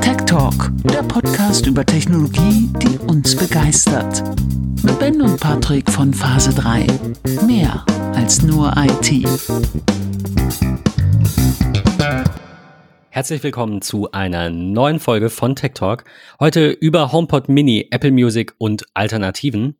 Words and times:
Tech 0.00 0.16
Talk, 0.26 0.70
der 0.84 1.02
Podcast 1.02 1.66
über 1.66 1.86
Technologie, 1.86 2.68
die 2.82 2.98
uns 2.98 3.34
begeistert. 3.34 4.22
Mit 4.82 4.98
Ben 4.98 5.22
und 5.22 5.40
Patrick 5.40 5.90
von 5.90 6.12
Phase 6.12 6.52
3. 6.54 6.86
Mehr 7.46 7.84
als 8.14 8.42
nur 8.42 8.74
IT. 8.76 9.26
Herzlich 13.10 13.42
willkommen 13.42 13.80
zu 13.80 14.12
einer 14.12 14.50
neuen 14.50 15.00
Folge 15.00 15.30
von 15.30 15.56
Tech 15.56 15.72
Talk. 15.74 16.04
Heute 16.38 16.70
über 16.70 17.12
HomePod 17.12 17.48
Mini, 17.48 17.88
Apple 17.90 18.12
Music 18.12 18.54
und 18.58 18.84
Alternativen 18.94 19.76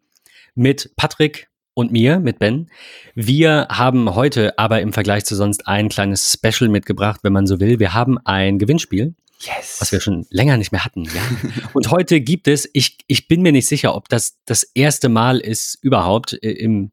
mit 0.55 0.97
Patrick 0.97 1.49
und 1.77 1.93
mir, 1.93 2.21
mit 2.21 2.39
Ben. 2.39 2.71
Wir 3.15 3.69
haben 3.71 4.15
heute 4.15 4.59
aber 4.59 4.81
im 4.81 4.95
Vergleich 4.95 5.27
zu 5.27 5.37
sonst 5.37 5.69
ein 5.69 5.91
kleines 5.91 6.33
Special 6.33 6.71
mitgebracht, 6.71 7.21
wenn 7.23 7.35
man 7.35 7.47
so 7.47 7.61
will. 7.61 7.79
Wir 7.79 7.93
haben 7.93 8.19
ein 8.25 8.59
Gewinnspiel. 8.59 9.15
Yes. 9.41 9.77
Was 9.79 9.93
wir 9.93 10.01
schon 10.01 10.27
länger 10.31 10.57
nicht 10.57 10.73
mehr 10.73 10.87
hatten, 10.87 11.05
ja. 11.05 11.21
Und 11.75 11.91
heute 11.91 12.23
gibt 12.23 12.49
es, 12.49 12.67
ich, 12.73 12.97
ich 13.07 13.29
bin 13.29 13.43
mir 13.43 13.53
nicht 13.53 13.69
sicher, 13.69 13.95
ob 13.95 14.09
das 14.09 14.39
das 14.47 14.63
erste 14.63 15.11
Mal 15.11 15.39
ist 15.39 15.79
überhaupt 15.83 16.33
im, 16.33 16.93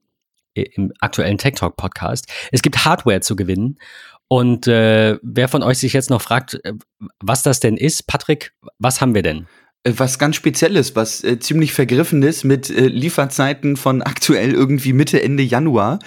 im 0.53 0.91
aktuellen 0.99 1.37
Tech 1.37 1.53
Talk 1.53 1.77
Podcast. 1.77 2.27
Es 2.51 2.61
gibt 2.61 2.83
Hardware 2.83 3.21
zu 3.21 3.37
gewinnen. 3.37 3.79
Und 4.27 4.67
äh, 4.67 5.17
wer 5.21 5.47
von 5.47 5.63
euch 5.63 5.77
sich 5.77 5.93
jetzt 5.93 6.09
noch 6.09 6.21
fragt, 6.21 6.59
äh, 6.65 6.73
was 7.21 7.41
das 7.41 7.61
denn 7.61 7.77
ist, 7.77 8.05
Patrick, 8.07 8.51
was 8.79 8.99
haben 8.99 9.15
wir 9.15 9.21
denn? 9.21 9.47
Äh, 9.83 9.93
was 9.97 10.19
ganz 10.19 10.35
Spezielles, 10.35 10.95
was 10.95 11.23
äh, 11.23 11.39
ziemlich 11.39 11.73
vergriffen 11.73 12.23
ist 12.23 12.43
mit 12.43 12.69
äh, 12.69 12.87
Lieferzeiten 12.87 13.75
von 13.75 14.01
aktuell 14.01 14.53
irgendwie 14.53 14.93
Mitte, 14.93 15.21
Ende 15.21 15.43
Januar. 15.43 15.99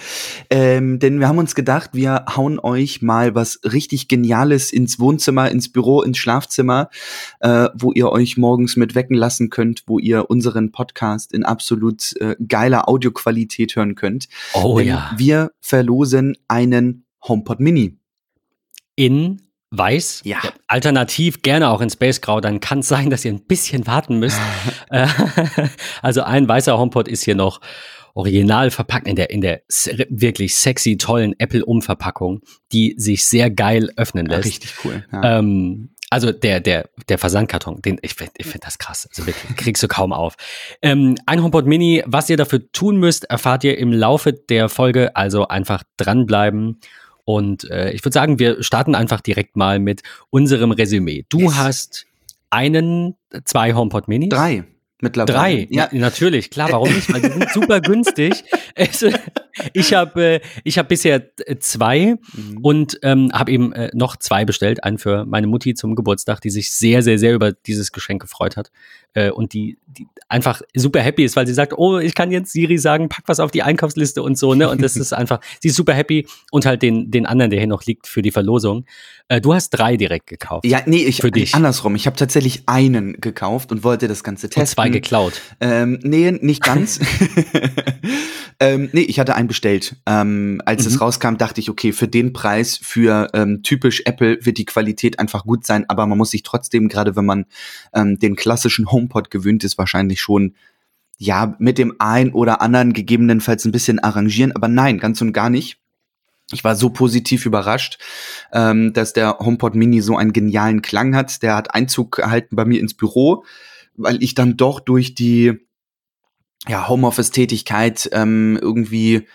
Ähm, 0.49 0.99
denn 0.99 1.19
wir 1.19 1.27
haben 1.27 1.37
uns 1.37 1.55
gedacht, 1.55 1.91
wir 1.93 2.25
hauen 2.35 2.59
euch 2.59 3.01
mal 3.01 3.35
was 3.35 3.59
richtig 3.63 4.07
Geniales 4.07 4.71
ins 4.71 4.99
Wohnzimmer, 4.99 5.49
ins 5.51 5.71
Büro, 5.71 6.01
ins 6.01 6.17
Schlafzimmer, 6.17 6.89
äh, 7.39 7.69
wo 7.75 7.91
ihr 7.91 8.09
euch 8.09 8.37
morgens 8.37 8.75
mit 8.75 8.95
wecken 8.95 9.15
lassen 9.15 9.49
könnt, 9.49 9.83
wo 9.87 9.99
ihr 9.99 10.29
unseren 10.29 10.71
Podcast 10.71 11.33
in 11.33 11.43
absolut 11.43 12.15
äh, 12.19 12.35
geiler 12.47 12.89
Audioqualität 12.89 13.75
hören 13.75 13.95
könnt. 13.95 14.27
Oh 14.53 14.77
Denn 14.77 14.87
ja. 14.87 15.11
Wir 15.17 15.51
verlosen 15.61 16.37
einen 16.47 17.05
HomePod 17.27 17.59
Mini. 17.59 17.97
In 18.95 19.46
weiß. 19.71 20.21
Ja. 20.23 20.37
Alternativ 20.67 21.41
gerne 21.41 21.69
auch 21.69 21.81
in 21.81 21.89
Space 21.89 22.21
Grau, 22.21 22.39
dann 22.41 22.59
kann 22.59 22.79
es 22.79 22.87
sein, 22.87 23.09
dass 23.09 23.25
ihr 23.25 23.33
ein 23.33 23.45
bisschen 23.45 23.87
warten 23.87 24.19
müsst. 24.19 24.39
Äh, 24.89 25.07
also 26.01 26.21
ein 26.21 26.47
weißer 26.47 26.77
HomePod 26.77 27.09
ist 27.09 27.23
hier 27.23 27.35
noch 27.35 27.59
original 28.13 28.71
verpackt 28.71 29.05
in 29.07 29.17
der, 29.17 29.29
in 29.29 29.41
der 29.41 29.61
wirklich 30.09 30.55
sexy, 30.55 30.97
tollen 30.97 31.37
Apple-Umverpackung, 31.37 32.41
die 32.71 32.95
sich 32.97 33.25
sehr 33.25 33.51
geil 33.51 33.91
öffnen 33.97 34.27
Ja, 34.27 34.37
lässt. 34.37 34.47
richtig 34.47 34.73
cool. 34.85 35.05
Ja. 35.11 35.39
Ähm, 35.39 35.89
also 36.09 36.31
der, 36.31 36.61
der, 36.61 36.89
der 37.09 37.17
Versandkarton, 37.17 37.81
den, 37.81 37.99
ich 38.01 38.13
finde 38.13 38.31
ich 38.37 38.47
find 38.47 38.65
das 38.65 38.77
krass. 38.77 39.07
Also 39.09 39.27
wirklich, 39.27 39.57
kriegst 39.57 39.83
du 39.83 39.89
kaum 39.89 40.13
auf. 40.13 40.35
Ähm, 40.81 41.15
ein 41.25 41.43
HomePod 41.43 41.65
Mini, 41.65 42.01
was 42.05 42.29
ihr 42.29 42.37
dafür 42.37 42.71
tun 42.71 42.97
müsst, 42.97 43.25
erfahrt 43.25 43.65
ihr 43.65 43.77
im 43.77 43.91
Laufe 43.91 44.31
der 44.31 44.69
Folge. 44.69 45.15
Also 45.17 45.49
einfach 45.49 45.83
dranbleiben. 45.97 46.79
Und 47.27 47.69
äh, 47.69 47.91
ich 47.91 48.05
würde 48.05 48.13
sagen, 48.13 48.39
wir 48.39 48.63
starten 48.63 48.95
einfach 48.95 49.19
direkt 49.19 49.57
mal 49.57 49.79
mit 49.79 50.01
unserem 50.29 50.71
Resümee. 50.71 51.25
Du 51.27 51.39
Yes. 51.39 51.55
hast 51.57 52.05
einen, 52.49 53.15
zwei 53.43 53.73
HomePod 53.73 54.07
Minis. 54.07 54.29
Drei 54.29 54.63
mittlerweile. 55.01 55.37
Drei, 55.37 55.67
Ja, 55.69 55.89
natürlich, 55.91 56.49
klar, 56.49 56.71
warum 56.71 56.93
nicht? 56.93 57.11
Weil 57.13 57.21
die 57.21 57.29
sind 57.29 57.49
super 57.51 57.81
günstig. 57.81 58.43
Ich 59.73 59.93
habe 59.93 60.23
äh, 60.35 60.39
ich 60.63 60.77
hab 60.77 60.87
bisher 60.87 61.31
äh, 61.45 61.55
zwei 61.57 62.15
Mhm. 62.33 62.57
und 62.61 62.99
ähm, 63.01 63.31
habe 63.33 63.51
eben 63.51 63.73
äh, 63.73 63.89
noch 63.93 64.15
zwei 64.17 64.45
bestellt. 64.45 64.83
Einen 64.83 64.99
für 64.99 65.25
meine 65.25 65.47
Mutti 65.47 65.73
zum 65.73 65.95
Geburtstag, 65.95 66.41
die 66.41 66.51
sich 66.51 66.71
sehr, 66.71 67.01
sehr, 67.01 67.17
sehr 67.17 67.33
über 67.33 67.51
dieses 67.53 67.91
Geschenk 67.91 68.21
gefreut 68.21 68.55
hat. 68.55 68.69
Äh, 69.13 69.31
und 69.31 69.53
die, 69.53 69.79
die 69.87 70.07
einfach 70.29 70.61
super 70.75 70.99
happy 71.01 71.23
ist, 71.23 71.35
weil 71.35 71.47
sie 71.47 71.53
sagt, 71.55 71.73
oh, 71.75 71.97
ich 71.97 72.13
kann 72.13 72.29
jetzt 72.31 72.51
Siri 72.51 72.77
sagen, 72.77 73.09
pack 73.09 73.23
was 73.27 73.39
auf 73.39 73.49
die 73.49 73.63
Einkaufsliste 73.63 74.21
und 74.21 74.37
so, 74.37 74.53
ne? 74.53 74.69
Und 74.69 74.81
das 74.83 74.95
ist 74.95 75.11
einfach, 75.13 75.39
sie 75.59 75.69
ist 75.69 75.75
super 75.75 75.93
happy 75.93 76.27
und 76.51 76.65
halt 76.67 76.83
den, 76.83 77.09
den 77.09 77.25
anderen, 77.25 77.49
der 77.49 77.59
hier 77.59 77.67
noch 77.67 77.83
liegt 77.85 78.05
für 78.05 78.21
die 78.21 78.31
Verlosung. 78.31 78.85
Äh, 79.27 79.41
du 79.41 79.53
hast 79.55 79.71
drei 79.71 79.97
direkt 79.97 80.27
gekauft. 80.27 80.65
Ja, 80.67 80.81
nee, 80.85 81.03
ich 81.03 81.21
Für 81.21 81.31
dich. 81.31 81.55
andersrum. 81.55 81.95
Ich 81.95 82.05
habe 82.05 82.15
tatsächlich 82.15 82.63
einen 82.67 83.19
gekauft 83.19 83.71
und 83.71 83.83
wollte 83.83 84.07
das 84.07 84.23
Ganze 84.23 84.49
testen. 84.49 84.61
Zwei 84.87 84.99
geklaut. 84.99 85.41
Ähm, 85.59 85.99
nee, 86.03 86.31
nicht 86.31 86.63
ganz. 86.63 86.99
ähm, 88.59 88.89
nee, 88.91 89.01
ich 89.01 89.19
hatte 89.19 89.35
einen 89.35 89.47
bestellt. 89.47 89.95
Ähm, 90.05 90.61
als 90.65 90.83
Mhm. 90.83 90.87
es 90.87 91.01
rauskam, 91.01 91.35
dachte 91.35 91.61
ich, 91.61 91.69
okay, 91.69 91.91
für 91.91 92.07
den 92.07 92.33
Preis, 92.33 92.79
für 92.81 93.29
ähm, 93.33 93.63
typisch 93.63 94.01
Apple 94.05 94.39
wird 94.41 94.57
die 94.57 94.65
Qualität 94.65 95.19
einfach 95.19 95.45
gut 95.45 95.65
sein, 95.65 95.85
aber 95.87 96.05
man 96.07 96.17
muss 96.17 96.31
sich 96.31 96.43
trotzdem, 96.43 96.87
gerade 96.87 97.15
wenn 97.15 97.25
man 97.25 97.45
ähm, 97.93 98.19
den 98.19 98.35
klassischen 98.35 98.91
HomePod 98.91 99.31
gewöhnt 99.31 99.63
ist, 99.63 99.77
wahrscheinlich 99.77 100.21
schon 100.21 100.55
ja 101.17 101.55
mit 101.59 101.77
dem 101.77 101.95
ein 101.99 102.31
oder 102.31 102.61
anderen 102.61 102.93
gegebenenfalls 102.93 103.65
ein 103.65 103.71
bisschen 103.71 103.99
arrangieren. 103.99 104.51
Aber 104.55 104.67
nein, 104.67 104.99
ganz 104.99 105.21
und 105.21 105.33
gar 105.33 105.49
nicht. 105.49 105.79
Ich 106.51 106.63
war 106.63 106.75
so 106.75 106.89
positiv 106.89 107.45
überrascht, 107.45 107.99
ähm, 108.53 108.93
dass 108.93 109.11
der 109.11 109.39
HomePod 109.39 109.75
Mini 109.75 110.01
so 110.01 110.15
einen 110.15 110.31
genialen 110.31 110.81
Klang 110.81 111.13
hat. 111.13 111.43
Der 111.43 111.55
hat 111.55 111.73
Einzug 111.75 112.13
gehalten 112.13 112.55
bei 112.55 112.63
mir 112.63 112.79
ins 112.79 112.93
Büro, 112.93 113.43
weil 113.97 114.23
ich 114.23 114.35
dann 114.35 114.57
doch 114.57 114.79
durch 114.79 115.15
die 115.15 115.67
ja, 116.67 116.87
Homeoffice-Tätigkeit 116.87 118.09
ähm, 118.13 118.57
irgendwie 118.61 119.27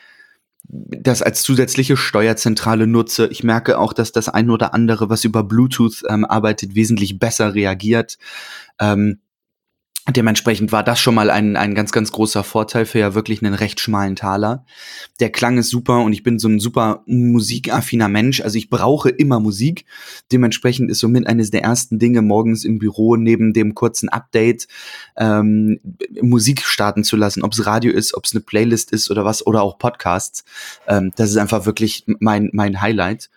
das 0.69 1.23
als 1.23 1.43
zusätzliche 1.43 1.97
Steuerzentrale 1.97 2.87
nutze. 2.87 3.27
Ich 3.27 3.45
merke 3.45 3.79
auch, 3.79 3.93
dass 3.93 4.13
das 4.13 4.29
ein 4.29 4.49
oder 4.49 4.75
andere, 4.75 5.11
was 5.11 5.25
über 5.25 5.43
Bluetooth 5.45 6.03
ähm, 6.09 6.25
arbeitet, 6.25 6.75
wesentlich 6.75 7.19
besser 7.19 7.55
reagiert. 7.55 8.17
Ähm, 8.79 9.21
Dementsprechend 10.11 10.73
war 10.73 10.83
das 10.83 10.99
schon 10.99 11.15
mal 11.15 11.31
ein, 11.31 11.55
ein 11.55 11.77
ganz, 11.77 11.93
ganz 11.93 12.11
großer 12.11 12.43
Vorteil 12.43 12.87
für 12.87 12.99
ja 12.99 13.15
wirklich 13.15 13.41
einen 13.41 13.55
recht 13.55 13.79
schmalen 13.79 14.17
Taler. 14.17 14.65
Der 15.21 15.31
Klang 15.31 15.59
ist 15.59 15.71
super 15.71 16.01
und 16.01 16.13
ich 16.13 16.25
bin 16.25 16.41
so 16.41 16.49
ein 16.49 16.59
super 16.59 17.05
musikaffiner 17.07 18.09
Mensch. 18.09 18.41
Also 18.41 18.59
ich 18.59 18.69
brauche 18.69 19.11
immer 19.11 19.39
Musik. 19.39 19.85
Dementsprechend 20.33 20.91
ist 20.91 20.99
somit 20.99 21.29
eines 21.29 21.53
der 21.53 21.63
ersten 21.63 22.01
Dinge 22.01 22.21
morgens 22.21 22.65
im 22.65 22.81
Büro 22.81 23.15
neben 23.15 23.53
dem 23.53 23.77
kurzen 23.77 24.09
Update 24.09 24.67
ähm, 25.17 25.79
Musik 26.21 26.63
starten 26.63 27.05
zu 27.05 27.17
lassen. 27.17 27.45
Ob 27.45 27.53
es 27.53 27.65
Radio 27.65 27.93
ist, 27.93 28.15
ob 28.15 28.25
es 28.25 28.33
eine 28.33 28.41
Playlist 28.41 28.91
ist 28.91 29.09
oder 29.09 29.25
was 29.25 29.47
oder 29.47 29.63
auch 29.63 29.79
Podcasts. 29.79 30.43
Ähm, 30.89 31.13
das 31.15 31.31
ist 31.31 31.37
einfach 31.37 31.65
wirklich 31.65 32.05
mein, 32.19 32.51
mein 32.53 32.81
Highlight. 32.81 33.31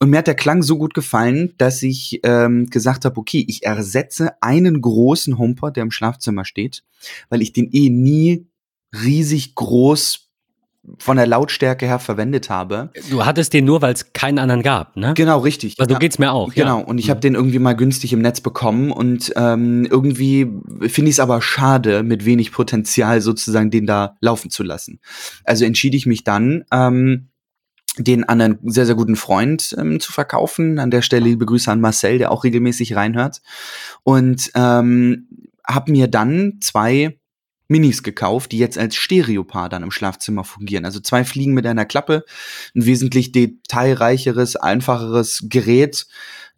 Und 0.00 0.10
mir 0.10 0.18
hat 0.18 0.26
der 0.26 0.34
Klang 0.34 0.62
so 0.62 0.76
gut 0.76 0.92
gefallen, 0.92 1.54
dass 1.56 1.82
ich 1.82 2.20
ähm, 2.24 2.66
gesagt 2.66 3.06
habe, 3.06 3.18
okay, 3.18 3.42
ich 3.48 3.64
ersetze 3.64 4.32
einen 4.42 4.82
großen 4.82 5.38
HomePod, 5.38 5.76
der 5.76 5.82
im 5.82 5.90
Schlafzimmer 6.10 6.44
steht, 6.44 6.82
weil 7.28 7.42
ich 7.42 7.52
den 7.52 7.68
eh 7.72 7.90
nie 7.90 8.46
riesig 8.92 9.54
groß 9.54 10.26
von 10.98 11.18
der 11.18 11.26
Lautstärke 11.26 11.86
her 11.86 11.98
verwendet 11.98 12.48
habe. 12.48 12.90
Du 13.10 13.24
hattest 13.26 13.52
den 13.52 13.66
nur, 13.66 13.82
weil 13.82 13.92
es 13.92 14.14
keinen 14.14 14.38
anderen 14.38 14.62
gab, 14.62 14.96
ne? 14.96 15.12
Genau, 15.14 15.38
richtig. 15.40 15.78
Also 15.78 15.92
Ja. 15.92 15.98
geht's 15.98 16.18
mir 16.18 16.32
auch. 16.32 16.52
Genau, 16.54 16.78
ja. 16.80 16.84
und 16.84 16.98
ich 16.98 17.10
habe 17.10 17.20
den 17.20 17.34
irgendwie 17.34 17.58
mal 17.58 17.76
günstig 17.76 18.14
im 18.14 18.22
Netz 18.22 18.40
bekommen 18.40 18.90
und 18.90 19.30
ähm, 19.36 19.86
irgendwie 19.88 20.48
finde 20.88 21.10
ich 21.10 21.16
es 21.16 21.20
aber 21.20 21.42
schade, 21.42 22.02
mit 22.02 22.24
wenig 22.24 22.50
Potenzial 22.50 23.20
sozusagen 23.20 23.70
den 23.70 23.86
da 23.86 24.16
laufen 24.20 24.50
zu 24.50 24.62
lassen. 24.62 25.00
Also 25.44 25.66
entschied 25.66 25.94
ich 25.94 26.06
mich 26.06 26.24
dann, 26.24 26.64
ähm, 26.72 27.28
den 27.98 28.24
an 28.24 28.40
einen 28.40 28.58
sehr, 28.70 28.86
sehr 28.86 28.94
guten 28.94 29.16
Freund 29.16 29.74
ähm, 29.78 30.00
zu 30.00 30.12
verkaufen. 30.12 30.78
An 30.78 30.90
der 30.90 31.02
Stelle 31.02 31.24
liebe 31.26 31.44
Grüße 31.44 31.70
an 31.70 31.80
Marcel, 31.80 32.18
der 32.18 32.30
auch 32.30 32.44
regelmäßig 32.44 32.94
reinhört. 32.96 33.42
Und 34.02 34.50
ähm, 34.54 35.28
habe 35.66 35.92
mir 35.92 36.08
dann 36.08 36.58
zwei 36.60 37.18
Minis 37.70 38.02
gekauft, 38.02 38.52
die 38.52 38.58
jetzt 38.58 38.76
als 38.76 38.96
Stereopaar 38.96 39.68
dann 39.68 39.84
im 39.84 39.92
Schlafzimmer 39.92 40.42
fungieren. 40.42 40.84
Also 40.84 40.98
zwei 41.00 41.24
Fliegen 41.24 41.54
mit 41.54 41.66
einer 41.66 41.84
Klappe, 41.84 42.24
ein 42.74 42.84
wesentlich 42.84 43.30
detailreicheres, 43.30 44.56
einfacheres 44.56 45.46
Gerät, 45.48 46.06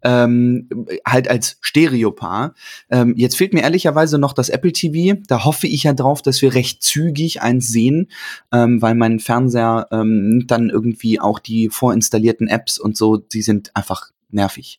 ähm, 0.02 0.68
halt 1.06 1.28
als 1.28 1.58
Stereopaar. 1.60 2.54
Ähm, 2.90 3.14
jetzt 3.16 3.36
fehlt 3.36 3.52
mir 3.52 3.62
ehrlicherweise 3.62 4.18
noch 4.18 4.32
das 4.32 4.48
Apple 4.48 4.72
TV. 4.72 5.20
Da 5.26 5.44
hoffe 5.44 5.66
ich 5.66 5.84
ja 5.84 5.92
drauf, 5.92 6.22
dass 6.22 6.42
wir 6.42 6.54
recht 6.54 6.82
zügig 6.82 7.42
eins 7.42 7.68
sehen, 7.68 8.08
ähm, 8.50 8.82
weil 8.82 8.94
mein 8.94 9.20
Fernseher 9.20 9.88
ähm, 9.92 10.44
dann 10.46 10.70
irgendwie 10.70 11.20
auch 11.20 11.38
die 11.38 11.68
vorinstallierten 11.68 12.48
Apps 12.48 12.78
und 12.78 12.96
so, 12.96 13.18
die 13.18 13.42
sind 13.42 13.70
einfach 13.74 14.10
nervig. 14.32 14.78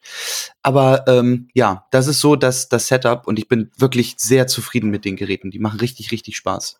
Aber 0.61 1.05
ähm, 1.07 1.47
ja, 1.53 1.85
das 1.91 2.07
ist 2.07 2.19
so 2.19 2.35
das, 2.35 2.69
das 2.69 2.87
Setup 2.87 3.27
und 3.27 3.39
ich 3.39 3.47
bin 3.47 3.71
wirklich 3.77 4.15
sehr 4.17 4.47
zufrieden 4.47 4.89
mit 4.89 5.05
den 5.05 5.15
Geräten. 5.15 5.51
Die 5.51 5.59
machen 5.59 5.79
richtig, 5.79 6.11
richtig 6.11 6.35
Spaß. 6.37 6.79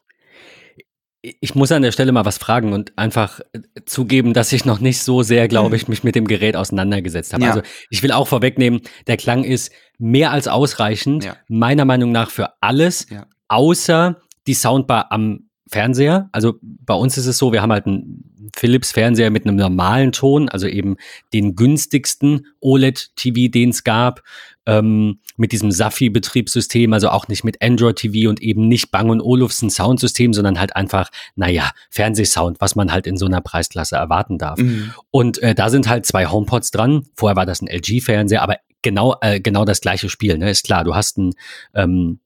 Ich 1.40 1.56
muss 1.56 1.72
an 1.72 1.84
der 1.84 1.94
Stelle 1.94 2.12
mal 2.12 2.26
was 2.26 2.38
fragen 2.38 2.74
und 2.74 2.98
einfach 2.98 3.40
äh, 3.54 3.62
zugeben, 3.86 4.34
dass 4.34 4.52
ich 4.52 4.66
noch 4.66 4.80
nicht 4.82 5.02
so 5.02 5.24
sehr, 5.24 5.48
glaube 5.48 5.78
ich, 5.78 5.88
mich 5.88 6.04
mit 6.04 6.16
dem 6.16 6.28
Gerät 6.28 6.58
auseinandergesetzt 6.58 7.34
habe. 7.34 7.44
Ja. 7.46 7.50
Also 7.52 7.62
ich 7.90 8.04
will 8.04 8.12
auch 8.12 8.28
vorwegnehmen, 8.28 8.82
der 9.08 9.16
Klang 9.16 9.46
ist 9.46 9.72
mehr 9.98 10.32
als 10.32 10.50
ausreichend, 10.50 11.24
Ja. 11.24 11.38
meiner 11.48 11.86
Meinung 11.86 12.12
nach 12.12 12.30
für 12.30 12.50
alles, 12.60 13.08
Ja. 13.10 13.26
außer 13.48 14.18
die 14.48 14.54
Soundbar 14.54 15.14
am 15.14 15.50
Fernseher. 15.70 16.28
Also 16.34 16.56
bei 16.62 16.94
uns 16.94 17.18
ist 17.18 17.26
es 17.26 17.38
so, 17.38 17.54
wir 17.54 17.62
haben 17.62 17.72
halt 17.72 17.86
einen 17.88 18.33
Philips-Fernseher 18.56 19.30
mit 19.30 19.46
einem 19.46 19.56
normalen 19.56 20.12
Ton, 20.12 20.50
also 20.50 20.68
eben 20.68 20.98
den 21.34 21.56
günstigsten 21.56 22.48
OLED-TV, 22.62 23.52
den 23.52 23.70
es 23.70 23.84
gab, 23.84 24.22
ähm, 24.66 25.20
mit 25.36 25.52
diesem 25.52 25.72
Safi-Betriebssystem, 25.72 26.94
also 26.94 27.10
auch 27.10 27.28
nicht 27.28 27.44
mit 27.44 27.62
Android-TV 27.62 28.30
und 28.30 28.42
eben 28.42 28.68
nicht 28.68 28.92
Bang 28.92 29.10
Olufsen 29.20 29.70
Soundsystem, 29.70 30.34
sondern 30.34 30.60
halt 30.60 30.76
einfach, 30.76 31.10
naja, 31.36 31.72
Fernsehsound, 31.90 32.62
was 32.62 32.76
man 32.76 32.92
halt 32.92 33.08
in 33.08 33.18
so 33.18 33.26
einer 33.26 33.42
Preisklasse 33.42 33.96
erwarten 33.96 34.38
darf. 34.38 34.60
Mhm. 34.60 34.94
Und 35.12 35.42
äh, 35.42 35.56
da 35.56 35.70
sind 35.70 35.90
halt 35.90 36.06
zwei 36.06 36.28
HomePods 36.28 36.72
dran. 36.72 37.06
Vorher 37.16 37.36
war 37.36 37.46
das 37.46 37.62
ein 37.62 37.68
LG-Fernseher, 37.68 38.42
aber 38.42 38.58
genau, 38.82 39.16
äh, 39.22 39.40
genau 39.40 39.66
das 39.66 39.82
gleiche 39.82 40.10
Spiel, 40.10 40.38
ne? 40.38 40.50
Ist 40.50 40.66
klar, 40.66 40.84
du 40.84 40.96
hast 40.96 41.18
ein 41.18 41.34
ähm, 41.74 42.20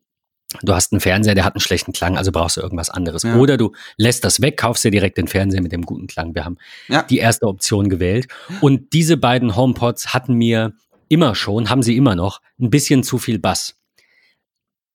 Du 0.62 0.74
hast 0.74 0.94
einen 0.94 1.02
Fernseher, 1.02 1.36
der 1.36 1.44
hat 1.44 1.56
einen 1.56 1.62
schlechten 1.62 1.92
Klang, 1.92 2.18
also 2.18 2.32
brauchst 2.32 2.56
du 2.56 2.62
irgendwas 2.62 2.90
anderes. 2.90 3.24
Ja. 3.24 3.36
Oder 3.36 3.58
du 3.58 3.74
lässt 3.98 4.24
das 4.24 4.42
weg, 4.42 4.58
kaufst 4.58 4.84
dir 4.84 4.92
direkt 4.92 5.18
den 5.18 5.28
Fernseher 5.28 5.62
mit 5.62 5.74
dem 5.74 5.82
guten 5.82 6.08
Klang. 6.08 6.34
Wir 6.36 6.46
haben 6.46 6.58
ja. 6.88 7.04
die 7.04 7.18
erste 7.18 7.48
Option 7.48 7.90
gewählt. 7.90 8.28
Und 8.62 8.94
diese 8.94 9.18
beiden 9.18 9.56
HomePods 9.58 10.14
hatten 10.14 10.36
mir 10.36 10.74
immer 11.10 11.36
schon, 11.36 11.70
haben 11.70 11.84
sie 11.84 11.98
immer 11.98 12.16
noch, 12.16 12.42
ein 12.60 12.70
bisschen 12.70 13.04
zu 13.04 13.18
viel 13.18 13.40
Bass. 13.40 13.76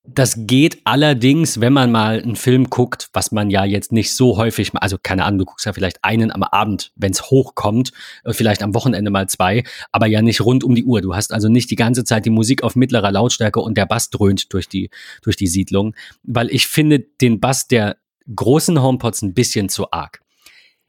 Das 0.04 0.34
geht 0.36 0.80
allerdings, 0.82 1.60
wenn 1.60 1.72
man 1.72 1.92
mal 1.92 2.20
einen 2.20 2.34
Film 2.34 2.70
guckt, 2.70 3.08
was 3.12 3.30
man 3.30 3.50
ja 3.50 3.64
jetzt 3.64 3.92
nicht 3.92 4.12
so 4.12 4.36
häufig, 4.36 4.72
also 4.74 4.98
keine 5.00 5.24
Ahnung, 5.24 5.38
du 5.38 5.44
guckst 5.44 5.64
ja 5.64 5.72
vielleicht 5.72 6.02
einen 6.02 6.32
am 6.32 6.42
Abend, 6.42 6.92
wenn 6.96 7.12
es 7.12 7.30
hochkommt, 7.30 7.92
äh, 8.24 8.32
vielleicht 8.32 8.64
am 8.64 8.74
Wochenende 8.74 9.12
mal 9.12 9.28
zwei, 9.28 9.62
aber 9.92 10.06
ja 10.06 10.20
nicht 10.20 10.40
rund 10.40 10.64
um 10.64 10.74
die 10.74 10.84
Uhr. 10.84 11.02
Du 11.02 11.14
hast 11.14 11.32
also 11.32 11.48
nicht 11.48 11.70
die 11.70 11.76
ganze 11.76 12.02
Zeit 12.02 12.26
die 12.26 12.30
Musik 12.30 12.64
auf 12.64 12.74
mittlerer 12.74 13.12
Lautstärke 13.12 13.60
und 13.60 13.76
der 13.76 13.86
Bass 13.86 14.10
dröhnt 14.10 14.52
durch 14.52 14.68
die, 14.68 14.90
durch 15.22 15.36
die 15.36 15.46
Siedlung, 15.46 15.94
weil 16.24 16.50
ich 16.50 16.66
finde 16.66 16.98
den 16.98 17.38
Bass 17.38 17.68
der 17.68 17.96
großen 18.34 18.82
HomePods 18.82 19.22
ein 19.22 19.34
bisschen 19.34 19.68
zu 19.68 19.92
arg. 19.92 20.21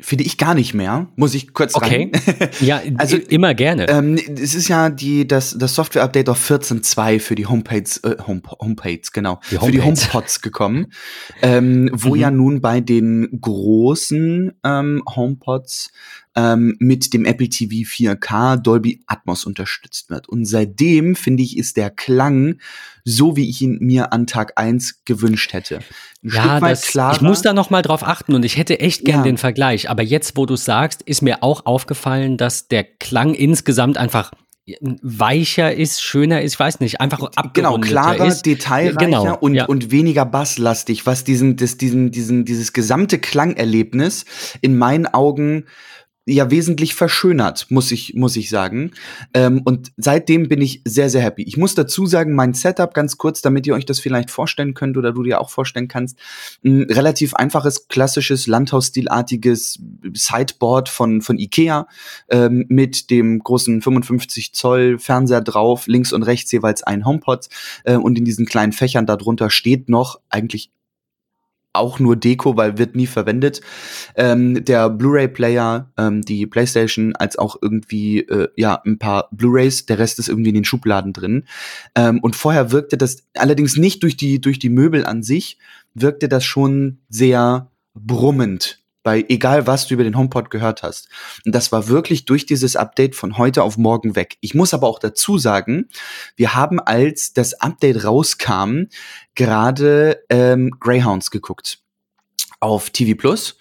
Finde 0.02 0.24
ich 0.24 0.38
gar 0.38 0.56
nicht 0.56 0.74
mehr, 0.74 1.08
muss 1.16 1.36
ich 1.36 1.54
kurz 1.54 1.76
okay. 1.76 2.12
rein. 2.12 2.50
ja, 2.62 2.82
also 2.98 3.16
immer 3.16 3.54
gerne. 3.54 3.88
Ähm, 3.88 4.16
es 4.16 4.56
ist 4.56 4.68
ja 4.68 4.90
die, 4.90 5.28
das, 5.28 5.56
das 5.58 5.76
Software-Update 5.76 6.30
auf 6.30 6.50
14.2 6.50 7.20
für 7.20 7.36
die 7.36 7.46
Homepages, 7.46 7.98
äh, 8.00 8.18
Home, 8.26 8.42
Homepages, 8.60 9.12
genau, 9.12 9.40
die 9.52 9.58
für 9.58 9.72
die 9.72 9.82
HomePods 9.82 10.42
gekommen, 10.42 10.88
ähm, 11.42 11.90
wo 11.94 12.16
mhm. 12.16 12.16
ja 12.16 12.32
nun 12.32 12.60
bei 12.60 12.82
den 12.82 13.40
großen 13.40 14.52
ähm, 14.64 15.04
HomePods 15.16 15.92
ähm, 16.36 16.76
mit 16.80 17.14
dem 17.14 17.26
Apple 17.26 17.50
TV 17.50 17.88
4K 17.88 18.58
Dolby 18.58 19.04
Atmos 19.08 19.46
unterstützt 19.46 20.10
wird. 20.10 20.28
Und 20.28 20.46
seitdem, 20.46 21.16
finde 21.16 21.44
ich, 21.44 21.58
ist 21.58 21.78
der 21.78 21.90
Klang 21.90 22.60
so, 23.06 23.36
wie 23.36 23.50
ich 23.50 23.62
ihn 23.62 23.78
mir 23.82 24.14
an 24.14 24.28
Tag 24.28 24.54
eins 24.56 25.04
gewünscht 25.04 25.54
hätte. 25.54 25.80
Ein 26.24 26.30
ja, 26.30 26.60
das, 26.60 26.84
klarer. 26.84 27.16
ich 27.16 27.22
muss 27.22 27.42
da 27.42 27.54
noch 27.54 27.70
mal 27.70 27.82
drauf 27.82 28.04
achten 28.04 28.34
und 28.34 28.46
ich 28.46 28.58
hätte 28.58 28.80
echt 28.80 29.04
gern 29.04 29.20
ja. 29.20 29.24
den 29.24 29.38
Vergleich. 29.38 29.83
Aber 29.90 30.04
jetzt, 30.04 30.38
wo 30.38 30.46
du 30.46 30.56
sagst, 30.56 31.02
ist 31.02 31.22
mir 31.22 31.44
auch 31.44 31.66
aufgefallen, 31.66 32.38
dass 32.38 32.68
der 32.68 32.84
Klang 32.84 33.34
insgesamt 33.34 33.98
einfach 33.98 34.32
weicher 35.02 35.74
ist, 35.74 36.02
schöner 36.02 36.42
ist, 36.42 36.54
ich 36.54 36.60
weiß 36.60 36.80
nicht, 36.80 37.02
einfach 37.02 37.20
abgerundeter 37.36 37.54
Genau, 37.54 37.80
klarer, 37.80 38.28
ist. 38.28 38.46
detailreicher 38.46 38.98
genau, 38.98 39.38
und, 39.38 39.56
ja. 39.56 39.66
und 39.66 39.92
weniger 39.92 40.26
basslastig, 40.26 41.06
was 41.06 41.26
diesen, 41.26 41.58
das, 41.58 41.76
diesen, 41.78 42.12
diesen, 42.12 42.46
dieses 42.46 42.72
gesamte 42.72 43.20
Klangerlebnis 43.20 44.24
in 44.62 44.78
meinen 44.78 45.06
Augen 45.06 45.66
ja 46.26 46.50
wesentlich 46.50 46.96
verschönert, 46.96 47.68
muss 47.70 47.92
ich, 47.92 48.14
muss 48.14 48.38
ich 48.38 48.50
sagen. 48.50 48.92
Ähm, 49.34 49.62
und 49.66 49.92
seitdem 49.98 50.48
bin 50.48 50.62
ich 50.62 50.82
sehr, 50.86 51.10
sehr 51.10 51.22
happy. 51.22 51.44
Ich 51.44 51.58
muss 51.58 51.76
dazu 51.76 52.06
sagen, 52.06 52.34
mein 52.34 52.54
Setup 52.54 52.94
ganz 52.94 53.18
kurz, 53.18 53.42
damit 53.42 53.68
ihr 53.68 53.74
euch 53.74 53.86
das 53.86 54.00
vielleicht 54.00 54.32
vorstellen 54.32 54.74
könnt 54.74 54.96
oder 54.96 55.12
du 55.12 55.24
dir 55.24 55.42
auch 55.42 55.50
vorstellen 55.50 55.90
kannst, 55.90 56.18
ein 56.64 56.84
relativ 56.84 57.34
einfaches, 57.34 57.90
klassisches, 57.90 58.48
Landhausstilartiges 58.48 59.80
Sideboard 60.14 60.88
von, 60.88 61.22
von 61.22 61.38
Ikea 61.38 61.88
ähm, 62.30 62.66
mit 62.70 63.10
dem 63.10 63.40
großen 63.40 63.82
55 63.82 64.54
Zoll 64.54 65.00
Fernseher 65.00 65.42
drauf, 65.42 65.88
links 65.88 66.14
und 66.14 66.24
rechts 66.24 66.52
jeweils 66.54 66.84
ein 66.84 67.06
HomePod 67.06 67.50
äh, 67.84 67.96
und 67.96 68.18
in 68.18 68.24
diesen 68.24 68.46
kleinen 68.46 68.72
Fächern 68.72 69.06
darunter 69.06 69.50
steht 69.50 69.90
noch 69.90 70.22
eigentlich 70.30 70.72
auch 71.74 72.00
nur 72.00 72.16
Deko, 72.16 72.56
weil 72.56 72.78
wird 72.78 72.96
nie 72.96 73.08
verwendet. 73.08 73.62
Ähm, 74.16 74.64
der 74.64 74.90
Blu-ray-Player, 74.90 75.92
ähm, 75.98 76.22
die 76.22 76.46
PlayStation, 76.46 77.16
als 77.16 77.38
auch 77.38 77.58
irgendwie 77.62 78.20
äh, 78.20 78.50
ja 78.56 78.82
ein 78.86 79.00
paar 79.00 79.28
Blu-rays. 79.32 79.86
Der 79.88 80.00
Rest 80.00 80.20
ist 80.20 80.30
irgendwie 80.30 80.50
in 80.50 80.56
den 80.56 80.66
Schubladen 80.66 81.14
drin. 81.14 81.46
Ähm, 81.96 82.20
und 82.20 82.36
vorher 82.36 82.72
wirkte 82.72 82.98
das 82.98 83.24
allerdings 83.36 83.76
nicht 83.78 84.04
durch 84.04 84.16
die 84.16 84.40
durch 84.40 84.60
die 84.60 84.70
Möbel 84.70 85.06
an 85.06 85.24
sich, 85.24 85.58
wirkte 85.94 86.30
das 86.30 86.46
schon 86.46 87.00
sehr 87.10 87.72
brummend 87.96 88.83
bei 89.04 89.26
egal 89.30 89.68
was 89.68 89.88
du 89.88 89.94
über 89.94 90.04
den 90.04 90.18
HomePod 90.18 90.50
gehört 90.50 90.82
hast. 90.82 91.10
Und 91.46 91.54
das 91.54 91.72
war 91.72 91.88
wirklich 91.88 92.26
durch 92.26 92.46
dieses 92.46 92.76
Update 92.76 93.16
von 93.16 93.38
heute 93.38 93.64
auf 93.64 93.78
morgen 93.78 94.16
weg. 94.16 94.38
Ich 94.42 94.56
muss 94.56 94.74
aber 94.74 94.88
auch 94.88 95.00
dazu 95.00 95.38
sagen, 95.38 95.90
wir 96.36 96.56
haben 96.56 96.80
als 96.80 97.34
das 97.34 97.54
Update 97.56 98.06
rauskam 98.06 98.86
gerade 99.36 100.24
ähm, 100.30 100.72
Greyhounds 100.80 101.32
geguckt 101.32 101.80
auf 102.60 102.90
TV 102.90 103.16
Plus 103.18 103.58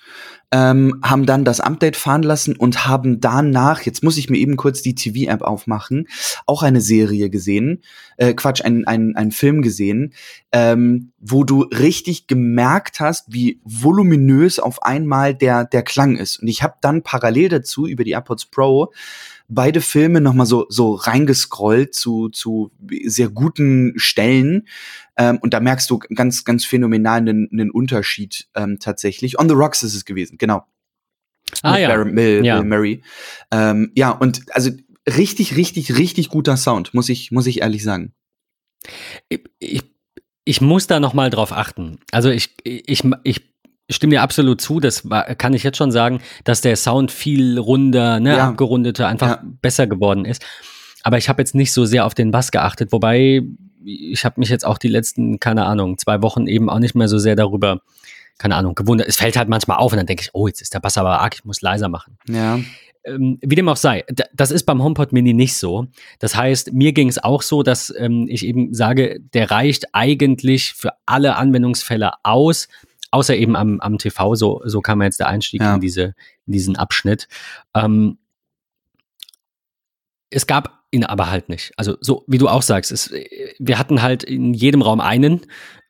ähm, 0.53 1.01
haben 1.03 1.27
dann 1.27 1.45
das 1.45 1.61
Update 1.61 1.97
fahren 1.97 2.23
lassen 2.23 2.55
und 2.57 2.87
haben 2.87 3.21
danach, 3.21 3.81
jetzt 3.83 4.05
muss 4.05 4.19
ich 4.19 4.29
mir 4.29 4.37
eben 4.37 4.57
kurz 4.57 4.83
die 4.83 4.95
TV-App 4.95 5.43
aufmachen, 5.43 6.07
auch 6.47 6.63
eine 6.63 6.83
Serie 6.83 7.31
gesehen, 7.31 7.83
äh, 8.19 8.35
Quatsch, 8.35 8.63
ein, 8.63 8.87
ein, 8.87 9.17
ein 9.17 9.33
Film 9.33 9.63
gesehen, 9.63 10.13
ähm, 10.53 11.12
wo 11.25 11.45
du 11.45 11.63
richtig 11.63 12.27
gemerkt 12.27 12.99
hast, 12.99 13.33
wie 13.33 13.61
voluminös 13.65 14.59
auf 14.59 14.83
einmal 14.83 15.35
der, 15.35 15.65
der 15.65 15.83
Klang 15.85 16.17
ist. 16.17 16.43
Und 16.43 16.49
ich 16.49 16.65
habe 16.65 16.75
dann 16.81 17.03
parallel 17.03 17.49
dazu 17.49 17.87
über 17.87 18.03
die 18.03 18.11
AirPods 18.11 18.47
Pro 18.47 18.93
beide 19.49 19.81
Filme 19.81 20.21
nochmal 20.21 20.47
so, 20.47 20.67
so 20.69 20.95
reingescrollt 20.95 21.95
zu, 21.95 22.29
zu 22.29 22.73
sehr 23.05 23.29
guten 23.29 23.93
Stellen. 23.97 24.67
Ähm, 25.17 25.39
und 25.43 25.55
da 25.55 25.61
merkst 25.61 25.89
du 25.91 25.99
ganz, 25.99 26.45
ganz 26.45 26.65
phänomenal 26.65 27.19
einen, 27.19 27.49
einen 27.53 27.71
Unterschied 27.71 28.49
ähm, 28.57 28.79
tatsächlich. 28.81 29.39
On 29.39 29.49
the 29.49 29.55
Rocks 29.55 29.85
ist 29.85 29.95
es 29.95 30.05
gewesen, 30.05 30.39
genau. 30.39 30.65
Ah, 31.63 31.79
ja. 31.79 31.89
Barry, 31.89 32.13
Bill, 32.13 32.45
ja. 32.45 32.59
Bill 32.59 32.69
Murray. 32.69 33.03
Ähm, 33.53 33.93
ja, 33.95 34.11
und 34.11 34.43
also 34.57 34.71
richtig, 35.07 35.57
richtig, 35.57 35.97
richtig 35.97 36.31
guter 36.31 36.57
Sound, 36.57 36.95
muss 36.95 37.09
ich, 37.09 37.31
muss 37.31 37.47
ich 37.47 37.61
ehrlich 37.61 37.85
sagen. 37.85 38.13
Ich, 39.29 39.45
ich, 39.61 39.92
ich 40.45 40.61
muss 40.61 40.87
da 40.87 41.01
noch 41.01 41.15
mal 41.15 41.31
drauf 41.31 41.53
achten. 41.53 41.99
Also 42.11 42.31
ich, 42.31 42.55
ich, 42.65 43.05
ich 43.23 43.41
stimme 43.91 44.13
dir 44.13 44.23
absolut 44.23 44.61
zu. 44.61 44.81
Das 44.81 45.09
war, 45.09 45.35
kann 45.35 45.55
ich 45.55 45.63
jetzt 45.63 45.77
schon 45.77 45.93
sagen, 45.93 46.21
dass 46.45 46.61
der 46.61 46.77
Sound 46.77 47.11
viel 47.11 47.59
runder, 47.59 48.21
ne, 48.21 48.37
ja. 48.37 48.49
abgerundeter, 48.49 49.09
einfach 49.09 49.29
ja. 49.29 49.43
besser 49.61 49.87
geworden 49.87 50.25
ist. 50.25 50.45
Aber 51.03 51.19
ich 51.19 51.29
habe 51.29 51.43
jetzt 51.43 51.55
nicht 51.55 51.73
so 51.73 51.85
sehr 51.85 52.07
auf 52.07 52.15
den 52.15 52.31
Bass 52.31 52.51
geachtet, 52.51 52.93
wobei 52.93 53.43
ich 53.85 54.25
habe 54.25 54.39
mich 54.39 54.49
jetzt 54.49 54.65
auch 54.65 54.79
die 54.79 54.89
letzten, 54.89 55.41
keine 55.41 55.67
Ahnung, 55.67 55.99
zwei 55.99 56.23
Wochen 56.23 56.47
eben 56.47 56.71
auch 56.71 56.79
nicht 56.79 56.95
mehr 56.95 57.09
so 57.09 57.19
sehr 57.19 57.35
darüber, 57.35 57.81
keine 58.39 58.55
Ahnung, 58.55 58.75
gewundert. 58.77 59.09
Es 59.09 59.17
fällt 59.17 59.37
halt 59.37 59.49
manchmal 59.49 59.79
auf 59.79 59.93
und 59.93 59.97
dann 59.97 60.07
denke 60.07 60.23
ich, 60.23 60.31
oh, 60.33 60.47
jetzt 60.47 60.63
ist 60.63 60.75
der 60.75 60.81
Bass 60.81 60.99
aber 60.99 61.21
arg, 61.21 61.35
ich 61.35 61.45
muss 61.45 61.61
leiser 61.61 61.89
machen. 61.89 62.17
Ja. 62.29 62.61
Ähm, 63.05 63.39
wie 63.43 63.55
dem 63.55 63.69
auch 63.69 63.77
sei, 63.77 64.05
das 64.33 64.51
ist 64.51 64.65
beim 64.65 64.83
HomePod 64.83 65.13
Mini 65.13 65.33
nicht 65.33 65.57
so. 65.57 65.87
Das 66.19 66.37
heißt, 66.37 66.73
mir 66.73 66.93
ging 66.93 67.09
es 67.09 67.23
auch 67.23 67.43
so, 67.43 67.63
dass 67.63 67.93
ähm, 67.97 68.27
ich 68.29 68.47
eben 68.47 68.73
sage, 68.75 69.21
der 69.35 69.51
reicht 69.51 69.95
eigentlich 69.95 70.73
für 70.73 70.93
alle 71.07 71.37
Anwendungsfälle 71.37 72.13
aus, 72.23 72.69
außer 73.11 73.37
eben 73.37 73.57
am, 73.57 73.81
am 73.81 73.99
TV, 73.99 74.35
so, 74.35 74.63
so 74.65 74.81
kam 74.81 75.03
jetzt 75.03 75.21
der 75.21 75.29
Einstieg 75.29 75.61
ja. 75.61 75.75
in, 75.75 75.81
diese, 75.81 76.15
in 76.47 76.53
diesen 76.53 76.77
Abschnitt. 76.77 77.29
Ähm, 77.75 78.19
es 80.31 80.47
gab 80.47 80.83
ihn 80.91 81.05
aber 81.05 81.31
halt 81.31 81.49
nicht. 81.49 81.73
Also 81.77 81.97
so 82.01 82.25
wie 82.27 82.39
du 82.39 82.49
auch 82.49 82.63
sagst, 82.63 82.93
es, 82.93 83.13
wir 83.59 83.79
hatten 83.79 84.03
halt 84.03 84.23
in 84.25 84.55
jedem 84.55 84.83
Raum 84.83 85.01
einen, 85.01 85.43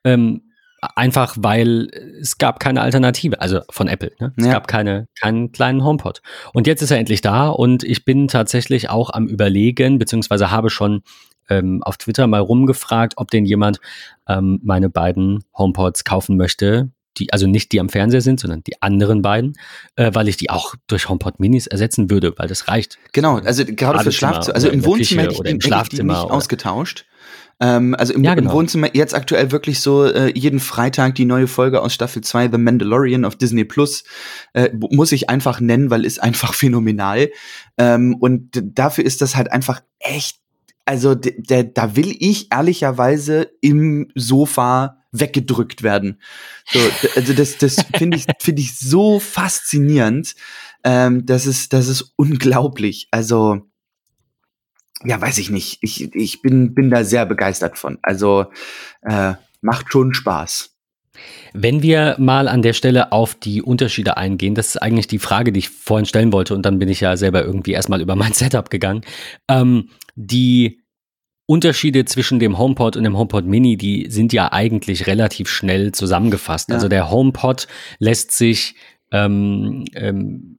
ähm, 0.04 0.51
einfach 0.97 1.37
weil 1.39 1.89
es 2.21 2.39
gab 2.39 2.61
keine 2.61 2.83
Alternative, 2.83 3.41
also 3.41 3.61
von 3.71 3.89
Apple. 3.89 4.12
Ne? 4.19 4.33
Es 4.37 4.47
ja. 4.47 4.53
gab 4.53 4.67
keine, 4.67 5.09
keinen 5.19 5.53
kleinen 5.53 5.85
HomePod. 5.85 6.23
Und 6.53 6.67
jetzt 6.67 6.83
ist 6.83 6.91
er 6.91 6.99
endlich 6.99 7.21
da 7.21 7.49
und 7.49 7.85
ich 7.85 8.05
bin 8.05 8.29
tatsächlich 8.29 8.91
auch 8.91 9.11
am 9.11 9.27
Überlegen, 9.27 9.99
beziehungsweise 9.99 10.51
habe 10.51 10.71
schon 10.71 11.03
ähm, 11.49 11.83
auf 11.83 11.97
Twitter 11.97 12.27
mal 12.27 12.41
rumgefragt, 12.41 13.15
ob 13.17 13.31
denn 13.31 13.45
jemand 13.45 13.81
ähm, 14.29 14.61
meine 14.62 14.91
beiden 14.91 15.45
HomePods 15.57 16.05
kaufen 16.05 16.37
möchte, 16.37 16.91
die, 17.19 17.33
also 17.33 17.47
nicht 17.47 17.73
die 17.73 17.81
am 17.81 17.89
Fernseher 17.89 18.23
sind, 18.23 18.41
sondern 18.41 18.62
die 18.65 18.81
anderen 18.81 19.23
beiden, 19.23 19.55
äh, 19.97 20.11
weil 20.15 20.29
ich 20.29 20.37
die 20.37 20.51
auch 20.51 20.75
durch 20.87 21.09
HomePod 21.09 21.41
Minis 21.41 21.67
ersetzen 21.67 22.11
würde, 22.11 22.35
weil 22.39 22.49
das 22.49 22.69
reicht. 22.69 22.99
Genau, 23.12 23.39
also 23.39 23.65
gerade 23.67 24.01
für 24.01 24.12
Schlafzimmer, 24.12 24.55
also 24.55 24.69
im 24.69 24.85
Wohnzimmer 24.85 25.23
hätte 25.23 25.35
ich, 25.35 25.41
im 25.41 25.61
Schlafzimmer 25.61 26.15
hätte 26.15 26.23
ich 26.23 26.23
die 26.23 26.27
nicht 26.27 26.35
ausgetauscht. 26.35 27.05
Ähm, 27.62 27.95
also 27.95 28.12
im, 28.12 28.25
ja, 28.25 28.35
genau. 28.35 28.50
im, 28.50 28.57
Wohnzimmer 28.57 28.88
jetzt 28.92 29.14
aktuell 29.14 29.52
wirklich 29.52 29.78
so 29.78 30.04
äh, 30.04 30.37
jeden 30.37 30.59
Freitag 30.59 31.14
die 31.14 31.25
neue 31.25 31.47
Folge 31.47 31.81
aus 31.81 31.95
Staffel 31.95 32.21
2 32.21 32.50
The 32.50 32.59
Mandalorian 32.59 33.25
auf 33.25 33.37
Disney 33.37 33.64
Plus 33.64 34.02
äh, 34.52 34.71
muss 34.75 35.12
ich 35.12 35.31
einfach 35.31 35.61
nennen, 35.61 35.88
weil 35.88 36.04
ist 36.04 36.21
einfach 36.21 36.54
phänomenal. 36.54 37.31
Ähm, 37.78 38.16
und 38.19 38.61
dafür 38.61 39.04
ist 39.04 39.23
das 39.23 39.37
halt 39.37 39.52
einfach 39.52 39.81
echt, 40.00 40.38
also 40.87 41.14
da 41.14 41.95
will 41.95 42.16
ich 42.19 42.52
ehrlicherweise 42.52 43.52
im 43.61 44.09
Sofa 44.16 44.99
weggedrückt 45.12 45.85
werden. 45.85 46.21
So, 46.66 46.81
also 47.14 47.33
das, 47.33 47.59
das 47.59 47.76
finde 47.97 48.16
ich, 48.16 48.26
finde 48.40 48.61
ich 48.61 48.76
so 48.76 49.21
faszinierend. 49.21 50.35
Ähm, 50.83 51.25
das 51.26 51.47
ist, 51.47 51.73
das 51.73 51.87
ist 51.87 52.12
unglaublich. 52.16 53.07
Also, 53.12 53.61
ja, 55.04 55.21
weiß 55.21 55.38
ich 55.38 55.50
nicht. 55.50 55.78
Ich, 55.82 56.14
ich 56.14 56.42
bin, 56.42 56.75
bin 56.75 56.90
da 56.90 57.04
sehr 57.04 57.26
begeistert 57.26 57.78
von. 57.78 57.99
Also, 58.02 58.47
äh, 59.02 59.35
macht 59.61 59.92
schon 59.92 60.14
Spaß. 60.14 60.71
Wenn 61.52 61.82
wir 61.82 62.16
mal 62.18 62.49
an 62.49 62.62
der 62.62 62.73
Stelle 62.73 63.12
auf 63.12 63.35
die 63.35 63.62
Unterschiede 63.62 64.16
eingehen, 64.16 64.54
das 64.54 64.68
ist 64.68 64.76
eigentlich 64.78 65.06
die 65.06 65.18
Frage, 65.18 65.52
die 65.52 65.59
ich 65.59 65.68
vorhin 65.68 66.06
stellen 66.06 66.32
wollte, 66.32 66.54
und 66.54 66.64
dann 66.64 66.78
bin 66.78 66.88
ich 66.88 67.00
ja 67.00 67.16
selber 67.16 67.44
irgendwie 67.44 67.73
erstmal 67.73 68.00
über 68.00 68.16
mein 68.16 68.32
Setup 68.32 68.71
gegangen. 68.71 69.02
Ähm, 69.49 69.90
die 70.14 70.80
Unterschiede 71.47 72.04
zwischen 72.04 72.38
dem 72.38 72.59
HomePod 72.59 72.97
und 72.97 73.04
dem 73.04 73.18
HomePod 73.18 73.44
Mini, 73.44 73.76
die 73.76 74.06
sind 74.09 74.32
ja 74.32 74.52
eigentlich 74.52 75.06
relativ 75.06 75.49
schnell 75.49 75.92
zusammengefasst. 75.92 76.71
Ja. 76.71 76.76
Also 76.76 76.88
der 76.88 77.11
HomePod 77.11 77.66
lässt 77.99 78.32
sich 78.32 78.75
ähm, 79.11 79.85
ähm, 79.94 80.59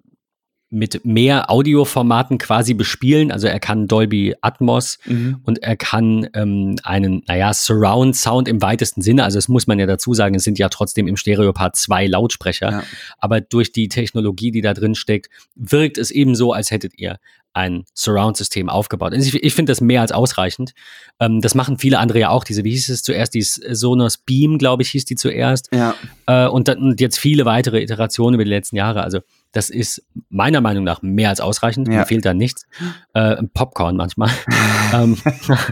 mit 0.73 1.05
mehr 1.05 1.51
Audioformaten 1.51 2.39
quasi 2.39 2.73
bespielen. 2.73 3.31
Also 3.31 3.47
er 3.47 3.59
kann 3.59 3.87
Dolby 3.87 4.35
Atmos 4.41 4.97
mhm. 5.05 5.39
und 5.43 5.61
er 5.61 5.77
kann 5.77 6.27
ähm, 6.33 6.77
einen, 6.83 7.23
naja, 7.27 7.53
Surround 7.53 8.15
Sound 8.15 8.47
im 8.47 8.61
weitesten 8.61 9.01
Sinne. 9.01 9.23
Also 9.23 9.37
das 9.37 9.47
muss 9.47 9.67
man 9.67 9.77
ja 9.77 9.85
dazu 9.85 10.13
sagen, 10.13 10.35
es 10.35 10.43
sind 10.43 10.57
ja 10.57 10.69
trotzdem 10.69 11.07
im 11.07 11.15
Stereopart 11.15 11.75
zwei 11.75 12.07
Lautsprecher. 12.07 12.71
Ja. 12.71 12.83
Aber 13.19 13.39
durch 13.39 13.71
die 13.71 13.87
Technologie, 13.87 14.51
die 14.51 14.61
da 14.61 14.73
drin 14.73 14.95
steckt, 14.95 15.29
wirkt 15.55 15.97
es 15.97 16.09
eben 16.09 16.35
so, 16.35 16.53
als 16.53 16.71
hättet 16.71 16.97
ihr 16.97 17.19
ein 17.53 17.85
Surround-System 17.93 18.67
aufgebaut. 18.67 19.13
Also 19.13 19.27
ich, 19.27 19.43
ich 19.43 19.53
finde 19.53 19.71
das 19.71 19.79
mehr 19.79 20.01
als 20.01 20.11
ausreichend. 20.11 20.73
Ähm, 21.19 21.39
das 21.39 21.53
machen 21.53 21.77
viele 21.77 21.99
andere 21.99 22.19
ja 22.19 22.29
auch. 22.29 22.43
Diese, 22.43 22.63
wie 22.63 22.71
hieß 22.71 22.89
es 22.89 23.03
zuerst? 23.03 23.35
Die 23.35 23.43
Sonos 23.43 24.17
Beam, 24.17 24.57
glaube 24.57 24.81
ich, 24.81 24.89
hieß 24.89 25.05
die 25.05 25.15
zuerst. 25.15 25.69
Ja. 25.71 25.93
Äh, 26.25 26.47
und, 26.47 26.67
dann, 26.67 26.79
und 26.79 26.99
jetzt 26.99 27.19
viele 27.19 27.45
weitere 27.45 27.81
Iterationen 27.81 28.33
über 28.33 28.43
die 28.43 28.49
letzten 28.49 28.75
Jahre. 28.75 29.03
Also 29.03 29.19
das 29.53 29.69
ist 29.69 30.03
meiner 30.29 30.59
Meinung 30.59 30.83
nach 30.83 31.01
mehr 31.01 31.29
als 31.29 31.39
ausreichend. 31.39 31.87
Ja. 31.87 31.99
Mir 31.99 32.05
fehlt 32.05 32.25
da 32.25 32.33
nichts. 32.33 32.65
Äh, 33.13 33.41
Popcorn 33.53 33.95
manchmal. 33.95 34.29
ähm, 34.93 35.17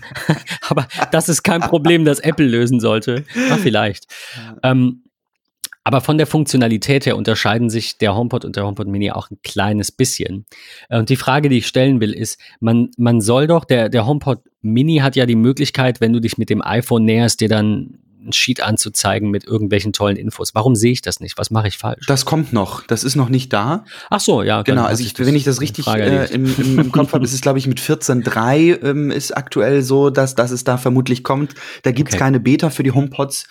aber 0.69 0.87
das 1.11 1.27
ist 1.27 1.43
kein 1.43 1.61
Problem, 1.61 2.05
das 2.05 2.19
Apple 2.19 2.45
lösen 2.45 2.79
sollte. 2.79 3.25
Ach, 3.49 3.57
vielleicht. 3.57 4.05
Ähm, 4.63 5.03
aber 5.83 6.01
von 6.01 6.19
der 6.19 6.27
Funktionalität 6.27 7.07
her 7.07 7.17
unterscheiden 7.17 7.71
sich 7.71 7.97
der 7.97 8.15
HomePod 8.15 8.45
und 8.45 8.55
der 8.55 8.65
HomePod 8.65 8.87
Mini 8.87 9.11
auch 9.11 9.31
ein 9.31 9.39
kleines 9.43 9.91
bisschen. 9.91 10.45
Äh, 10.89 10.99
und 10.99 11.09
die 11.09 11.15
Frage, 11.15 11.49
die 11.49 11.57
ich 11.57 11.67
stellen 11.67 11.99
will, 11.99 12.13
ist, 12.13 12.39
man, 12.59 12.91
man 12.97 13.19
soll 13.19 13.47
doch, 13.47 13.65
der, 13.65 13.89
der 13.89 14.05
HomePod 14.05 14.39
Mini 14.61 14.97
hat 14.97 15.15
ja 15.15 15.25
die 15.25 15.35
Möglichkeit, 15.35 15.99
wenn 15.99 16.13
du 16.13 16.21
dich 16.21 16.37
mit 16.37 16.51
dem 16.51 16.61
iPhone 16.61 17.05
näherst, 17.05 17.41
dir 17.41 17.49
dann 17.49 17.97
ein 18.25 18.33
Sheet 18.33 18.61
anzuzeigen 18.61 19.29
mit 19.29 19.45
irgendwelchen 19.45 19.93
tollen 19.93 20.17
Infos. 20.17 20.53
Warum 20.53 20.75
sehe 20.75 20.91
ich 20.91 21.01
das 21.01 21.19
nicht? 21.19 21.37
Was 21.37 21.51
mache 21.51 21.67
ich 21.67 21.77
falsch? 21.77 22.05
Das 22.07 22.25
kommt 22.25 22.53
noch. 22.53 22.85
Das 22.87 23.03
ist 23.03 23.15
noch 23.15 23.29
nicht 23.29 23.51
da. 23.53 23.85
Ach 24.09 24.19
so, 24.19 24.43
ja. 24.43 24.61
Genau, 24.61 24.83
also 24.83 25.03
ich, 25.03 25.17
wenn 25.19 25.35
ich 25.35 25.43
das 25.43 25.61
richtig 25.61 25.87
äh, 25.87 26.25
im, 26.25 26.45
im, 26.57 26.79
im, 26.79 26.91
Kopf 26.91 27.13
habe, 27.13 27.23
ist 27.23 27.33
es, 27.33 27.41
glaube 27.41 27.59
ich, 27.59 27.67
mit 27.67 27.79
14.3 27.79 28.83
ähm, 28.83 29.11
ist 29.11 29.35
aktuell 29.35 29.81
so, 29.81 30.09
dass, 30.09 30.35
dass 30.35 30.51
es 30.51 30.63
da 30.63 30.77
vermutlich 30.77 31.23
kommt. 31.23 31.55
Da 31.83 31.91
gibt's 31.91 32.13
okay. 32.13 32.23
keine 32.23 32.39
Beta 32.39 32.69
für 32.69 32.83
die 32.83 32.91
HomePods. 32.91 33.47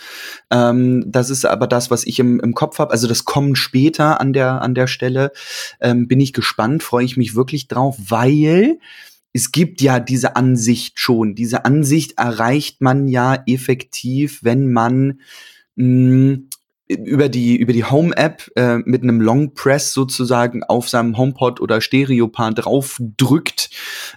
Ähm, 0.51 1.05
das 1.07 1.31
ist 1.31 1.45
aber 1.45 1.67
das, 1.67 1.91
was 1.91 2.07
ich 2.07 2.19
im, 2.19 2.41
im 2.41 2.55
Kopf 2.55 2.79
habe. 2.79 2.93
Also 2.93 3.09
das 3.09 3.25
kommt 3.25 3.59
später 3.59 4.21
an 4.21 4.33
der, 4.33 4.63
an 4.63 4.75
der 4.75 4.87
Stelle. 4.87 5.33
Ähm, 5.81 6.09
bin 6.09 6.21
ich 6.21 6.33
gespannt, 6.33 6.83
freue 6.83 7.05
ich 7.05 7.17
mich 7.17 7.35
wirklich 7.35 7.69
drauf, 7.69 7.97
weil 7.99 8.79
es 9.33 9.53
gibt 9.53 9.81
ja 9.81 10.01
diese 10.01 10.37
Ansicht 10.37 10.99
schon. 10.99 11.35
Diese 11.35 11.65
Ansicht 11.65 12.19
erreicht 12.19 12.81
man 12.81 13.09
ja 13.09 13.43
effektiv, 13.47 14.41
wenn 14.43 14.73
man 14.73 15.21
mh, 15.77 15.87
mm, 15.87 16.49
über 16.89 17.29
die 17.29 17.57
über 17.57 17.73
die 17.73 17.85
Home 17.85 18.17
App 18.17 18.51
äh, 18.57 18.79
mit 18.79 19.03
einem 19.05 19.21
Long 19.21 19.55
Press 19.55 19.93
sozusagen 19.93 20.65
auf 20.65 20.89
seinem 20.89 21.17
HomePod 21.17 21.61
oder 21.61 21.81
Stereopar 21.81 22.53
drauf 22.53 22.99
drückt, 23.17 23.71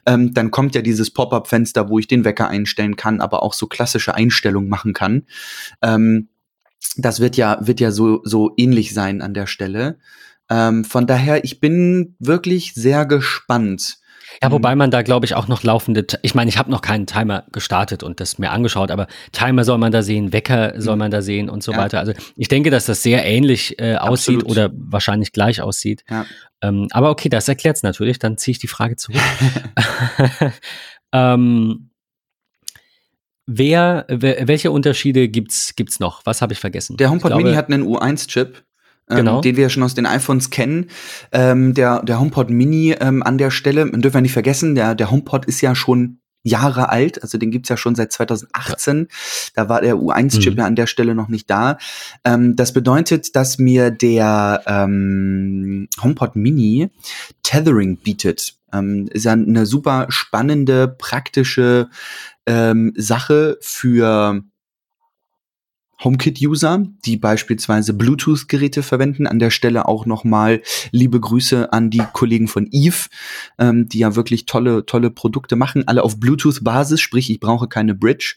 ähm, 0.07 0.33
dann 0.33 0.49
kommt 0.49 0.73
ja 0.73 0.81
dieses 0.81 1.11
Pop-up 1.11 1.47
Fenster, 1.47 1.89
wo 1.89 1.99
ich 1.99 2.07
den 2.07 2.25
Wecker 2.25 2.47
einstellen 2.47 2.95
kann, 2.95 3.21
aber 3.21 3.43
auch 3.43 3.53
so 3.53 3.67
klassische 3.67 4.15
Einstellungen 4.15 4.69
machen 4.69 4.93
kann. 4.93 5.27
Ähm, 5.83 6.29
das 6.97 7.19
wird 7.19 7.37
ja 7.37 7.59
wird 7.61 7.79
ja 7.79 7.91
so 7.91 8.21
so 8.23 8.53
ähnlich 8.57 8.93
sein 8.93 9.21
an 9.21 9.35
der 9.35 9.45
Stelle. 9.45 9.99
Ähm, 10.49 10.83
von 10.83 11.05
daher, 11.05 11.43
ich 11.43 11.59
bin 11.59 12.15
wirklich 12.19 12.73
sehr 12.73 13.05
gespannt 13.05 13.99
ja, 14.43 14.51
wobei 14.51 14.75
mhm. 14.75 14.79
man 14.79 14.91
da, 14.91 15.01
glaube 15.01 15.25
ich, 15.25 15.35
auch 15.35 15.47
noch 15.47 15.63
laufende, 15.63 16.05
ich 16.21 16.35
meine, 16.35 16.49
ich 16.49 16.57
habe 16.57 16.69
noch 16.69 16.81
keinen 16.81 17.07
Timer 17.07 17.45
gestartet 17.51 18.03
und 18.03 18.19
das 18.19 18.37
mir 18.37 18.51
angeschaut, 18.51 18.91
aber 18.91 19.07
Timer 19.31 19.63
soll 19.63 19.77
man 19.77 19.91
da 19.91 20.03
sehen, 20.03 20.33
Wecker 20.33 20.73
soll 20.81 20.95
mhm. 20.95 20.99
man 20.99 21.11
da 21.11 21.21
sehen 21.21 21.49
und 21.49 21.63
so 21.63 21.71
ja. 21.71 21.77
weiter. 21.77 21.99
Also 21.99 22.11
ich 22.35 22.49
denke, 22.49 22.69
dass 22.69 22.85
das 22.85 23.01
sehr 23.01 23.25
ähnlich 23.25 23.79
äh, 23.79 23.95
aussieht 23.95 24.41
Absolut. 24.41 24.51
oder 24.51 24.69
wahrscheinlich 24.73 25.31
gleich 25.31 25.61
aussieht. 25.61 26.03
Ja. 26.09 26.25
Ähm, 26.61 26.89
aber 26.91 27.09
okay, 27.09 27.29
das 27.29 27.47
erklärt 27.47 27.77
es 27.77 27.83
natürlich, 27.83 28.19
dann 28.19 28.37
ziehe 28.37 28.51
ich 28.51 28.59
die 28.59 28.67
Frage 28.67 28.97
zurück. 28.97 29.21
ähm, 31.13 31.89
Wer, 33.45 34.05
welche 34.07 34.71
Unterschiede 34.71 35.27
gibt's 35.27 35.75
gibt's 35.75 35.99
noch? 35.99 36.25
Was 36.25 36.41
habe 36.41 36.53
ich 36.53 36.59
vergessen? 36.59 36.95
Der 36.95 37.09
HomePod 37.09 37.31
glaube, 37.31 37.43
Mini 37.43 37.55
hat 37.55 37.69
einen 37.69 37.83
U1-Chip 37.83 38.63
ähm, 39.09 39.17
genau. 39.17 39.41
den 39.41 39.55
wir 39.55 39.63
ja 39.63 39.69
schon 39.69 39.83
aus 39.83 39.93
den 39.93 40.05
iPhones 40.05 40.49
kennen. 40.49 40.89
Ähm, 41.31 41.73
der, 41.73 42.03
der 42.03 42.19
HomePod 42.19 42.49
Mini 42.49 42.95
ähm, 42.99 43.23
an 43.23 43.37
der 43.37 43.51
Stelle, 43.51 43.85
man 43.85 44.01
dürfen 44.01 44.15
wir 44.15 44.21
nicht 44.21 44.33
vergessen, 44.33 44.75
der, 44.75 44.95
der 44.95 45.11
HomePod 45.11 45.45
ist 45.45 45.61
ja 45.61 45.75
schon 45.75 46.19
Jahre 46.43 46.89
alt, 46.89 47.23
also 47.23 47.37
den 47.37 47.51
gibt's 47.51 47.69
ja 47.69 47.77
schon 47.77 47.95
seit 47.95 48.11
2018. 48.11 48.99
Ja. 48.99 49.05
Da 49.55 49.69
war 49.69 49.81
der 49.81 49.95
U1-Chip 49.95 50.53
mhm. 50.53 50.59
ja 50.59 50.65
an 50.65 50.75
der 50.75 50.87
Stelle 50.87 51.15
noch 51.15 51.29
nicht 51.29 51.49
da. 51.49 51.77
Ähm, 52.25 52.55
das 52.55 52.73
bedeutet, 52.73 53.35
dass 53.35 53.57
mir 53.57 53.91
der 53.91 54.61
ähm, 54.67 55.87
HomePod 56.01 56.35
Mini 56.35 56.89
Tethering 57.43 57.97
bietet. 57.97 58.55
Ähm, 58.73 59.07
ist 59.11 59.23
ja 59.23 59.31
eine 59.31 59.65
super 59.65 60.07
spannende, 60.09 60.89
praktische 60.89 61.89
ähm, 62.45 62.93
Sache 62.97 63.57
für 63.61 64.43
HomeKit-User, 66.03 66.85
die 67.05 67.17
beispielsweise 67.17 67.93
Bluetooth-Geräte 67.93 68.83
verwenden. 68.83 69.27
An 69.27 69.39
der 69.39 69.51
Stelle 69.51 69.87
auch 69.87 70.05
nochmal 70.05 70.61
liebe 70.91 71.19
Grüße 71.19 71.71
an 71.71 71.89
die 71.89 72.01
Kollegen 72.11 72.47
von 72.47 72.67
Eve, 72.71 73.07
ähm, 73.57 73.87
die 73.87 73.99
ja 73.99 74.15
wirklich 74.15 74.45
tolle, 74.45 74.85
tolle 74.85 75.09
Produkte 75.09 75.55
machen. 75.55 75.87
Alle 75.87 76.03
auf 76.03 76.19
Bluetooth-Basis, 76.19 76.99
sprich, 76.99 77.29
ich 77.29 77.39
brauche 77.39 77.67
keine 77.67 77.95
Bridge. 77.95 78.35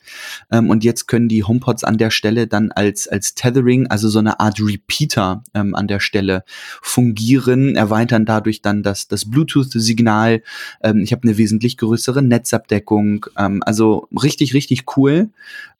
Ähm, 0.51 0.71
und 0.71 0.85
jetzt 0.85 1.07
können 1.09 1.29
die 1.29 1.45
HomePods 1.45 1.85
an 1.85 1.99
der 1.99 2.11
Stelle 2.11 2.47
dann 2.47 2.73
als, 2.73 3.09
als 3.09 3.35
Tethering, 3.35 3.87
also 3.89 4.09
so 4.09 4.19
eine 4.19 4.41
Art 4.41 4.61
Repeater 4.61 5.43
ähm, 5.55 5.75
an 5.75 5.89
der 5.89 6.01
Stelle 6.01 6.45
fungieren, 6.83 7.77
erweitern 7.77 8.27
dadurch 8.27 8.63
dann 8.63 8.83
das, 8.83 9.09
das 9.09 9.31
Bluetooth-Signal. 9.31 10.43
Ähm, 10.83 11.01
ich 11.01 11.13
habe 11.13 11.23
eine 11.25 11.37
wesentlich 11.39 11.77
größere 11.79 12.23
Netzabdeckung. 12.23 13.27
Ähm, 13.37 13.63
also 13.65 14.09
richtig, 14.23 14.55
richtig 14.55 14.85
cool. 14.97 15.31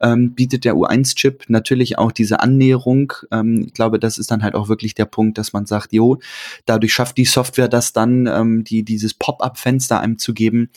Ähm, 0.01 0.33
bietet 0.33 0.65
der 0.65 0.75
U1-Chip 0.75 1.45
natürlich 1.49 1.76
natürlich 1.77 1.99
auch 1.99 2.11
diese 2.11 2.41
Annäherung. 2.41 3.13
Ähm, 3.31 3.65
ich 3.67 3.75
glaube, 3.75 3.99
das 3.99 4.17
ist 4.17 4.31
dann 4.31 4.43
halt 4.43 4.55
auch 4.55 4.69
wirklich 4.69 4.95
der 4.95 5.05
Punkt, 5.05 5.37
dass 5.37 5.53
man 5.53 5.67
sagt, 5.67 5.93
jo, 5.93 6.19
dadurch 6.65 6.95
schafft 6.95 7.19
die 7.19 7.27
Software 7.27 7.69
das 7.69 7.93
dann, 7.93 8.27
ähm, 8.27 8.65
die, 8.65 8.83
dieses 8.83 9.13
Pop-up-Fenster 9.13 10.01
einem 10.01 10.19
zu 10.19 10.33
geben. 10.33 10.71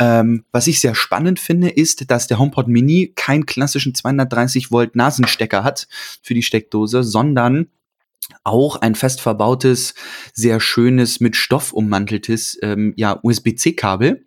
Ähm, 0.00 0.44
was 0.50 0.66
ich 0.66 0.80
sehr 0.80 0.96
spannend 0.96 1.38
finde, 1.38 1.68
ist, 1.68 2.10
dass 2.10 2.26
der 2.26 2.40
HomePod 2.40 2.66
Mini 2.66 3.12
keinen 3.14 3.46
klassischen 3.46 3.94
230 3.94 4.72
Volt 4.72 4.96
Nasenstecker 4.96 5.62
hat 5.62 5.86
für 6.22 6.34
die 6.34 6.42
Steckdose, 6.42 7.04
sondern 7.04 7.68
auch 8.44 8.76
ein 8.76 8.94
fest 8.94 9.20
verbautes, 9.20 9.94
sehr 10.32 10.60
schönes, 10.60 11.20
mit 11.20 11.36
Stoff 11.36 11.72
ummanteltes 11.72 12.58
ähm, 12.62 12.92
ja, 12.96 13.18
USB-C-Kabel, 13.22 14.24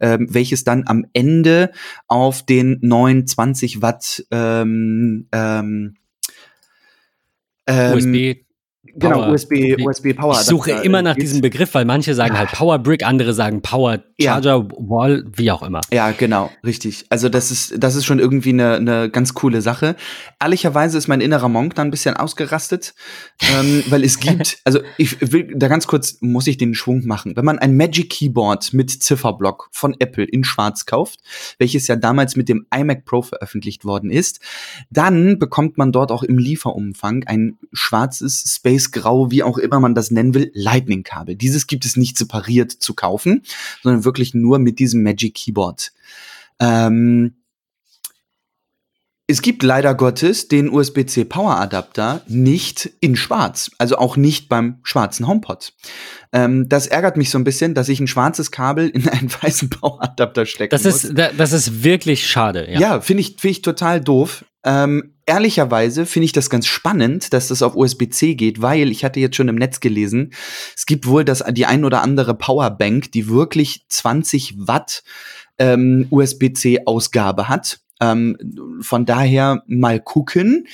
ähm, 0.00 0.26
welches 0.30 0.64
dann 0.64 0.84
am 0.86 1.06
Ende 1.12 1.72
auf 2.08 2.44
den 2.44 2.78
neuen 2.82 3.26
20 3.26 3.82
Watt 3.82 4.24
ähm, 4.30 5.28
ähm, 5.32 5.96
USB 7.68 8.44
Genau, 8.84 9.22
Power. 9.22 9.32
USB, 9.32 9.76
USB 9.78 10.12
Power. 10.12 10.32
Ich 10.32 10.40
suche 10.40 10.72
immer 10.72 11.02
nach 11.02 11.14
diesem 11.14 11.40
Begriff, 11.40 11.72
weil 11.74 11.84
manche 11.84 12.14
sagen 12.14 12.36
halt 12.36 12.50
Power 12.50 12.80
Brick, 12.80 13.06
andere 13.06 13.32
sagen 13.32 13.62
Power 13.62 14.02
Charger 14.20 14.56
ja. 14.56 14.76
Wall, 14.76 15.24
wie 15.36 15.52
auch 15.52 15.62
immer. 15.62 15.80
Ja, 15.92 16.10
genau, 16.10 16.50
richtig. 16.64 17.06
Also 17.08 17.28
das 17.28 17.52
ist, 17.52 17.74
das 17.78 17.94
ist 17.94 18.04
schon 18.04 18.18
irgendwie 18.18 18.48
eine, 18.50 18.74
eine 18.74 19.08
ganz 19.08 19.34
coole 19.34 19.62
Sache. 19.62 19.94
Ehrlicherweise 20.40 20.98
ist 20.98 21.06
mein 21.06 21.20
innerer 21.20 21.48
Monk 21.48 21.76
dann 21.76 21.88
ein 21.88 21.90
bisschen 21.92 22.16
ausgerastet, 22.16 22.94
ähm, 23.54 23.84
weil 23.88 24.02
es 24.02 24.18
gibt, 24.18 24.58
also 24.64 24.80
ich 24.98 25.32
will 25.32 25.52
da 25.54 25.68
ganz 25.68 25.86
kurz, 25.86 26.18
muss 26.20 26.48
ich 26.48 26.56
den 26.56 26.74
Schwung 26.74 27.06
machen. 27.06 27.36
Wenn 27.36 27.44
man 27.44 27.60
ein 27.60 27.76
Magic 27.76 28.10
Keyboard 28.10 28.72
mit 28.72 28.90
Zifferblock 28.90 29.68
von 29.70 29.94
Apple 30.00 30.24
in 30.24 30.42
schwarz 30.42 30.86
kauft, 30.86 31.20
welches 31.58 31.86
ja 31.86 31.94
damals 31.94 32.34
mit 32.34 32.48
dem 32.48 32.66
iMac 32.74 33.04
Pro 33.04 33.22
veröffentlicht 33.22 33.84
worden 33.84 34.10
ist, 34.10 34.40
dann 34.90 35.38
bekommt 35.38 35.78
man 35.78 35.92
dort 35.92 36.10
auch 36.10 36.24
im 36.24 36.36
Lieferumfang 36.36 37.22
ein 37.26 37.58
schwarzes 37.72 38.56
Space 38.56 38.71
Space 38.72 38.90
Grau, 38.90 39.30
wie 39.30 39.42
auch 39.42 39.58
immer 39.58 39.80
man 39.80 39.94
das 39.94 40.10
nennen 40.10 40.34
will, 40.34 40.50
Lightning-Kabel. 40.54 41.36
Dieses 41.36 41.66
gibt 41.66 41.84
es 41.84 41.96
nicht 41.96 42.16
separiert 42.16 42.72
zu 42.72 42.94
kaufen, 42.94 43.42
sondern 43.82 44.04
wirklich 44.04 44.32
nur 44.32 44.58
mit 44.58 44.78
diesem 44.78 45.02
Magic 45.02 45.34
Keyboard. 45.34 45.92
Ähm, 46.58 47.34
Es 49.32 49.40
gibt 49.40 49.62
leider 49.62 49.94
Gottes 49.94 50.48
den 50.48 50.68
USB-C 50.68 51.24
Power 51.24 51.56
Adapter 51.56 52.20
nicht 52.28 52.90
in 53.00 53.16
schwarz, 53.16 53.70
also 53.78 53.96
auch 53.96 54.18
nicht 54.18 54.50
beim 54.50 54.80
schwarzen 54.82 55.26
HomePod. 55.26 55.72
Ähm, 56.34 56.68
das 56.68 56.86
ärgert 56.86 57.16
mich 57.16 57.30
so 57.30 57.38
ein 57.38 57.44
bisschen, 57.44 57.72
dass 57.72 57.88
ich 57.88 57.98
ein 57.98 58.08
schwarzes 58.08 58.50
Kabel 58.50 58.90
in 58.90 59.08
einen 59.08 59.32
weißen 59.42 59.70
Power 59.70 60.02
Adapter 60.02 60.44
stecken 60.44 60.72
das 60.72 60.84
muss. 60.84 61.04
Ist, 61.04 61.14
das 61.16 61.52
ist 61.54 61.82
wirklich 61.82 62.26
schade. 62.26 62.70
Ja, 62.70 62.78
ja 62.78 63.00
finde 63.00 63.22
ich, 63.22 63.36
finde 63.38 63.52
ich 63.52 63.62
total 63.62 64.02
doof. 64.02 64.44
Ähm, 64.64 65.14
ehrlicherweise 65.24 66.04
finde 66.04 66.26
ich 66.26 66.32
das 66.32 66.50
ganz 66.50 66.66
spannend, 66.66 67.32
dass 67.32 67.48
das 67.48 67.62
auf 67.62 67.74
USB-C 67.74 68.34
geht, 68.34 68.60
weil 68.60 68.90
ich 68.90 69.02
hatte 69.02 69.18
jetzt 69.18 69.36
schon 69.36 69.48
im 69.48 69.56
Netz 69.56 69.80
gelesen, 69.80 70.34
es 70.76 70.84
gibt 70.84 71.06
wohl 71.06 71.24
das, 71.24 71.42
die 71.52 71.64
ein 71.64 71.86
oder 71.86 72.02
andere 72.02 72.34
Powerbank, 72.34 73.10
die 73.12 73.30
wirklich 73.30 73.86
20 73.88 74.56
Watt 74.58 75.02
ähm, 75.58 76.06
USB-C-Ausgabe 76.10 77.48
hat. 77.48 77.78
Ähm, 78.02 78.36
von 78.80 79.06
daher 79.06 79.62
mal 79.68 80.00
gucken, 80.00 80.66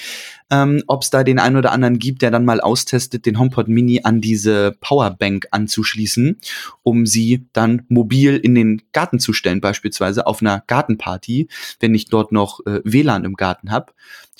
ähm, 0.51 0.83
ob 0.87 1.03
es 1.03 1.11
da 1.11 1.25
den 1.25 1.39
einen 1.39 1.57
oder 1.57 1.73
anderen 1.73 1.99
gibt, 1.99 2.23
der 2.23 2.31
dann 2.31 2.47
mal 2.47 2.63
austestet, 2.63 3.27
den 3.27 3.39
HomePod 3.39 3.69
Mini 3.69 4.01
an 4.03 4.23
diese 4.23 4.75
Powerbank 4.81 5.47
anzuschließen, 5.51 6.39
um 6.83 7.05
sie 7.05 7.47
dann 7.53 7.83
mobil 7.89 8.37
in 8.37 8.55
den 8.55 8.81
Garten 8.93 9.19
zu 9.19 9.35
stellen, 9.35 9.61
beispielsweise 9.61 10.27
auf 10.27 10.41
einer 10.41 10.65
Gartenparty, 10.67 11.49
wenn 11.81 11.95
ich 11.95 12.07
dort 12.07 12.33
noch 12.33 12.61
äh, 12.65 12.81
WLAN 12.85 13.27
im 13.27 13.35
Garten 13.35 13.71
habe. 13.71 13.93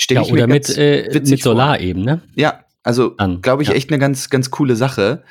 Ja, 0.09 0.23
oder 0.23 0.47
mit, 0.47 0.75
äh, 0.79 1.11
mit 1.13 1.43
Solar 1.43 1.77
vor. 1.77 1.85
eben, 1.85 2.03
ne? 2.03 2.23
Ja, 2.37 2.65
also 2.83 3.17
glaube 3.43 3.63
ich 3.63 3.69
ja. 3.69 3.75
echt 3.75 3.91
eine 3.91 3.99
ganz, 3.99 4.31
ganz 4.31 4.51
coole 4.51 4.77
Sache. 4.77 5.25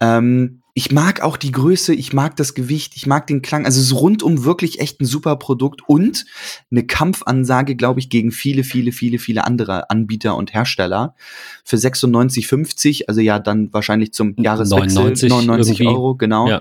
Ähm, 0.00 0.62
ich 0.78 0.92
mag 0.92 1.22
auch 1.22 1.38
die 1.38 1.52
Größe, 1.52 1.94
ich 1.94 2.12
mag 2.12 2.36
das 2.36 2.52
Gewicht, 2.52 2.96
ich 2.96 3.06
mag 3.06 3.26
den 3.26 3.40
Klang. 3.40 3.64
Also 3.64 3.80
es 3.80 3.86
ist 3.86 3.94
rundum 3.94 4.44
wirklich 4.44 4.78
echt 4.78 5.00
ein 5.00 5.06
super 5.06 5.36
Produkt 5.36 5.80
und 5.88 6.26
eine 6.70 6.86
Kampfansage, 6.86 7.76
glaube 7.76 7.98
ich, 7.98 8.10
gegen 8.10 8.30
viele, 8.30 8.62
viele, 8.62 8.92
viele, 8.92 9.18
viele 9.18 9.44
andere 9.44 9.88
Anbieter 9.88 10.36
und 10.36 10.52
Hersteller. 10.52 11.14
Für 11.64 11.76
96,50, 11.76 13.04
also 13.08 13.22
ja, 13.22 13.38
dann 13.38 13.72
wahrscheinlich 13.72 14.12
zum 14.12 14.34
Jahreswechsel 14.36 15.30
99, 15.30 15.30
99 15.30 15.86
Euro, 15.86 16.14
genau. 16.14 16.46
Ja. 16.46 16.60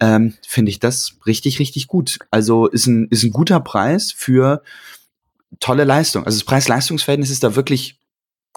Ähm, 0.00 0.34
Finde 0.44 0.70
ich 0.70 0.80
das 0.80 1.14
richtig, 1.24 1.60
richtig 1.60 1.86
gut. 1.86 2.18
Also 2.32 2.66
ist 2.66 2.88
ein, 2.88 3.06
ist 3.10 3.22
ein 3.22 3.30
guter 3.30 3.60
Preis 3.60 4.10
für 4.10 4.64
tolle 5.60 5.84
Leistung. 5.84 6.26
Also 6.26 6.36
das 6.36 6.44
Preis-Leistungs-Verhältnis 6.44 7.30
ist 7.30 7.44
da 7.44 7.54
wirklich 7.54 8.01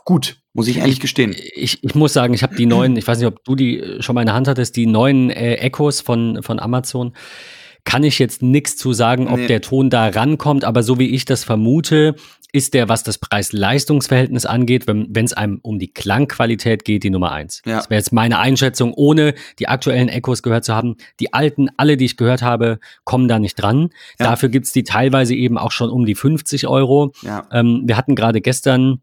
gut, 0.04 0.38
muss 0.54 0.68
ich 0.68 0.78
ehrlich 0.78 1.00
gestehen. 1.00 1.36
Ich, 1.56 1.84
ich 1.84 1.96
muss 1.96 2.14
sagen, 2.14 2.34
ich 2.34 2.44
habe 2.44 2.56
die 2.56 2.66
neuen, 2.66 2.96
ich 2.96 3.08
weiß 3.08 3.18
nicht, 3.20 3.28
ob 3.28 3.44
du 3.44 3.56
die 3.56 3.98
schon 4.00 4.16
mal 4.16 4.22
in 4.22 4.28
der 4.28 4.36
Hand 4.36 4.48
hattest, 4.48 4.76
die 4.76 4.86
neuen 4.86 5.30
äh, 5.30 5.56
Echos 5.56 6.02
von, 6.02 6.42
von 6.42 6.60
Amazon. 6.60 7.14
Kann 7.84 8.04
ich 8.04 8.18
jetzt 8.18 8.42
nichts 8.42 8.78
zu 8.78 8.94
sagen, 8.94 9.28
ob 9.28 9.38
nee. 9.38 9.48
der 9.48 9.62
Ton 9.62 9.92
da 9.92 10.08
rankommt, 10.08 10.64
aber 10.64 10.82
so 10.82 10.98
wie 10.98 11.14
ich 11.14 11.26
das 11.26 11.44
vermute, 11.44 12.16
ist 12.56 12.74
der, 12.74 12.88
was 12.88 13.04
das 13.04 13.18
Preis-Leistungs-Verhältnis 13.18 14.46
angeht, 14.46 14.88
wenn 14.88 15.26
es 15.26 15.34
einem 15.34 15.60
um 15.62 15.78
die 15.78 15.92
Klangqualität 15.92 16.86
geht, 16.86 17.04
die 17.04 17.10
Nummer 17.10 17.34
eins. 17.34 17.62
Ja. 17.66 17.76
Das 17.76 17.90
wäre 17.90 18.00
jetzt 18.00 18.14
meine 18.14 18.40
Einschätzung, 18.40 18.94
ohne 18.94 19.36
die 19.60 19.68
aktuellen 19.68 20.08
Echos 20.08 20.42
gehört 20.42 20.64
zu 20.64 20.74
haben. 20.74 20.96
Die 21.20 21.34
alten, 21.34 21.68
alle, 21.76 21.98
die 21.98 22.06
ich 22.06 22.16
gehört 22.16 22.42
habe, 22.42 22.80
kommen 23.04 23.28
da 23.28 23.40
nicht 23.40 23.56
dran. 23.56 23.90
Ja. 24.20 24.30
Dafür 24.30 24.48
gibt's 24.48 24.72
die 24.72 24.84
teilweise 24.84 25.36
eben 25.36 25.58
auch 25.58 25.72
schon 25.72 25.90
um 25.90 26.06
die 26.06 26.16
50 26.16 26.66
Euro. 26.68 27.12
Ja. 27.24 27.46
Ähm, 27.52 27.84
wir 27.86 27.98
hatten 27.98 28.16
gerade 28.16 28.40
gestern 28.40 29.02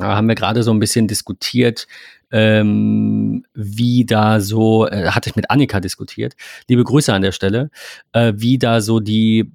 haben 0.00 0.28
wir 0.28 0.34
gerade 0.34 0.62
so 0.62 0.72
ein 0.72 0.78
bisschen 0.78 1.08
diskutiert, 1.08 1.86
ähm, 2.30 3.44
wie 3.54 4.04
da 4.04 4.40
so, 4.40 4.86
äh, 4.86 5.08
hatte 5.08 5.30
ich 5.30 5.36
mit 5.36 5.50
Annika 5.50 5.80
diskutiert, 5.80 6.34
liebe 6.68 6.84
Grüße 6.84 7.12
an 7.12 7.22
der 7.22 7.32
Stelle, 7.32 7.70
äh, 8.12 8.32
wie 8.36 8.58
da 8.58 8.80
so 8.80 9.00
die, 9.00 9.50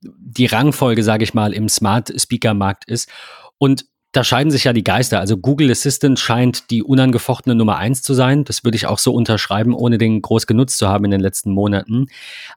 die 0.00 0.46
Rangfolge, 0.46 1.02
sage 1.02 1.24
ich 1.24 1.34
mal, 1.34 1.52
im 1.52 1.68
Smart 1.68 2.12
Speaker 2.18 2.54
Markt 2.54 2.84
ist. 2.88 3.10
Und 3.58 3.86
da 4.12 4.24
scheiden 4.24 4.50
sich 4.50 4.64
ja 4.64 4.72
die 4.72 4.84
Geister. 4.84 5.20
Also 5.20 5.36
Google 5.36 5.70
Assistant 5.70 6.18
scheint 6.18 6.70
die 6.70 6.82
unangefochtene 6.82 7.54
Nummer 7.54 7.76
eins 7.76 8.00
zu 8.00 8.14
sein. 8.14 8.44
Das 8.44 8.64
würde 8.64 8.76
ich 8.76 8.86
auch 8.86 8.98
so 8.98 9.12
unterschreiben, 9.12 9.74
ohne 9.74 9.98
den 9.98 10.22
groß 10.22 10.46
genutzt 10.46 10.78
zu 10.78 10.88
haben 10.88 11.04
in 11.04 11.10
den 11.10 11.20
letzten 11.20 11.50
Monaten. 11.50 12.06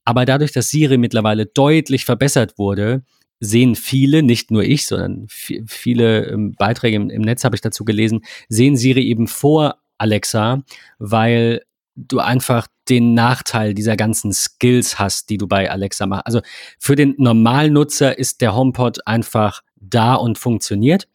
Aber 0.06 0.26
dadurch, 0.26 0.54
dass 0.54 0.70
Siri 0.70 0.98
mittlerweile 0.98 1.48
deutlich 1.48 2.06
verbessert 2.06 2.58
wurde, 2.58 3.02
sehen 3.40 3.76
viele, 3.76 4.24
nicht 4.24 4.52
nur 4.52 4.64
ich, 4.64 4.86
sondern 4.86 5.28
viele 5.30 6.28
ähm, 6.28 6.54
Beiträge 6.58 6.98
im, 6.98 7.10
im 7.10 7.22
Netz 7.22 7.44
habe 7.44 7.56
ich 7.56 7.62
dazu 7.62 7.86
gelesen, 7.86 8.22
sehen 8.50 8.76
Siri 8.78 9.04
eben 9.04 9.28
vor 9.28 9.78
Alexa, 9.98 10.64
weil 10.98 11.62
du 11.96 12.20
einfach 12.20 12.68
den 12.88 13.14
Nachteil 13.14 13.74
dieser 13.74 13.98
ganzen 13.98 14.34
Skills 14.34 15.00
hast, 15.00 15.30
die 15.30 15.38
du 15.38 15.48
bei 15.48 15.70
Alexa 15.70 16.06
machst. 16.06 16.26
Also 16.26 16.42
für 16.80 16.96
den 16.96 17.16
Normalnutzer 17.18 18.18
ist 18.18 18.42
der 18.42 18.56
HomePod 18.56 19.06
einfach 19.06 19.62
da 19.76 20.16
und 20.16 20.38
funktioniert. 20.38 21.08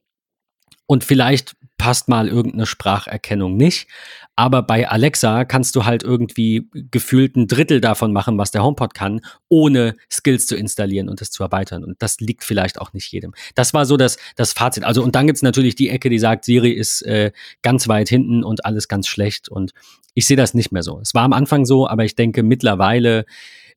Und 0.86 1.04
vielleicht 1.04 1.56
passt 1.78 2.08
mal 2.08 2.28
irgendeine 2.28 2.66
Spracherkennung 2.66 3.56
nicht. 3.56 3.88
Aber 4.36 4.62
bei 4.62 4.88
Alexa 4.88 5.44
kannst 5.44 5.76
du 5.76 5.84
halt 5.84 6.02
irgendwie 6.02 6.68
gefühlt 6.90 7.36
ein 7.36 7.46
Drittel 7.46 7.80
davon 7.80 8.12
machen, 8.12 8.36
was 8.36 8.50
der 8.50 8.64
HomePod 8.64 8.94
kann, 8.94 9.20
ohne 9.48 9.94
Skills 10.10 10.46
zu 10.46 10.56
installieren 10.56 11.08
und 11.08 11.20
das 11.20 11.30
zu 11.30 11.42
erweitern. 11.42 11.84
Und 11.84 12.02
das 12.02 12.18
liegt 12.18 12.42
vielleicht 12.42 12.80
auch 12.80 12.92
nicht 12.92 13.12
jedem. 13.12 13.32
Das 13.54 13.74
war 13.74 13.86
so 13.86 13.96
das, 13.96 14.18
das 14.34 14.52
Fazit. 14.52 14.84
Also, 14.84 15.02
und 15.02 15.14
dann 15.14 15.26
gibt's 15.26 15.42
natürlich 15.42 15.76
die 15.76 15.88
Ecke, 15.88 16.10
die 16.10 16.18
sagt, 16.18 16.44
Siri 16.44 16.70
ist 16.70 17.02
äh, 17.02 17.32
ganz 17.62 17.86
weit 17.86 18.08
hinten 18.08 18.42
und 18.42 18.64
alles 18.64 18.88
ganz 18.88 19.06
schlecht. 19.06 19.48
Und 19.48 19.72
ich 20.14 20.26
sehe 20.26 20.36
das 20.36 20.54
nicht 20.54 20.72
mehr 20.72 20.82
so. 20.82 20.98
Es 21.00 21.14
war 21.14 21.22
am 21.22 21.32
Anfang 21.32 21.64
so, 21.64 21.88
aber 21.88 22.04
ich 22.04 22.16
denke 22.16 22.42
mittlerweile 22.42 23.26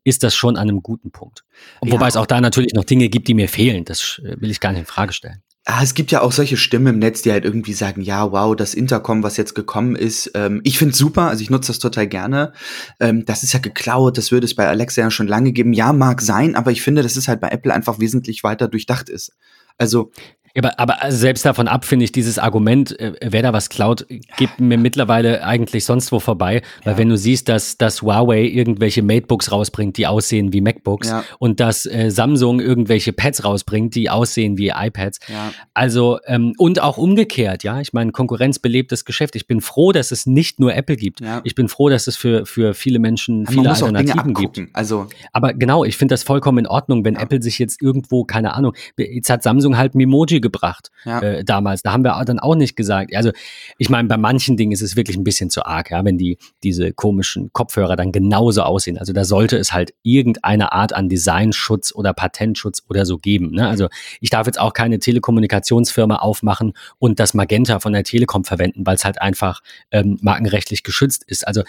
ist 0.03 0.23
das 0.23 0.35
schon 0.35 0.55
an 0.55 0.69
einem 0.69 0.81
guten 0.81 1.11
Punkt. 1.11 1.43
Wobei 1.81 2.05
ja. 2.05 2.07
es 2.07 2.15
auch 2.15 2.25
da 2.25 2.39
natürlich 2.39 2.73
noch 2.73 2.85
Dinge 2.85 3.09
gibt, 3.09 3.27
die 3.27 3.33
mir 3.33 3.49
fehlen. 3.49 3.83
Das 3.83 4.21
äh, 4.23 4.39
will 4.39 4.49
ich 4.49 4.61
gar 4.61 4.71
nicht 4.71 4.79
in 4.79 4.85
Frage 4.85 5.11
stellen. 5.11 5.43
Ah, 5.69 5.83
es 5.83 5.95
gibt 5.95 6.11
ja 6.11 6.21
auch 6.21 6.31
solche 6.31 6.55
Stimmen 6.55 6.87
im 6.87 6.99
Netz, 6.99 7.23
die 7.23 7.31
halt 7.33 7.43
irgendwie 7.43 7.73
sagen, 7.73 8.01
ja, 8.01 8.31
wow, 8.31 8.55
das 8.55 8.73
Intercom, 8.73 9.21
was 9.21 9.35
jetzt 9.35 9.53
gekommen 9.53 9.97
ist, 9.97 10.31
ähm, 10.33 10.61
ich 10.63 10.77
find's 10.77 10.97
super, 10.97 11.23
also 11.23 11.41
ich 11.41 11.49
nutze 11.49 11.73
das 11.73 11.79
total 11.79 12.07
gerne. 12.07 12.53
Ähm, 13.01 13.25
das 13.25 13.43
ist 13.43 13.51
ja 13.51 13.59
geklaut, 13.59 14.17
das 14.17 14.31
würde 14.31 14.45
es 14.45 14.55
bei 14.55 14.65
Alexa 14.65 15.01
ja 15.01 15.11
schon 15.11 15.27
lange 15.27 15.51
geben. 15.51 15.73
Ja, 15.73 15.91
mag 15.91 16.21
sein, 16.21 16.55
aber 16.55 16.71
ich 16.71 16.81
finde, 16.81 17.03
dass 17.03 17.17
es 17.17 17.27
halt 17.27 17.41
bei 17.41 17.49
Apple 17.49 17.73
einfach 17.73 17.99
wesentlich 17.99 18.45
weiter 18.45 18.69
durchdacht 18.69 19.09
ist. 19.09 19.33
Also 19.77 20.11
aber, 20.57 20.79
aber 20.79 20.97
selbst 21.11 21.45
davon 21.45 21.67
ab 21.67 21.85
finde 21.85 22.05
ich 22.05 22.11
dieses 22.11 22.39
Argument, 22.39 22.99
äh, 22.99 23.13
wer 23.21 23.41
da 23.41 23.53
was 23.53 23.69
klaut, 23.69 24.05
geht 24.37 24.59
mir 24.59 24.77
mittlerweile 24.77 25.43
eigentlich 25.43 25.85
sonst 25.85 26.11
wo 26.11 26.19
vorbei. 26.19 26.61
Weil 26.83 26.93
ja. 26.93 26.97
wenn 26.97 27.09
du 27.09 27.17
siehst, 27.17 27.49
dass, 27.49 27.77
dass 27.77 28.01
Huawei 28.01 28.43
irgendwelche 28.43 29.03
Matebooks 29.03 29.51
rausbringt, 29.51 29.97
die 29.97 30.07
aussehen 30.07 30.53
wie 30.53 30.61
MacBooks 30.61 31.09
ja. 31.09 31.23
und 31.39 31.59
dass 31.59 31.85
äh, 31.85 32.09
Samsung 32.09 32.59
irgendwelche 32.59 33.13
Pads 33.13 33.43
rausbringt, 33.43 33.95
die 33.95 34.09
aussehen 34.09 34.57
wie 34.57 34.69
iPads. 34.69 35.19
Ja. 35.27 35.51
Also, 35.73 36.19
ähm, 36.25 36.53
und 36.57 36.81
auch 36.81 36.97
umgekehrt, 36.97 37.63
ja. 37.63 37.79
Ich 37.79 37.93
meine, 37.93 38.11
Konkurrenz 38.11 38.59
belebt 38.59 38.91
das 38.91 39.05
Geschäft. 39.05 39.35
Ich 39.35 39.47
bin 39.47 39.61
froh, 39.61 39.91
dass 39.91 40.11
es 40.11 40.25
nicht 40.25 40.59
nur 40.59 40.73
Apple 40.73 40.95
gibt. 40.95 41.21
Ich 41.43 41.55
bin 41.55 41.67
froh, 41.67 41.89
dass 41.89 42.07
es 42.07 42.17
für, 42.17 42.45
für 42.45 42.73
viele 42.73 42.99
Menschen 42.99 43.45
viele 43.45 43.69
Alternativen 43.69 44.33
gibt. 44.33 44.61
Also. 44.73 45.07
Aber 45.33 45.53
genau, 45.53 45.83
ich 45.83 45.97
finde 45.97 46.13
das 46.13 46.23
vollkommen 46.23 46.59
in 46.59 46.67
Ordnung, 46.67 47.05
wenn 47.05 47.15
Apple 47.15 47.41
sich 47.41 47.59
jetzt 47.59 47.81
irgendwo, 47.81 48.23
keine 48.23 48.53
Ahnung, 48.53 48.73
jetzt 48.97 49.29
hat 49.29 49.43
Samsung 49.43 49.77
halt 49.77 49.95
Memoji 49.95 50.41
gebracht 50.47 50.91
ja. 51.05 51.19
äh, 51.19 51.43
damals. 51.43 51.81
Da 51.81 51.91
haben 51.91 52.03
wir 52.03 52.23
dann 52.25 52.39
auch 52.39 52.55
nicht 52.55 52.75
gesagt. 52.75 53.15
Also 53.15 53.31
ich 53.77 53.89
meine, 53.89 54.07
bei 54.07 54.17
manchen 54.17 54.57
Dingen 54.57 54.71
ist 54.71 54.81
es 54.81 54.95
wirklich 54.95 55.17
ein 55.17 55.23
bisschen 55.23 55.49
zu 55.49 55.65
arg, 55.65 55.91
ja, 55.91 56.03
wenn 56.05 56.17
die 56.17 56.37
diese 56.63 56.93
komischen 56.93 57.51
Kopfhörer 57.53 57.95
dann 57.95 58.11
genauso 58.11 58.63
aussehen. 58.63 58.97
Also 58.97 59.13
da 59.13 59.25
sollte 59.25 59.57
es 59.57 59.73
halt 59.73 59.93
irgendeine 60.03 60.71
Art 60.71 60.93
an 60.93 61.09
Designschutz 61.09 61.93
oder 61.93 62.13
Patentschutz 62.13 62.83
oder 62.89 63.05
so 63.05 63.17
geben. 63.17 63.51
Ne? 63.51 63.67
Also 63.67 63.87
ich 64.21 64.29
darf 64.29 64.47
jetzt 64.47 64.59
auch 64.59 64.73
keine 64.73 64.99
Telekommunikationsfirma 64.99 66.15
aufmachen 66.15 66.73
und 66.99 67.19
das 67.19 67.33
Magenta 67.33 67.79
von 67.79 67.93
der 67.93 68.03
Telekom 68.03 68.43
verwenden, 68.43 68.85
weil 68.85 68.95
es 68.95 69.05
halt 69.05 69.21
einfach 69.21 69.61
ähm, 69.91 70.17
markenrechtlich 70.21 70.83
geschützt 70.83 71.23
ist. 71.27 71.47
Also 71.47 71.63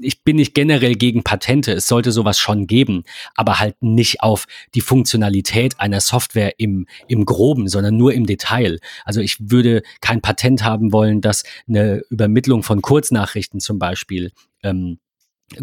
ich 0.00 0.22
bin 0.24 0.36
nicht 0.36 0.54
generell 0.54 0.94
gegen 0.94 1.22
Patente. 1.22 1.72
Es 1.72 1.86
sollte 1.86 2.12
sowas 2.12 2.38
schon 2.38 2.66
geben, 2.66 3.04
aber 3.34 3.60
halt 3.60 3.76
nicht 3.80 4.22
auf 4.22 4.46
die 4.74 4.80
Funktionalität 4.80 5.80
einer 5.80 6.00
Software 6.00 6.54
im, 6.58 6.86
im 7.06 7.24
Groben, 7.24 7.68
sondern 7.68 7.87
nur 7.90 8.14
im 8.14 8.26
Detail. 8.26 8.78
Also 9.04 9.20
ich 9.20 9.36
würde 9.50 9.82
kein 10.00 10.20
Patent 10.20 10.64
haben 10.64 10.92
wollen, 10.92 11.20
dass 11.20 11.44
eine 11.68 12.02
Übermittlung 12.10 12.62
von 12.62 12.82
Kurznachrichten 12.82 13.60
zum 13.60 13.78
Beispiel 13.78 14.32
ähm, 14.62 14.98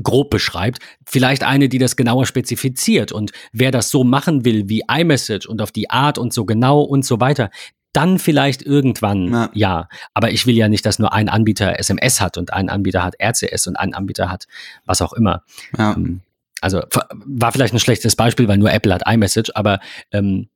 grob 0.02 0.30
beschreibt, 0.30 0.80
vielleicht 1.06 1.44
eine, 1.44 1.70
die 1.70 1.78
das 1.78 1.96
genauer 1.96 2.26
spezifiziert 2.26 3.12
und 3.12 3.32
wer 3.52 3.72
das 3.72 3.90
so 3.90 4.04
machen 4.04 4.44
will 4.44 4.68
wie 4.68 4.84
iMessage 4.90 5.46
und 5.46 5.62
auf 5.62 5.72
die 5.72 5.90
Art 5.90 6.18
und 6.18 6.34
so 6.34 6.46
genau 6.46 6.82
und 6.82 7.06
so 7.06 7.20
weiter, 7.20 7.52
dann 7.94 8.20
vielleicht 8.20 8.62
irgendwann 8.62 9.32
ja. 9.32 9.50
ja. 9.54 9.90
Aber 10.14 10.32
ich 10.32 10.46
will 10.46 10.56
ja 10.56 10.68
nicht, 10.68 10.86
dass 10.86 11.00
nur 11.00 11.14
ein 11.14 11.30
Anbieter 11.30 11.80
SMS 11.80 12.20
hat 12.20 12.38
und 12.38 12.52
ein 12.52 12.70
Anbieter 12.70 13.04
hat 13.04 13.16
RCS 13.22 13.68
und 13.68 13.78
ein 13.78 13.94
Anbieter 13.94 14.30
hat 14.30 14.48
was 14.86 15.02
auch 15.02 15.14
immer. 15.14 15.44
Ja. 15.78 15.94
Ähm, 15.94 16.22
also 16.62 16.82
war 17.26 17.52
vielleicht 17.52 17.74
ein 17.74 17.80
schlechtes 17.80 18.16
Beispiel, 18.16 18.48
weil 18.48 18.58
nur 18.58 18.72
Apple 18.72 18.94
hat 18.94 19.04
iMessage, 19.06 19.52
aber 19.54 19.80
ähm, 20.12 20.50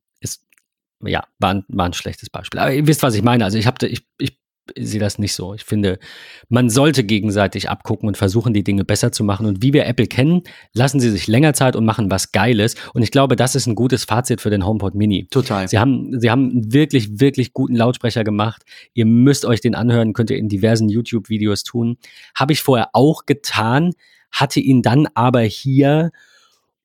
ja, 1.04 1.24
war 1.40 1.54
ein, 1.54 1.66
war 1.68 1.86
ein 1.86 1.94
schlechtes 1.94 2.30
Beispiel. 2.30 2.60
Aber 2.60 2.74
ihr 2.74 2.88
wisst, 2.88 3.04
was 3.04 3.16
ich 3.16 3.24
meine. 3.24 3.46
Also 3.46 3.58
ich 3.58 3.68
habe, 3.68 3.88
ich, 3.88 4.06
ich 4.18 4.38
sehe 4.78 5.00
das 5.00 5.20
nicht 5.20 5.34
so. 5.34 5.54
Ich 5.54 5.64
finde, 5.64 6.00
man 6.48 6.70
sollte 6.70 7.04
gegenseitig 7.04 7.70
abgucken 7.70 8.08
und 8.08 8.18
versuchen, 8.18 8.54
die 8.54 8.64
Dinge 8.64 8.86
besser 8.86 9.12
zu 9.12 9.24
machen. 9.24 9.46
Und 9.46 9.62
wie 9.64 9.74
wir 9.74 9.86
Apple 9.86 10.08
kennen, 10.08 10.42
lassen 10.74 11.00
sie 11.00 11.10
sich 11.10 11.28
länger 11.28 11.54
Zeit 11.54 11.76
und 11.76 11.86
machen 11.86 12.12
was 12.12 12.32
Geiles. 12.32 12.76
Und 12.94 13.02
ich 13.02 13.12
glaube, 13.12 13.36
das 13.36 13.56
ist 13.56 13.68
ein 13.68 13.76
gutes 13.76 14.04
Fazit 14.06 14.42
für 14.42 14.50
den 14.50 14.66
HomePod 14.66 14.96
Mini. 14.96 15.28
Total. 15.30 15.68
Sie 15.68 15.80
haben, 15.80 16.20
sie 16.20 16.30
haben 16.30 16.74
wirklich, 16.74 17.20
wirklich 17.20 17.54
guten 17.54 17.76
Lautsprecher 17.76 18.24
gemacht. 18.24 18.64
Ihr 18.94 19.06
müsst 19.06 19.46
euch 19.46 19.62
den 19.62 19.76
anhören, 19.76 20.14
könnt 20.14 20.30
ihr 20.30 20.38
in 20.38 20.50
diversen 20.50 20.90
YouTube-Videos 20.90 21.64
tun. 21.64 21.98
Habe 22.36 22.54
ich 22.54 22.62
vorher 22.62 22.90
auch 22.94 23.26
getan, 23.26 23.94
hatte 24.32 24.60
ihn 24.60 24.82
dann 24.82 25.08
aber 25.16 25.42
hier 25.42 26.12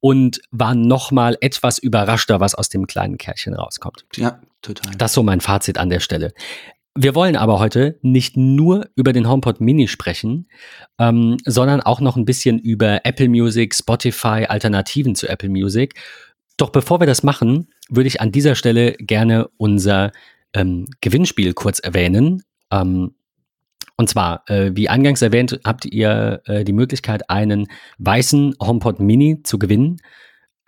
und 0.05 0.43
war 0.51 0.75
nochmal 0.75 1.39
etwas 1.41 1.79
überraschter, 1.79 2.39
was 2.39 2.55
aus 2.55 2.69
dem 2.69 2.87
kleinen 2.87 3.17
Kerlchen 3.17 3.55
rauskommt. 3.55 4.05
Ja, 4.17 4.39
total. 4.61 4.93
Das 4.99 5.13
ist 5.13 5.15
so 5.15 5.23
mein 5.23 5.41
Fazit 5.41 5.79
an 5.79 5.89
der 5.89 6.01
Stelle. 6.01 6.35
Wir 6.95 7.15
wollen 7.15 7.37
aber 7.37 7.59
heute 7.59 7.99
nicht 8.03 8.37
nur 8.37 8.91
über 8.97 9.15
den 9.15 9.27
HomePod 9.27 9.63
Mini 9.63 9.89
sprechen, 9.89 10.51
ähm, 10.99 11.39
sondern 11.47 11.81
auch 11.81 12.01
noch 12.01 12.19
ein 12.19 12.27
bisschen 12.27 12.59
über 12.59 13.01
Apple 13.07 13.31
Music, 13.31 13.75
Spotify, 13.75 14.45
Alternativen 14.47 15.15
zu 15.15 15.27
Apple 15.27 15.49
Music. 15.49 15.95
Doch 16.59 16.69
bevor 16.69 17.01
wir 17.01 17.07
das 17.07 17.23
machen, 17.23 17.69
würde 17.89 18.09
ich 18.09 18.21
an 18.21 18.31
dieser 18.31 18.57
Stelle 18.57 18.93
gerne 18.99 19.49
unser 19.57 20.13
ähm, 20.53 20.87
Gewinnspiel 21.01 21.55
kurz 21.55 21.79
erwähnen. 21.79 22.43
Ähm, 22.71 23.15
und 23.97 24.09
zwar, 24.09 24.43
äh, 24.49 24.73
wie 24.75 24.89
eingangs 24.89 25.23
erwähnt, 25.23 25.61
habt 25.65 25.85
ihr 25.85 26.43
äh, 26.47 26.65
die 26.65 26.73
Möglichkeit, 26.73 27.31
einen 27.31 27.69
weißen 27.99 28.57
HomePod 28.61 28.99
Mini 29.01 29.43
zu 29.43 29.59
gewinnen. 29.59 29.99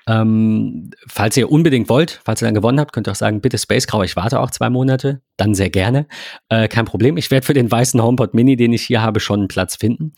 Ähm, 0.09 0.91
falls 1.09 1.37
ihr 1.37 1.51
unbedingt 1.51 1.89
wollt, 1.89 2.21
falls 2.25 2.41
ihr 2.41 2.47
dann 2.47 2.55
gewonnen 2.55 2.79
habt, 2.79 2.93
könnt 2.93 3.09
ihr 3.09 3.11
auch 3.11 3.17
sagen, 3.17 3.41
bitte 3.41 3.59
Space 3.59 3.89
Grau, 3.89 4.05
ich 4.05 4.15
warte 4.15 4.39
auch 4.39 4.53
zwei 4.53 4.71
Monate, 4.71 5.21
dann 5.37 5.57
sehr 5.57 5.71
gerne. 5.71 6.07
Äh, 6.49 6.69
kein 6.69 6.85
Problem, 6.85 7.17
ich 7.17 7.33
werde 7.33 7.45
für 7.45 7.55
den 7.55 7.69
weißen 7.69 8.01
HomePod 8.01 8.33
Mini, 8.33 8.55
den 8.55 8.73
ich 8.73 8.83
hier 8.83 9.03
habe, 9.03 9.19
schon 9.19 9.41
einen 9.41 9.49
Platz 9.49 9.75
finden. 9.75 10.13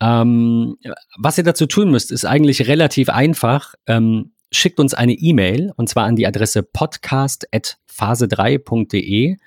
Ähm, 0.00 0.76
was 1.18 1.38
ihr 1.38 1.44
dazu 1.44 1.66
tun 1.66 1.90
müsst, 1.90 2.12
ist 2.12 2.24
eigentlich 2.24 2.68
relativ 2.68 3.08
einfach. 3.08 3.74
Ähm, 3.88 4.30
schickt 4.52 4.78
uns 4.78 4.94
eine 4.94 5.14
E-Mail 5.14 5.72
und 5.76 5.88
zwar 5.88 6.04
an 6.04 6.14
die 6.14 6.28
Adresse 6.28 6.62
podcast.phase3.de 6.62 9.38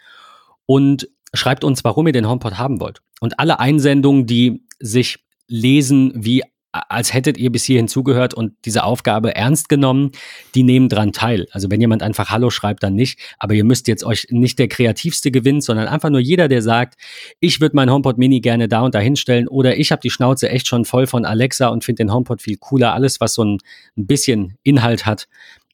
und 0.65 1.07
schreibt 1.33 1.63
uns, 1.63 1.83
warum 1.83 2.07
ihr 2.07 2.13
den 2.13 2.27
HomePod 2.27 2.57
haben 2.57 2.79
wollt. 2.79 3.01
Und 3.19 3.39
alle 3.39 3.59
Einsendungen, 3.59 4.25
die 4.25 4.63
sich 4.79 5.19
lesen 5.47 6.13
wie 6.15 6.43
als 6.71 7.13
hättet 7.13 7.37
ihr 7.37 7.51
bis 7.51 7.63
hierhin 7.63 7.87
zugehört 7.87 8.33
und 8.33 8.53
diese 8.65 8.83
Aufgabe 8.83 9.35
ernst 9.35 9.69
genommen, 9.69 10.11
die 10.53 10.61
nehmen 10.63 10.87
dran 10.87 11.11
teil. 11.11 11.47
Also 11.51 11.71
wenn 11.71 11.81
jemand 11.81 12.03
einfach 12.03 12.29
Hallo 12.29 12.51
schreibt, 12.51 12.83
dann 12.83 12.93
nicht. 12.93 13.19
Aber 13.39 13.55
ihr 13.55 13.63
müsst 13.63 13.87
jetzt 13.87 14.03
euch 14.03 14.27
nicht 14.29 14.59
der 14.59 14.67
kreativste 14.67 15.31
gewinnen, 15.31 15.61
sondern 15.61 15.87
einfach 15.87 16.11
nur 16.11 16.19
jeder, 16.19 16.47
der 16.47 16.61
sagt, 16.61 16.99
ich 17.39 17.59
würde 17.59 17.75
mein 17.75 17.89
HomePod 17.89 18.19
Mini 18.19 18.39
gerne 18.39 18.67
da 18.67 18.81
und 18.81 18.93
da 18.93 18.99
hinstellen 18.99 19.47
oder 19.47 19.77
ich 19.77 19.91
habe 19.91 20.01
die 20.01 20.11
Schnauze 20.11 20.49
echt 20.49 20.67
schon 20.67 20.85
voll 20.85 21.07
von 21.07 21.25
Alexa 21.25 21.69
und 21.69 21.83
finde 21.83 22.03
den 22.03 22.13
HomePod 22.13 22.41
viel 22.41 22.57
cooler. 22.57 22.93
Alles, 22.93 23.19
was 23.19 23.33
so 23.33 23.43
ein, 23.43 23.57
ein 23.97 24.05
bisschen 24.05 24.57
Inhalt 24.61 25.07
hat, 25.07 25.27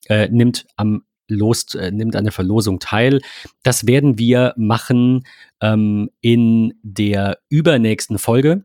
äh, 0.07 0.29
nimmt 0.29 0.65
am 0.77 1.03
Los, 1.27 1.75
äh, 1.75 1.91
nimmt 1.91 2.15
an 2.15 2.23
der 2.23 2.33
Verlosung 2.33 2.79
teil. 2.79 3.21
Das 3.63 3.87
werden 3.87 4.17
wir 4.17 4.53
machen 4.57 5.25
ähm, 5.61 6.09
in 6.21 6.73
der 6.83 7.39
übernächsten 7.49 8.17
Folge 8.17 8.63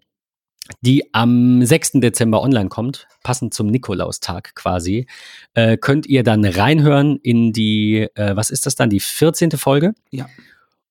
die 0.81 1.13
am 1.15 1.65
6. 1.65 1.93
Dezember 1.95 2.43
online 2.43 2.69
kommt, 2.69 3.09
passend 3.23 3.55
zum 3.55 3.69
Nikolaustag 3.69 4.55
quasi, 4.55 5.07
äh, 5.55 5.77
könnt 5.77 6.07
ihr 6.07 6.23
dann 6.23 6.45
reinhören 6.45 7.19
in 7.23 7.53
die, 7.53 8.09
äh, 8.15 8.37
was 8.37 8.51
ist 8.51 8.67
das 8.67 8.75
dann, 8.75 8.91
die 8.91 9.01
14. 9.01 9.53
Folge? 9.53 9.95
Ja. 10.11 10.29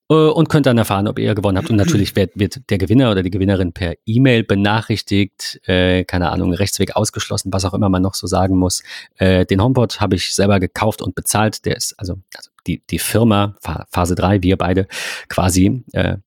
Äh, 0.10 0.14
und 0.14 0.50
könnt 0.50 0.66
dann 0.66 0.78
erfahren, 0.78 1.08
ob 1.08 1.20
ihr 1.20 1.36
gewonnen 1.36 1.58
habt. 1.58 1.70
Und 1.70 1.76
natürlich 1.76 2.16
wird, 2.16 2.32
wird 2.36 2.70
der 2.70 2.78
Gewinner 2.78 3.12
oder 3.12 3.24
die 3.24 3.30
Gewinnerin 3.30 3.74
per 3.74 3.96
E-Mail 4.06 4.44
benachrichtigt, 4.44 5.60
äh, 5.68 6.04
keine 6.04 6.32
Ahnung, 6.32 6.54
Rechtsweg 6.54 6.96
ausgeschlossen, 6.96 7.54
was 7.54 7.66
auch 7.66 7.74
immer 7.74 7.90
man 7.90 8.02
noch 8.02 8.16
so 8.16 8.28
sagen 8.28 8.58
muss. 8.58 8.84
Äh, 9.18 9.46
den 9.46 9.62
HomePod 9.62 10.02
habe 10.02 10.16
ich 10.16 10.34
selber 10.34 10.60
gekauft 10.60 11.02
und 11.02 11.16
bezahlt. 11.16 11.66
Der 11.66 11.78
ist, 11.78 11.94
also, 12.00 12.20
also 12.36 12.50
die, 12.68 12.84
die 12.90 13.00
Firma, 13.00 13.56
Phase 13.90 14.16
3, 14.16 14.42
wir 14.44 14.58
beide 14.58 14.88
quasi, 15.28 15.84
äh, 15.94 16.18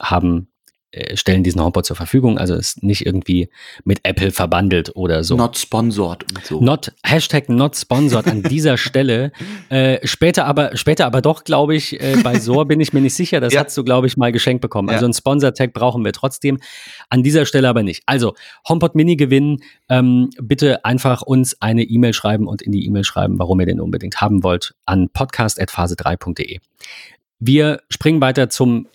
haben 0.00 0.49
stellen 1.14 1.44
diesen 1.44 1.62
HomePod 1.62 1.86
zur 1.86 1.96
Verfügung, 1.96 2.36
also 2.38 2.54
ist 2.54 2.82
nicht 2.82 3.06
irgendwie 3.06 3.48
mit 3.84 4.00
Apple 4.02 4.32
verbandelt 4.32 4.96
oder 4.96 5.22
so. 5.22 5.36
Not 5.36 5.56
sponsored 5.56 6.24
und 6.34 6.44
so. 6.44 6.60
Not, 6.60 6.92
Hashtag 7.04 7.48
not 7.48 7.76
sponsored 7.76 8.26
an 8.26 8.42
dieser 8.42 8.76
Stelle. 8.78 9.30
Äh, 9.68 10.04
später 10.06 10.46
aber, 10.46 10.76
später 10.76 11.06
aber 11.06 11.22
doch, 11.22 11.44
glaube 11.44 11.76
ich, 11.76 12.00
äh, 12.00 12.16
bei 12.22 12.40
Soar 12.40 12.66
bin 12.66 12.80
ich 12.80 12.92
mir 12.92 13.00
nicht 13.00 13.14
sicher, 13.14 13.40
das 13.40 13.52
ja. 13.52 13.64
hast 13.64 13.76
du, 13.76 13.84
glaube 13.84 14.08
ich, 14.08 14.16
mal 14.16 14.32
geschenkt 14.32 14.62
bekommen. 14.62 14.88
Ja. 14.88 14.94
Also 14.94 15.06
ein 15.06 15.12
Sponsor-Tag 15.12 15.72
brauchen 15.72 16.04
wir 16.04 16.12
trotzdem, 16.12 16.58
an 17.08 17.22
dieser 17.22 17.46
Stelle 17.46 17.68
aber 17.68 17.84
nicht. 17.84 18.02
Also, 18.06 18.34
HomePod 18.68 18.96
Mini 18.96 19.14
gewinnen, 19.14 19.62
ähm, 19.88 20.30
bitte 20.40 20.84
einfach 20.84 21.22
uns 21.22 21.60
eine 21.60 21.84
E-Mail 21.84 22.14
schreiben 22.14 22.48
und 22.48 22.62
in 22.62 22.72
die 22.72 22.84
E-Mail 22.86 23.04
schreiben, 23.04 23.38
warum 23.38 23.60
ihr 23.60 23.66
den 23.66 23.80
unbedingt 23.80 24.20
haben 24.20 24.42
wollt, 24.42 24.74
an 24.86 25.08
podcast.phase3.de. 25.08 26.58
Wir 27.38 27.80
springen 27.88 28.20
weiter 28.20 28.50
zum 28.50 28.86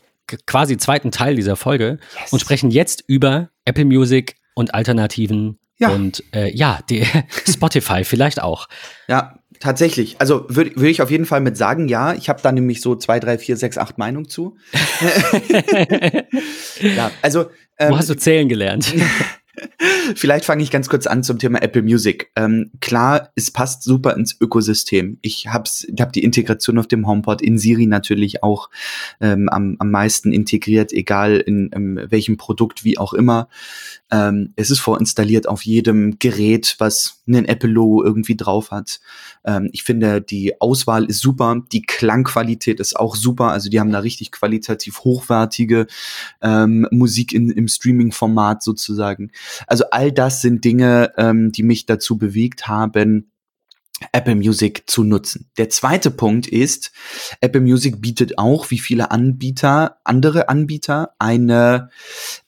quasi 0.45 0.77
zweiten 0.77 1.11
Teil 1.11 1.35
dieser 1.35 1.55
Folge 1.55 1.99
yes. 2.19 2.33
und 2.33 2.39
sprechen 2.39 2.71
jetzt 2.71 3.03
über 3.07 3.49
Apple 3.65 3.85
Music 3.85 4.35
und 4.55 4.73
Alternativen 4.73 5.59
ja. 5.77 5.89
und 5.89 6.23
äh, 6.33 6.49
ja, 6.55 6.79
die 6.89 7.05
Spotify 7.49 8.03
vielleicht 8.03 8.41
auch. 8.41 8.67
Ja, 9.07 9.39
tatsächlich. 9.59 10.15
Also 10.19 10.45
würde 10.49 10.75
würd 10.75 10.91
ich 10.91 11.01
auf 11.01 11.11
jeden 11.11 11.25
Fall 11.25 11.41
mit 11.41 11.57
sagen, 11.57 11.87
ja. 11.87 12.13
Ich 12.13 12.29
habe 12.29 12.41
da 12.41 12.51
nämlich 12.51 12.81
so 12.81 12.95
zwei, 12.95 13.19
drei, 13.19 13.37
vier, 13.37 13.57
sechs, 13.57 13.77
acht 13.77 13.97
Meinungen 13.97 14.29
zu. 14.29 14.57
ja, 16.81 17.11
also. 17.21 17.45
Ähm, 17.77 17.91
Wo 17.91 17.97
hast 17.97 18.09
du 18.09 18.15
zählen 18.15 18.47
gelernt? 18.47 18.93
Vielleicht 20.15 20.45
fange 20.45 20.63
ich 20.63 20.71
ganz 20.71 20.89
kurz 20.89 21.07
an 21.07 21.23
zum 21.23 21.39
Thema 21.39 21.61
Apple 21.61 21.81
Music. 21.81 22.31
Ähm, 22.35 22.71
klar, 22.81 23.31
es 23.35 23.51
passt 23.51 23.83
super 23.83 24.15
ins 24.15 24.39
Ökosystem. 24.39 25.17
Ich 25.21 25.47
habe 25.47 25.69
hab 25.99 26.13
die 26.13 26.23
Integration 26.23 26.77
auf 26.77 26.87
dem 26.87 27.07
HomePod 27.07 27.41
in 27.41 27.57
Siri 27.57 27.87
natürlich 27.87 28.43
auch 28.43 28.69
ähm, 29.21 29.49
am, 29.49 29.75
am 29.79 29.91
meisten 29.91 30.31
integriert, 30.31 30.93
egal 30.93 31.37
in, 31.37 31.69
in 31.69 32.11
welchem 32.11 32.37
Produkt, 32.37 32.83
wie 32.83 32.97
auch 32.97 33.13
immer. 33.13 33.47
Ähm, 34.11 34.53
es 34.55 34.69
ist 34.69 34.79
vorinstalliert 34.79 35.47
auf 35.47 35.63
jedem 35.63 36.19
Gerät, 36.19 36.75
was 36.79 37.23
einen 37.27 37.45
Apple-Logo 37.45 38.03
irgendwie 38.03 38.35
drauf 38.35 38.71
hat. 38.71 38.99
Ähm, 39.43 39.69
ich 39.71 39.83
finde, 39.83 40.21
die 40.21 40.61
Auswahl 40.61 41.05
ist 41.05 41.19
super, 41.19 41.61
die 41.71 41.81
Klangqualität 41.81 42.79
ist 42.79 42.97
auch 42.97 43.15
super. 43.15 43.51
Also 43.51 43.69
die 43.69 43.79
haben 43.79 43.91
da 43.91 43.99
richtig 43.99 44.31
qualitativ 44.31 44.99
hochwertige 44.99 45.87
ähm, 46.41 46.87
Musik 46.91 47.33
in, 47.33 47.49
im 47.49 47.67
Streaming-Format 47.67 48.63
sozusagen. 48.63 49.31
Also 49.67 49.85
all 49.91 50.11
das 50.11 50.41
sind 50.41 50.63
Dinge, 50.63 51.11
ähm, 51.17 51.51
die 51.51 51.63
mich 51.63 51.85
dazu 51.85 52.17
bewegt 52.17 52.67
haben, 52.67 53.31
Apple 54.11 54.35
Music 54.35 54.83
zu 54.87 55.03
nutzen. 55.03 55.49
Der 55.57 55.69
zweite 55.69 56.11
Punkt 56.11 56.47
ist, 56.47 56.91
Apple 57.39 57.61
Music 57.61 58.01
bietet 58.01 58.37
auch, 58.37 58.69
wie 58.69 58.79
viele 58.79 59.09
Anbieter, 59.11 59.97
andere 60.03 60.49
Anbieter, 60.49 61.11
eine, 61.17 61.89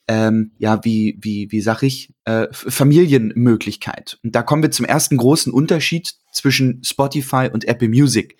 ähm, 0.08 0.52
ja, 0.58 0.84
wie, 0.84 1.16
wie, 1.20 1.50
wie 1.50 1.60
sag 1.62 1.82
ich, 1.82 2.12
äh, 2.24 2.48
Familienmöglichkeit. 2.52 4.18
Und 4.22 4.34
da 4.34 4.42
kommen 4.42 4.62
wir 4.62 4.70
zum 4.70 4.84
ersten 4.84 5.16
großen 5.16 5.52
Unterschied 5.52 6.14
zwischen 6.32 6.82
Spotify 6.84 7.48
und 7.50 7.64
Apple 7.64 7.88
Music. 7.88 8.36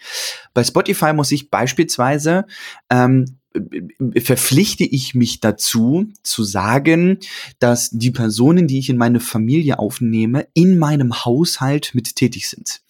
Bei 0.53 0.62
Spotify 0.62 1.14
muss 1.14 1.33
ich 1.33 1.51
beispielsweise 1.51 2.44
ähm, 2.90 3.38
verpflichte 4.16 4.85
ich 4.85 5.14
mich 5.14 5.40
dazu, 5.40 6.09
zu 6.23 6.44
sagen, 6.44 7.18
dass 7.59 7.90
die 7.90 8.11
Personen, 8.11 8.66
die 8.66 8.79
ich 8.79 8.90
in 8.90 8.97
meine 8.97 9.21
Familie 9.21 9.79
aufnehme, 9.79 10.47
in 10.55 10.79
meinem 10.79 11.25
Haushalt 11.25 11.94
mit 11.94 12.16
tätig 12.16 12.49
sind. 12.49 12.81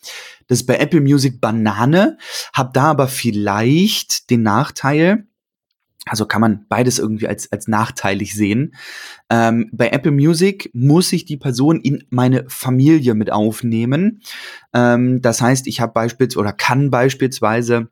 Das 0.46 0.60
ist 0.60 0.66
bei 0.66 0.78
Apple 0.78 1.00
Music 1.00 1.40
Banane, 1.40 2.18
hab 2.52 2.72
da 2.74 2.84
aber 2.84 3.08
vielleicht 3.08 4.30
den 4.30 4.42
Nachteil, 4.42 5.26
also 6.06 6.26
kann 6.26 6.40
man 6.40 6.66
beides 6.68 6.98
irgendwie 6.98 7.28
als, 7.28 7.52
als 7.52 7.68
nachteilig 7.68 8.34
sehen. 8.34 8.74
Ähm, 9.30 9.68
bei 9.72 9.90
Apple 9.90 10.12
Music 10.12 10.70
muss 10.72 11.12
ich 11.12 11.24
die 11.26 11.36
Person 11.36 11.80
in 11.80 12.04
meine 12.10 12.44
Familie 12.48 13.14
mit 13.14 13.30
aufnehmen. 13.30 14.22
Ähm, 14.72 15.20
das 15.20 15.40
heißt, 15.40 15.66
ich 15.66 15.80
habe 15.80 15.92
beispielsweise 15.92 16.40
oder 16.40 16.52
kann 16.52 16.90
beispielsweise 16.90 17.88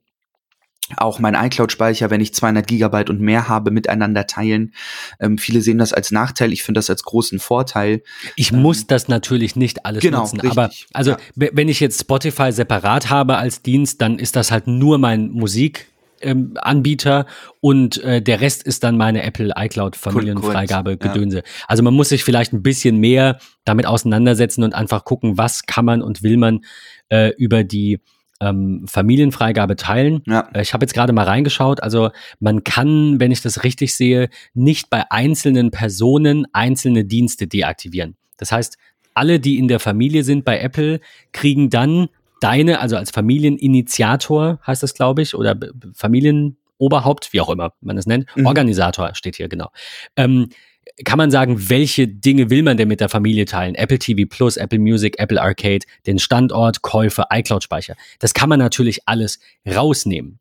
auch 0.96 1.18
mein 1.18 1.34
iCloud-Speicher, 1.34 2.10
wenn 2.10 2.20
ich 2.20 2.32
200 2.32 2.66
Gigabyte 2.66 3.10
und 3.10 3.20
mehr 3.20 3.48
habe, 3.48 3.70
miteinander 3.70 4.26
teilen. 4.26 4.72
Ähm, 5.18 5.36
viele 5.36 5.60
sehen 5.60 5.78
das 5.78 5.92
als 5.92 6.12
Nachteil, 6.12 6.52
ich 6.52 6.62
finde 6.62 6.78
das 6.78 6.90
als 6.90 7.02
großen 7.02 7.40
Vorteil. 7.40 8.02
Ich 8.36 8.52
ähm, 8.52 8.62
muss 8.62 8.86
das 8.86 9.08
natürlich 9.08 9.56
nicht 9.56 9.84
alles 9.84 10.02
genau, 10.02 10.20
nutzen, 10.20 10.40
richtig, 10.40 10.58
aber 10.58 10.70
also 10.92 11.12
ja. 11.12 11.18
wenn 11.34 11.68
ich 11.68 11.80
jetzt 11.80 12.00
Spotify 12.00 12.52
separat 12.52 13.10
habe 13.10 13.36
als 13.36 13.62
Dienst, 13.62 14.00
dann 14.00 14.18
ist 14.18 14.36
das 14.36 14.52
halt 14.52 14.68
nur 14.68 14.98
mein 14.98 15.30
Musik 15.30 15.88
ähm, 16.22 16.54
Anbieter 16.56 17.26
und 17.60 18.02
äh, 18.02 18.22
der 18.22 18.40
Rest 18.40 18.62
ist 18.62 18.84
dann 18.84 18.96
meine 18.96 19.22
Apple 19.22 19.52
iCloud 19.56 19.96
Familienfreigabe 19.96 20.96
Gedönse. 20.96 21.38
Ja. 21.38 21.44
Also 21.66 21.82
man 21.82 21.94
muss 21.94 22.08
sich 22.08 22.24
vielleicht 22.24 22.52
ein 22.52 22.62
bisschen 22.62 22.98
mehr 22.98 23.38
damit 23.64 23.86
auseinandersetzen 23.86 24.62
und 24.62 24.74
einfach 24.74 25.04
gucken, 25.04 25.36
was 25.36 25.64
kann 25.66 25.84
man 25.84 26.00
und 26.00 26.22
will 26.22 26.36
man 26.36 26.64
äh, 27.08 27.32
über 27.36 27.64
die 27.64 28.00
ähm, 28.40 28.84
Familienfreigabe 28.86 29.76
teilen. 29.76 30.22
Ja. 30.26 30.48
Äh, 30.52 30.62
Ich 30.62 30.72
habe 30.74 30.84
jetzt 30.84 30.94
gerade 30.94 31.12
mal 31.12 31.24
reingeschaut. 31.24 31.82
Also 31.82 32.10
man 32.40 32.64
kann, 32.64 33.18
wenn 33.20 33.32
ich 33.32 33.40
das 33.42 33.64
richtig 33.64 33.94
sehe, 33.94 34.28
nicht 34.54 34.90
bei 34.90 35.10
einzelnen 35.10 35.70
Personen 35.70 36.46
einzelne 36.52 37.04
Dienste 37.04 37.46
deaktivieren. 37.46 38.16
Das 38.36 38.52
heißt, 38.52 38.76
alle, 39.14 39.40
die 39.40 39.58
in 39.58 39.68
der 39.68 39.80
Familie 39.80 40.24
sind 40.24 40.44
bei 40.44 40.58
Apple, 40.60 41.00
kriegen 41.32 41.70
dann 41.70 42.08
deine, 42.40 42.80
also 42.80 42.96
als 42.96 43.10
Familieninitiator 43.10 44.60
heißt 44.66 44.82
das, 44.82 44.94
glaube 44.94 45.22
ich, 45.22 45.34
oder 45.34 45.56
Familienoberhaupt, 45.94 47.32
wie 47.32 47.40
auch 47.40 47.48
immer 47.50 47.72
man 47.80 47.96
es 47.96 48.06
nennt, 48.06 48.26
Mhm. 48.36 48.46
Organisator 48.46 49.14
steht 49.14 49.36
hier 49.36 49.48
genau. 49.48 49.70
Ähm, 50.16 50.48
kann 51.04 51.18
man 51.18 51.30
sagen, 51.30 51.68
welche 51.68 52.08
Dinge 52.08 52.50
will 52.50 52.62
man 52.62 52.76
denn 52.76 52.88
mit 52.88 53.00
der 53.00 53.08
Familie 53.08 53.44
teilen? 53.44 53.74
Apple 53.74 53.98
TV 53.98 54.26
Plus, 54.28 54.56
Apple 54.56 54.78
Music, 54.78 55.18
Apple 55.18 55.40
Arcade, 55.40 55.84
den 56.06 56.18
Standort, 56.18 56.82
Käufe, 56.82 57.24
iCloud-Speicher. 57.30 57.94
Das 58.18 58.34
kann 58.34 58.48
man 58.48 58.58
natürlich 58.58 59.06
alles 59.06 59.38
rausnehmen. 59.66 60.38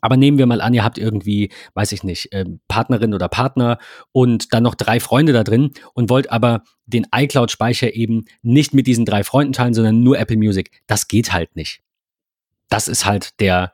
Aber 0.00 0.16
nehmen 0.16 0.38
wir 0.38 0.46
mal 0.46 0.60
an, 0.60 0.72
ihr 0.72 0.84
habt 0.84 0.98
irgendwie, 0.98 1.50
weiß 1.74 1.90
ich 1.92 2.04
nicht, 2.04 2.28
ähm, 2.30 2.60
Partnerin 2.68 3.12
oder 3.12 3.28
Partner 3.28 3.78
und 4.12 4.52
dann 4.52 4.62
noch 4.62 4.76
drei 4.76 5.00
Freunde 5.00 5.32
da 5.32 5.42
drin 5.42 5.72
und 5.94 6.10
wollt 6.10 6.30
aber 6.30 6.62
den 6.86 7.06
iCloud-Speicher 7.12 7.94
eben 7.94 8.26
nicht 8.42 8.72
mit 8.72 8.86
diesen 8.86 9.04
drei 9.04 9.24
Freunden 9.24 9.52
teilen, 9.52 9.74
sondern 9.74 10.02
nur 10.02 10.18
Apple 10.18 10.36
Music. 10.36 10.70
Das 10.86 11.08
geht 11.08 11.32
halt 11.32 11.56
nicht. 11.56 11.80
Das 12.68 12.86
ist 12.86 13.04
halt 13.04 13.40
der, 13.40 13.72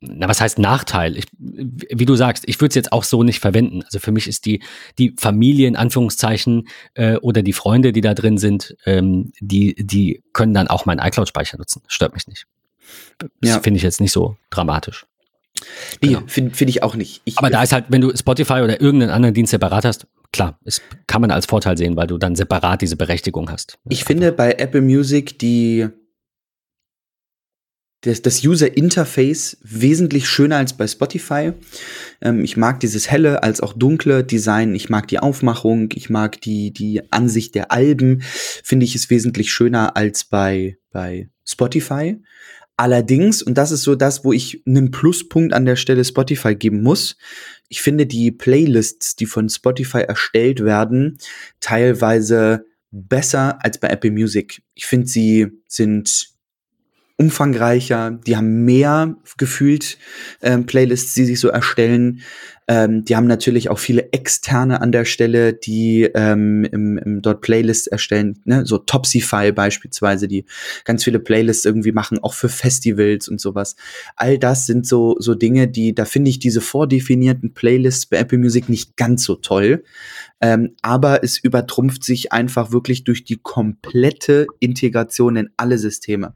na, 0.00 0.28
was 0.28 0.40
heißt 0.40 0.58
Nachteil? 0.58 1.16
Ich, 1.16 1.26
wie 1.38 2.06
du 2.06 2.14
sagst, 2.14 2.44
ich 2.46 2.58
würde 2.60 2.70
es 2.70 2.74
jetzt 2.74 2.92
auch 2.92 3.04
so 3.04 3.22
nicht 3.22 3.40
verwenden. 3.40 3.82
Also 3.84 3.98
für 3.98 4.12
mich 4.12 4.26
ist 4.26 4.46
die, 4.46 4.62
die 4.98 5.14
Familie 5.18 5.68
in 5.68 5.76
Anführungszeichen 5.76 6.68
äh, 6.94 7.16
oder 7.16 7.42
die 7.42 7.52
Freunde, 7.52 7.92
die 7.92 8.00
da 8.00 8.14
drin 8.14 8.38
sind, 8.38 8.76
ähm, 8.86 9.32
die, 9.40 9.74
die 9.78 10.22
können 10.32 10.54
dann 10.54 10.68
auch 10.68 10.86
meinen 10.86 11.00
iCloud-Speicher 11.00 11.58
nutzen. 11.58 11.82
Stört 11.86 12.14
mich 12.14 12.26
nicht. 12.28 12.46
Das 13.40 13.50
Ja. 13.50 13.60
finde 13.60 13.76
ich 13.76 13.82
jetzt 13.82 14.00
nicht 14.00 14.12
so 14.12 14.36
dramatisch. 14.48 15.06
Nee, 16.02 16.08
Genau. 16.14 16.22
finde 16.26 16.54
find 16.54 16.70
ich 16.70 16.82
auch 16.82 16.94
nicht. 16.96 17.20
Ich, 17.24 17.36
Aber 17.38 17.50
da 17.50 17.62
ist 17.62 17.72
halt, 17.72 17.86
wenn 17.88 18.00
du 18.00 18.16
Spotify 18.16 18.60
oder 18.62 18.80
irgendeinen 18.80 19.10
anderen 19.10 19.34
Dienst 19.34 19.50
separat 19.50 19.84
hast, 19.84 20.06
klar, 20.32 20.58
es 20.64 20.80
kann 21.06 21.20
man 21.20 21.30
als 21.30 21.44
Vorteil 21.44 21.76
sehen, 21.76 21.96
weil 21.96 22.06
du 22.06 22.16
dann 22.16 22.34
separat 22.36 22.80
diese 22.80 22.96
Berechtigung 22.96 23.50
hast. 23.50 23.78
Ich 23.88 24.04
finde 24.04 24.32
bei 24.32 24.52
Apple 24.52 24.80
Music 24.80 25.38
die 25.38 25.88
das, 28.02 28.22
das 28.22 28.44
User 28.44 28.76
Interface 28.76 29.58
wesentlich 29.62 30.28
schöner 30.28 30.56
als 30.56 30.72
bei 30.72 30.86
Spotify. 30.86 31.52
Ähm, 32.20 32.44
ich 32.44 32.56
mag 32.56 32.80
dieses 32.80 33.10
helle 33.10 33.42
als 33.42 33.60
auch 33.60 33.74
dunkle 33.74 34.24
Design. 34.24 34.74
Ich 34.74 34.88
mag 34.88 35.08
die 35.08 35.18
Aufmachung. 35.18 35.90
Ich 35.94 36.08
mag 36.08 36.40
die, 36.40 36.72
die 36.72 37.12
Ansicht 37.12 37.54
der 37.54 37.72
Alben. 37.72 38.22
Finde 38.22 38.84
ich 38.84 38.94
es 38.94 39.10
wesentlich 39.10 39.52
schöner 39.52 39.96
als 39.96 40.24
bei, 40.24 40.78
bei 40.92 41.28
Spotify. 41.44 42.16
Allerdings, 42.76 43.42
und 43.42 43.58
das 43.58 43.72
ist 43.72 43.82
so 43.82 43.94
das, 43.94 44.24
wo 44.24 44.32
ich 44.32 44.62
einen 44.66 44.90
Pluspunkt 44.90 45.52
an 45.52 45.66
der 45.66 45.76
Stelle 45.76 46.02
Spotify 46.02 46.54
geben 46.54 46.82
muss, 46.82 47.18
ich 47.68 47.82
finde 47.82 48.06
die 48.06 48.32
Playlists, 48.32 49.16
die 49.16 49.26
von 49.26 49.50
Spotify 49.50 49.98
erstellt 49.98 50.64
werden, 50.64 51.18
teilweise 51.60 52.64
besser 52.90 53.62
als 53.62 53.76
bei 53.76 53.88
Apple 53.88 54.10
Music. 54.10 54.62
Ich 54.74 54.86
finde, 54.86 55.06
sie 55.06 55.48
sind 55.68 56.30
umfangreicher, 57.20 58.12
die 58.26 58.34
haben 58.34 58.64
mehr 58.64 59.14
gefühlt 59.36 59.98
ähm, 60.40 60.64
Playlists, 60.64 61.12
die 61.12 61.26
sich 61.26 61.38
so 61.38 61.48
erstellen. 61.48 62.22
Ähm, 62.70 63.04
die 63.04 63.16
haben 63.16 63.26
natürlich 63.26 63.68
auch 63.68 63.80
viele 63.80 64.12
externe 64.12 64.80
an 64.80 64.92
der 64.92 65.04
Stelle, 65.04 65.52
die 65.54 66.08
ähm, 66.14 66.62
im, 66.62 66.98
im 66.98 67.20
dort 67.20 67.40
Playlists 67.40 67.88
erstellen, 67.88 68.38
ne? 68.44 68.64
so 68.64 68.78
Topsify 68.78 69.50
beispielsweise, 69.50 70.28
die 70.28 70.44
ganz 70.84 71.02
viele 71.02 71.18
Playlists 71.18 71.64
irgendwie 71.64 71.90
machen, 71.90 72.20
auch 72.20 72.32
für 72.32 72.48
Festivals 72.48 73.26
und 73.26 73.40
sowas. 73.40 73.74
All 74.14 74.38
das 74.38 74.66
sind 74.66 74.86
so 74.86 75.16
so 75.18 75.34
Dinge, 75.34 75.66
die 75.66 75.96
da 75.96 76.04
finde 76.04 76.30
ich 76.30 76.38
diese 76.38 76.60
vordefinierten 76.60 77.54
Playlists 77.54 78.06
bei 78.06 78.18
Apple 78.18 78.38
Music 78.38 78.68
nicht 78.68 78.96
ganz 78.96 79.24
so 79.24 79.34
toll. 79.34 79.82
Ähm, 80.40 80.76
aber 80.80 81.24
es 81.24 81.38
übertrumpft 81.38 82.04
sich 82.04 82.30
einfach 82.32 82.70
wirklich 82.70 83.02
durch 83.02 83.24
die 83.24 83.38
komplette 83.42 84.46
Integration 84.60 85.34
in 85.34 85.50
alle 85.56 85.76
Systeme. 85.76 86.34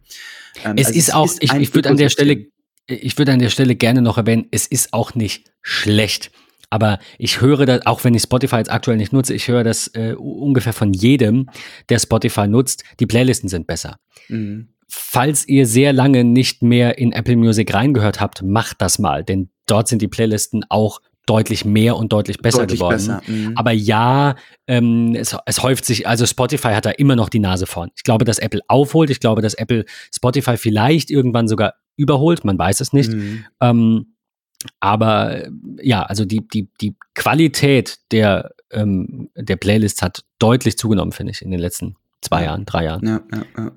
Ähm, 0.64 0.74
Es 0.78 0.88
also 0.88 0.98
ist 0.98 1.14
auch, 1.14 1.32
ich, 1.38 1.52
ich 1.52 1.74
würde 1.76 1.90
an 1.90 1.96
der. 1.96 2.10
Stelle, 2.10 2.46
ich 2.86 3.16
würde 3.18 3.32
an 3.32 3.38
der 3.38 3.50
Stelle 3.50 3.74
gerne 3.74 4.02
noch 4.02 4.18
erwähnen, 4.18 4.46
es 4.50 4.66
ist 4.66 4.92
auch 4.92 5.14
nicht 5.14 5.50
schlecht. 5.62 6.30
Aber 6.70 6.98
ich 7.18 7.40
höre 7.40 7.66
das, 7.66 7.86
auch 7.86 8.02
wenn 8.04 8.14
ich 8.14 8.22
Spotify 8.22 8.56
jetzt 8.56 8.70
aktuell 8.70 8.96
nicht 8.96 9.12
nutze, 9.12 9.34
ich 9.34 9.48
höre 9.48 9.64
das 9.64 9.88
äh, 9.94 10.14
ungefähr 10.14 10.72
von 10.72 10.92
jedem, 10.92 11.48
der 11.88 11.98
Spotify 11.98 12.48
nutzt, 12.48 12.84
die 13.00 13.06
Playlisten 13.06 13.48
sind 13.48 13.66
besser. 13.66 13.98
Mhm. 14.28 14.70
Falls 14.88 15.46
ihr 15.46 15.66
sehr 15.66 15.92
lange 15.92 16.24
nicht 16.24 16.62
mehr 16.62 16.98
in 16.98 17.12
Apple 17.12 17.36
Music 17.36 17.72
reingehört 17.72 18.20
habt, 18.20 18.42
macht 18.42 18.80
das 18.80 18.98
mal, 18.98 19.24
denn 19.24 19.50
dort 19.66 19.88
sind 19.88 20.02
die 20.02 20.08
Playlisten 20.08 20.64
auch 20.68 21.00
deutlich 21.26 21.64
mehr 21.64 21.96
und 21.96 22.12
deutlich 22.12 22.38
besser 22.38 22.58
Deutlich 22.60 22.80
geworden. 22.80 22.94
besser. 22.96 23.22
Mhm. 23.26 23.52
Aber 23.56 23.72
ja, 23.72 24.34
ähm, 24.66 25.14
es, 25.14 25.36
es 25.46 25.62
häuft 25.62 25.84
sich, 25.84 26.06
also 26.06 26.26
Spotify 26.26 26.68
hat 26.68 26.84
da 26.86 26.90
immer 26.90 27.16
noch 27.16 27.28
die 27.28 27.38
Nase 27.38 27.66
vorn. 27.66 27.90
Ich 27.96 28.02
glaube, 28.02 28.24
dass 28.24 28.38
Apple 28.38 28.60
aufholt. 28.68 29.10
Ich 29.10 29.20
glaube, 29.20 29.40
dass 29.42 29.54
Apple 29.54 29.84
Spotify 30.14 30.56
vielleicht 30.56 31.10
irgendwann 31.10 31.48
sogar 31.48 31.74
überholt. 31.96 32.44
Man 32.44 32.58
weiß 32.58 32.80
es 32.80 32.92
nicht. 32.92 33.12
Mhm. 33.12 33.44
Ähm, 33.60 34.06
aber 34.80 35.44
äh, 35.44 35.50
ja, 35.82 36.02
also 36.02 36.24
die, 36.24 36.46
die, 36.48 36.68
die 36.80 36.94
Qualität 37.14 37.98
der, 38.12 38.52
ähm, 38.70 39.30
der 39.36 39.56
Playlists 39.56 40.02
hat 40.02 40.24
deutlich 40.38 40.76
zugenommen, 40.78 41.12
finde 41.12 41.32
ich, 41.32 41.42
in 41.42 41.50
den 41.50 41.60
letzten 41.60 41.96
zwei 42.20 42.40
Ja. 42.40 42.46
Jahren, 42.46 42.64
drei 42.64 42.84
Jahren. 42.84 43.06
Ja, 43.06 43.20
ja, 43.32 43.42
ja. 43.56 43.72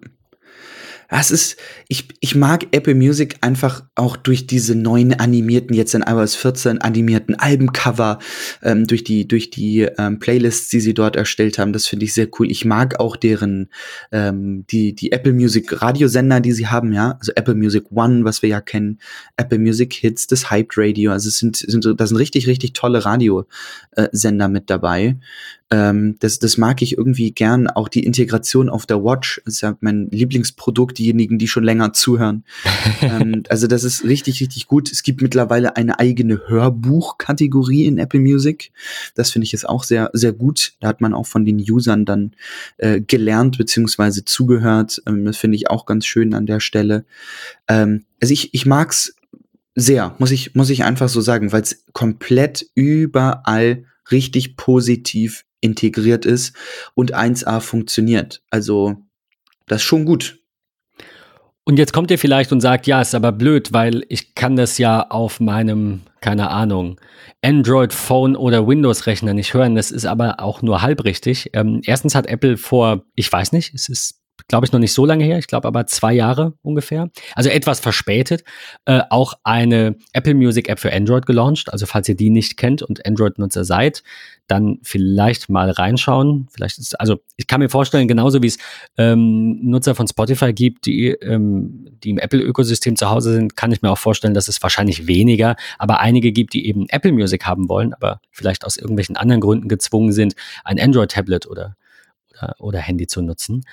Es 1.09 1.31
ist, 1.31 1.57
ich, 1.87 2.09
ich 2.19 2.35
mag 2.35 2.67
Apple 2.71 2.95
Music 2.95 3.37
einfach 3.41 3.83
auch 3.95 4.17
durch 4.17 4.45
diese 4.45 4.75
neuen 4.75 5.13
animierten, 5.17 5.73
jetzt 5.73 5.95
in 5.95 6.01
iOS 6.01 6.35
14 6.35 6.81
animierten 6.81 7.35
Albencover, 7.35 8.19
ähm, 8.61 8.85
durch 8.87 9.05
die, 9.05 9.25
durch 9.25 9.49
die 9.49 9.87
ähm, 9.97 10.19
Playlists, 10.19 10.69
die 10.69 10.81
sie 10.81 10.93
dort 10.93 11.15
erstellt 11.15 11.59
haben. 11.59 11.71
Das 11.71 11.87
finde 11.87 12.05
ich 12.05 12.13
sehr 12.13 12.27
cool. 12.37 12.51
Ich 12.51 12.65
mag 12.65 12.99
auch 12.99 13.15
deren, 13.15 13.69
ähm, 14.11 14.65
die, 14.69 14.95
die 14.95 15.13
Apple 15.13 15.31
Music 15.31 15.81
Radiosender, 15.81 16.41
die 16.41 16.51
sie 16.51 16.67
haben, 16.67 16.91
ja. 16.91 17.17
Also 17.19 17.31
Apple 17.35 17.55
Music 17.55 17.85
One, 17.89 18.25
was 18.25 18.41
wir 18.41 18.49
ja 18.49 18.59
kennen, 18.59 18.99
Apple 19.37 19.59
Music 19.59 19.93
Hits, 19.93 20.27
das 20.27 20.51
Hyped 20.51 20.73
Radio. 20.77 21.13
Also 21.13 21.29
es 21.29 21.37
sind, 21.37 21.55
sind 21.55 21.87
da 21.97 22.05
sind 22.05 22.17
richtig, 22.17 22.47
richtig 22.47 22.73
tolle 22.73 23.05
Radiosender 23.05 24.49
mit 24.49 24.69
dabei. 24.69 25.17
Ähm, 25.69 26.15
das, 26.19 26.39
das 26.39 26.57
mag 26.57 26.81
ich 26.81 26.97
irgendwie 26.97 27.31
gern. 27.31 27.67
Auch 27.67 27.89
die 27.89 28.05
Integration 28.05 28.69
auf 28.69 28.85
der 28.85 29.03
Watch 29.03 29.41
ist 29.45 29.61
ja 29.61 29.77
mein 29.81 30.09
Lieblingsprodukt, 30.11 30.97
diejenigen, 30.97 31.37
die 31.37 31.47
schon 31.47 31.65
länger 31.65 31.91
zuhören. 31.91 32.45
ähm, 33.01 33.43
also 33.49 33.67
das 33.67 33.83
ist 33.83 34.05
richtig, 34.05 34.39
richtig 34.39 34.67
gut. 34.67 34.91
Es 34.91 35.03
gibt 35.03 35.21
mittlerweile 35.21 35.75
eine 35.75 35.99
eigene 35.99 36.41
Hörbuchkategorie 36.47 37.85
in 37.85 37.97
Apple 37.97 38.21
Music. 38.21 38.71
Das 39.15 39.31
finde 39.31 39.43
ich 39.43 39.53
ist 39.53 39.67
auch 39.67 39.83
sehr, 39.83 40.09
sehr 40.13 40.31
gut. 40.31 40.73
Da 40.79 40.87
hat 40.87 41.01
man 41.01 41.13
auch 41.13 41.27
von 41.27 41.43
den 41.43 41.59
Usern 41.59 42.05
dann 42.05 42.31
äh, 42.77 43.01
gelernt 43.01 43.57
beziehungsweise 43.57 44.23
zugehört. 44.23 45.01
Ähm, 45.05 45.25
das 45.25 45.35
finde 45.35 45.57
ich 45.57 45.69
auch 45.69 45.85
ganz 45.85 46.05
schön 46.05 46.33
an 46.33 46.45
der 46.45 46.61
Stelle. 46.61 47.05
Ähm, 47.67 48.05
also 48.21 48.33
ich, 48.33 48.53
ich 48.53 48.65
mag's 48.65 49.15
sehr, 49.75 50.15
muss 50.17 50.31
ich, 50.31 50.55
muss 50.55 50.69
ich 50.69 50.85
einfach 50.85 51.09
so 51.09 51.19
sagen, 51.21 51.51
weil 51.51 51.61
es 51.61 51.83
komplett 51.91 52.65
überall 52.73 53.83
richtig 54.11 54.55
positiv 54.55 55.43
integriert 55.61 56.25
ist 56.25 56.55
und 56.93 57.15
1A 57.15 57.59
funktioniert. 57.61 58.41
Also, 58.49 58.95
das 59.65 59.81
ist 59.81 59.87
schon 59.87 60.05
gut. 60.05 60.39
Und 61.67 61.77
jetzt 61.77 61.91
kommt 61.91 62.11
ihr 62.11 62.17
vielleicht 62.17 62.53
und 62.53 62.61
sagt, 62.61 62.87
ja, 62.87 63.01
ist 63.01 63.13
aber 63.13 63.33
blöd, 63.33 63.73
weil 63.73 64.05
ich 64.07 64.35
kann 64.35 64.55
das 64.55 64.77
ja 64.77 65.05
auf 65.09 65.41
meinem, 65.41 66.03
keine 66.21 66.49
Ahnung, 66.49 66.97
Android-Phone 67.41 68.37
oder 68.37 68.65
Windows-Rechner 68.65 69.33
nicht 69.33 69.53
hören. 69.53 69.75
Das 69.75 69.91
ist 69.91 70.05
aber 70.05 70.39
auch 70.39 70.61
nur 70.61 70.81
halb 70.81 71.03
richtig. 71.03 71.49
Ähm, 71.51 71.81
erstens 71.83 72.15
hat 72.15 72.27
Apple 72.27 72.55
vor, 72.55 73.03
ich 73.15 73.29
weiß 73.29 73.51
nicht, 73.51 73.73
es 73.73 73.89
ist, 73.89 74.21
glaube 74.47 74.65
ich, 74.65 74.71
noch 74.71 74.79
nicht 74.79 74.93
so 74.93 75.05
lange 75.05 75.23
her, 75.23 75.37
ich 75.39 75.47
glaube 75.47 75.67
aber 75.67 75.85
zwei 75.87 76.13
Jahre 76.13 76.53
ungefähr, 76.61 77.09
also 77.35 77.49
etwas 77.49 77.79
verspätet, 77.79 78.43
äh, 78.85 79.01
auch 79.09 79.33
eine 79.43 79.95
Apple 80.13 80.35
Music 80.35 80.69
App 80.69 80.79
für 80.79 80.93
Android 80.93 81.25
gelauncht. 81.25 81.71
Also 81.71 81.85
falls 81.85 82.07
ihr 82.09 82.15
die 82.15 82.29
nicht 82.29 82.57
kennt 82.57 82.81
und 82.81 83.05
Android-Nutzer 83.05 83.65
seid, 83.65 84.03
dann 84.47 84.79
vielleicht 84.83 85.49
mal 85.49 85.69
reinschauen. 85.69 86.47
Vielleicht 86.51 86.77
ist, 86.77 86.99
also 86.99 87.17
ich 87.35 87.47
kann 87.47 87.59
mir 87.59 87.69
vorstellen, 87.69 88.07
genauso 88.07 88.41
wie 88.41 88.47
es 88.47 88.57
ähm, 88.97 89.59
Nutzer 89.61 89.95
von 89.95 90.07
Spotify 90.07 90.53
gibt, 90.53 90.85
die, 90.85 91.09
ähm, 91.09 91.87
die 92.03 92.11
im 92.11 92.17
Apple-Ökosystem 92.17 92.95
zu 92.95 93.09
Hause 93.09 93.33
sind, 93.33 93.55
kann 93.55 93.71
ich 93.71 93.81
mir 93.81 93.91
auch 93.91 93.97
vorstellen, 93.97 94.33
dass 94.33 94.47
es 94.47 94.61
wahrscheinlich 94.63 95.07
weniger, 95.07 95.55
aber 95.77 95.99
einige 95.99 96.31
gibt, 96.31 96.53
die 96.53 96.67
eben 96.67 96.87
Apple 96.89 97.11
Music 97.11 97.45
haben 97.45 97.67
wollen, 97.69 97.93
aber 97.93 98.21
vielleicht 98.31 98.65
aus 98.65 98.77
irgendwelchen 98.77 99.17
anderen 99.17 99.41
Gründen 99.41 99.67
gezwungen 99.67 100.13
sind, 100.13 100.35
ein 100.63 100.79
Android-Tablet 100.79 101.47
oder, 101.47 101.75
oder, 102.41 102.55
oder 102.59 102.79
Handy 102.79 103.07
zu 103.07 103.21
nutzen. 103.21 103.65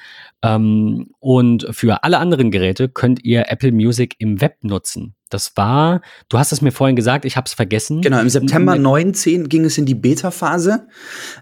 Ähm, 0.43 1.11
und 1.21 1.67
für 1.71 2.05
alle 2.05 2.19
anderen 2.19 2.51
Geräte 2.51 2.89
könnt 2.89 3.25
ihr 3.25 3.51
Apple 3.51 3.73
Music 3.73 4.17
im 4.19 4.41
Web 4.41 4.59
nutzen. 4.63 5.15
Das 5.31 5.53
war, 5.57 6.03
du 6.29 6.39
hast 6.39 6.53
es 6.53 6.61
mir 6.61 6.71
vorhin 6.71 6.97
gesagt, 6.97 7.25
ich 7.25 7.37
habe 7.37 7.47
es 7.47 7.55
vergessen. 7.55 8.03
Genau, 8.03 8.21
im 8.21 8.29
September 8.29 8.77
19 8.77 9.49
ging 9.49 9.65
es 9.65 9.79
in 9.79 9.87
die 9.87 9.95
Beta-Phase 9.95 10.87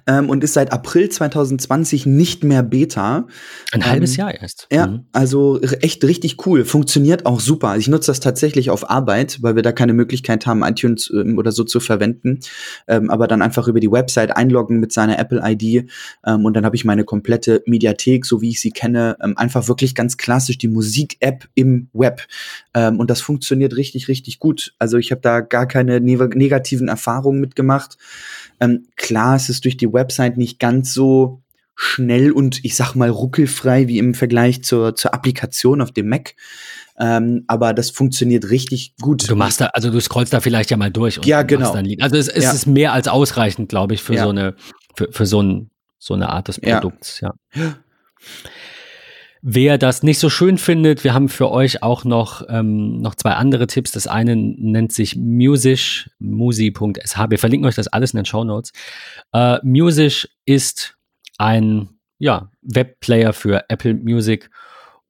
ähm, 0.06 0.30
und 0.30 0.44
ist 0.44 0.54
seit 0.54 0.72
April 0.72 1.08
2020 1.08 2.06
nicht 2.06 2.44
mehr 2.44 2.62
Beta. 2.62 3.26
Ein 3.72 3.84
halbes 3.84 4.12
ähm, 4.12 4.18
Jahr 4.18 4.40
erst. 4.40 4.68
Ja, 4.72 4.86
mhm. 4.86 5.06
also 5.12 5.60
echt 5.60 6.04
richtig 6.04 6.46
cool. 6.46 6.64
Funktioniert 6.64 7.26
auch 7.26 7.40
super. 7.40 7.76
Ich 7.76 7.88
nutze 7.88 8.12
das 8.12 8.20
tatsächlich 8.20 8.70
auf 8.70 8.88
Arbeit, 8.88 9.42
weil 9.42 9.56
wir 9.56 9.62
da 9.62 9.72
keine 9.72 9.94
Möglichkeit 9.94 10.46
haben, 10.46 10.62
iTunes 10.62 11.10
ähm, 11.12 11.36
oder 11.36 11.50
so 11.50 11.64
zu 11.64 11.80
verwenden. 11.80 12.38
Ähm, 12.86 13.10
aber 13.10 13.26
dann 13.26 13.42
einfach 13.42 13.66
über 13.66 13.80
die 13.80 13.90
Website 13.90 14.36
einloggen 14.36 14.78
mit 14.78 14.92
seiner 14.92 15.18
Apple-ID 15.18 15.90
ähm, 16.24 16.44
und 16.44 16.54
dann 16.54 16.64
habe 16.64 16.76
ich 16.76 16.84
meine 16.84 17.04
komplette 17.04 17.62
Mediathek, 17.66 18.26
so 18.26 18.40
wie 18.40 18.50
ich 18.50 18.60
sie 18.60 18.70
kenne, 18.70 19.16
ähm, 19.20 19.36
einfach 19.36 19.66
wirklich 19.66 19.96
ganz 19.96 20.16
klassisch 20.16 20.56
die 20.56 20.68
Musik-App 20.68 21.48
im 21.54 21.88
Web. 21.92 22.26
und 22.74 23.10
das 23.10 23.20
funktioniert 23.20 23.71
richtig 23.76 24.02
richtig, 24.02 24.08
richtig 24.08 24.38
gut. 24.38 24.74
Also 24.78 24.98
ich 24.98 25.10
habe 25.10 25.20
da 25.20 25.40
gar 25.40 25.66
keine 25.66 26.00
ne 26.00 26.16
negativen 26.34 26.88
Erfahrungen 26.88 27.40
mitgemacht. 27.40 27.96
Ähm, 28.60 28.86
klar, 28.96 29.36
es 29.36 29.48
ist 29.48 29.64
durch 29.64 29.76
die 29.76 29.92
Website 29.92 30.36
nicht 30.36 30.58
ganz 30.58 30.92
so 30.94 31.42
schnell 31.74 32.32
und 32.32 32.64
ich 32.64 32.76
sag 32.76 32.94
mal 32.94 33.08
ruckelfrei 33.08 33.88
wie 33.88 33.98
im 33.98 34.14
Vergleich 34.14 34.62
zur, 34.62 34.94
zur 34.94 35.14
Applikation 35.14 35.80
auf 35.80 35.90
dem 35.90 36.08
Mac. 36.08 36.34
Ähm, 36.98 37.44
aber 37.48 37.72
das 37.72 37.90
funktioniert 37.90 38.50
richtig 38.50 38.94
gut. 39.00 39.28
Du 39.28 39.36
machst 39.36 39.60
da, 39.60 39.66
also 39.66 39.90
du 39.90 39.98
scrollst 39.98 40.32
da 40.32 40.40
vielleicht 40.40 40.70
ja 40.70 40.76
mal 40.76 40.90
durch. 40.90 41.18
Und 41.18 41.26
ja, 41.26 41.42
genau. 41.42 41.72
Also 42.00 42.16
es, 42.16 42.28
es 42.28 42.44
ja. 42.44 42.52
ist 42.52 42.66
mehr 42.66 42.92
als 42.92 43.08
ausreichend, 43.08 43.70
glaube 43.70 43.94
ich, 43.94 44.02
für 44.02 44.14
ja. 44.14 44.24
so 44.24 44.28
eine, 44.28 44.54
für, 44.94 45.08
für 45.10 45.26
so, 45.26 45.42
ein, 45.42 45.70
so 45.98 46.14
eine 46.14 46.28
Art 46.28 46.48
des 46.48 46.60
Produkts, 46.60 47.20
ja. 47.20 47.32
ja. 47.54 47.76
Wer 49.44 49.76
das 49.76 50.04
nicht 50.04 50.20
so 50.20 50.30
schön 50.30 50.56
findet, 50.56 51.02
wir 51.02 51.14
haben 51.14 51.28
für 51.28 51.50
euch 51.50 51.82
auch 51.82 52.04
noch, 52.04 52.44
ähm, 52.48 52.98
noch 52.98 53.16
zwei 53.16 53.32
andere 53.32 53.66
Tipps. 53.66 53.90
Das 53.90 54.06
eine 54.06 54.36
nennt 54.36 54.92
sich 54.92 55.16
Musish, 55.16 56.08
musi.sh. 56.20 57.16
Wir 57.28 57.38
verlinken 57.40 57.66
euch 57.66 57.74
das 57.74 57.88
alles 57.88 58.12
in 58.12 58.18
den 58.18 58.24
Show 58.24 58.44
Notes. 58.44 58.72
Äh, 59.32 59.58
Musish 59.64 60.28
ist 60.46 60.96
ein 61.38 61.88
ja, 62.18 62.52
Webplayer 62.62 63.32
für 63.32 63.64
Apple 63.68 63.94
Music 63.94 64.48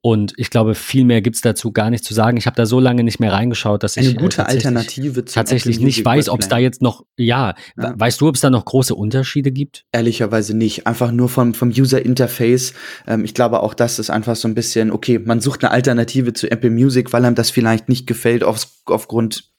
und 0.05 0.33
ich 0.35 0.49
glaube, 0.49 0.75
viel 0.75 1.05
mehr 1.05 1.21
gibt's 1.21 1.39
dazu 1.39 1.71
gar 1.71 1.89
nicht 1.89 2.03
zu 2.03 2.13
sagen. 2.13 2.35
Ich 2.35 2.45
habe 2.45 2.57
da 2.57 2.65
so 2.65 2.81
lange 2.81 3.05
nicht 3.05 3.21
mehr 3.21 3.31
reingeschaut, 3.31 3.83
dass 3.83 3.97
Eine 3.97 4.07
ich 4.07 4.15
äh, 4.15 4.17
gute 4.17 4.45
Alternative 4.45 5.23
zu 5.23 5.33
tatsächlich 5.33 5.79
nicht 5.79 6.03
weiß, 6.03 6.27
ob 6.27 6.41
es 6.41 6.49
da 6.49 6.57
jetzt 6.57 6.81
noch, 6.81 7.05
ja, 7.15 7.55
ja. 7.77 7.93
weißt 7.97 8.19
du, 8.19 8.27
ob 8.27 8.35
es 8.35 8.41
da 8.41 8.49
noch 8.49 8.65
große 8.65 8.93
Unterschiede 8.93 9.53
gibt? 9.53 9.85
Ehrlicherweise 9.93 10.57
nicht. 10.57 10.87
Einfach 10.87 11.13
nur 11.13 11.29
vom, 11.29 11.53
vom 11.53 11.69
User 11.69 12.03
Interface. 12.03 12.73
Ähm, 13.07 13.23
ich 13.23 13.33
glaube 13.33 13.63
auch, 13.63 13.73
das 13.73 13.97
ist 13.97 14.09
einfach 14.09 14.35
so 14.35 14.49
ein 14.49 14.55
bisschen, 14.55 14.91
okay, 14.91 15.19
man 15.19 15.39
sucht 15.39 15.63
eine 15.63 15.71
Alternative 15.71 16.33
zu 16.33 16.51
Apple 16.51 16.69
Music, 16.69 17.13
weil 17.13 17.23
einem 17.23 17.35
das 17.35 17.49
vielleicht 17.49 17.87
nicht 17.87 18.05
gefällt 18.05 18.43
auf, 18.43 18.67
aufgrund 18.87 19.53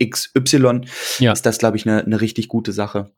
XY. 0.00 0.82
Ja. 1.18 1.32
Ist 1.32 1.44
das, 1.44 1.58
glaube 1.58 1.76
ich, 1.76 1.88
eine 1.88 2.08
ne 2.08 2.20
richtig 2.20 2.46
gute 2.46 2.70
Sache. 2.70 3.10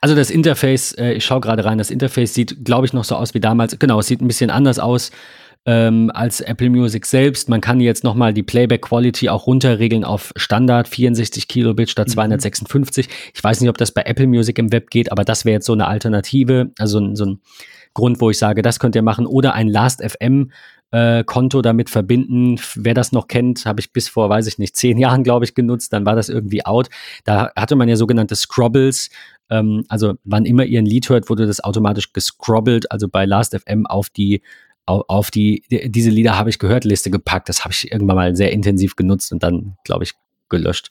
Also 0.00 0.14
das 0.14 0.30
Interface, 0.30 0.92
äh, 0.92 1.12
ich 1.12 1.24
schaue 1.26 1.40
gerade 1.40 1.66
rein, 1.66 1.76
das 1.76 1.90
Interface 1.90 2.32
sieht, 2.32 2.64
glaube 2.64 2.86
ich, 2.86 2.94
noch 2.94 3.04
so 3.04 3.16
aus 3.16 3.34
wie 3.34 3.40
damals. 3.40 3.78
Genau, 3.78 4.00
es 4.00 4.06
sieht 4.06 4.22
ein 4.22 4.26
bisschen 4.26 4.48
anders 4.48 4.78
aus 4.78 5.10
ähm, 5.66 6.10
als 6.12 6.40
Apple 6.40 6.70
Music 6.70 7.06
selbst. 7.06 7.48
Man 7.48 7.60
kann 7.60 7.80
jetzt 7.80 8.04
nochmal 8.04 8.34
die 8.34 8.42
Playback 8.42 8.82
Quality 8.82 9.28
auch 9.28 9.46
runterregeln 9.46 10.04
auf 10.04 10.32
Standard 10.36 10.88
64 10.88 11.48
Kilobit 11.48 11.90
statt 11.90 12.10
256. 12.10 13.08
Mhm. 13.08 13.12
Ich 13.34 13.42
weiß 13.42 13.60
nicht, 13.60 13.70
ob 13.70 13.78
das 13.78 13.92
bei 13.92 14.02
Apple 14.02 14.26
Music 14.26 14.58
im 14.58 14.72
Web 14.72 14.90
geht, 14.90 15.10
aber 15.10 15.24
das 15.24 15.44
wäre 15.44 15.54
jetzt 15.54 15.66
so 15.66 15.72
eine 15.72 15.86
Alternative, 15.86 16.70
also 16.78 17.14
so 17.14 17.24
ein 17.24 17.40
Grund, 17.94 18.20
wo 18.20 18.30
ich 18.30 18.38
sage, 18.38 18.62
das 18.62 18.80
könnt 18.80 18.96
ihr 18.96 19.02
machen 19.02 19.24
oder 19.24 19.54
ein 19.54 19.68
Last.fm 19.68 20.50
äh, 20.90 21.24
Konto 21.24 21.62
damit 21.62 21.90
verbinden. 21.90 22.56
Wer 22.74 22.94
das 22.94 23.12
noch 23.12 23.28
kennt, 23.28 23.66
habe 23.66 23.80
ich 23.80 23.92
bis 23.92 24.08
vor, 24.08 24.28
weiß 24.28 24.46
ich 24.46 24.58
nicht, 24.58 24.76
zehn 24.76 24.98
Jahren, 24.98 25.24
glaube 25.24 25.44
ich, 25.44 25.54
genutzt. 25.54 25.92
Dann 25.92 26.04
war 26.04 26.14
das 26.14 26.28
irgendwie 26.28 26.64
out. 26.66 26.88
Da 27.24 27.50
hatte 27.56 27.76
man 27.76 27.88
ja 27.88 27.96
sogenannte 27.96 28.36
Scrobbles. 28.36 29.10
Ähm, 29.50 29.84
also 29.88 30.14
wann 30.24 30.44
immer 30.44 30.64
ihr 30.64 30.80
ein 30.80 30.86
Lied 30.86 31.08
hört, 31.08 31.30
wurde 31.30 31.46
das 31.46 31.62
automatisch 31.62 32.12
gescrobbelt, 32.12 32.90
also 32.90 33.08
bei 33.08 33.24
Last.fm 33.24 33.86
auf 33.86 34.08
die 34.08 34.42
auf 34.86 35.30
die, 35.30 35.62
diese 35.70 36.10
Lieder 36.10 36.38
habe 36.38 36.50
ich 36.50 36.58
gehört, 36.58 36.84
Liste 36.84 37.10
gepackt. 37.10 37.48
Das 37.48 37.64
habe 37.64 37.72
ich 37.72 37.90
irgendwann 37.90 38.16
mal 38.16 38.36
sehr 38.36 38.52
intensiv 38.52 38.96
genutzt 38.96 39.32
und 39.32 39.42
dann, 39.42 39.76
glaube 39.84 40.04
ich, 40.04 40.12
gelöscht. 40.48 40.90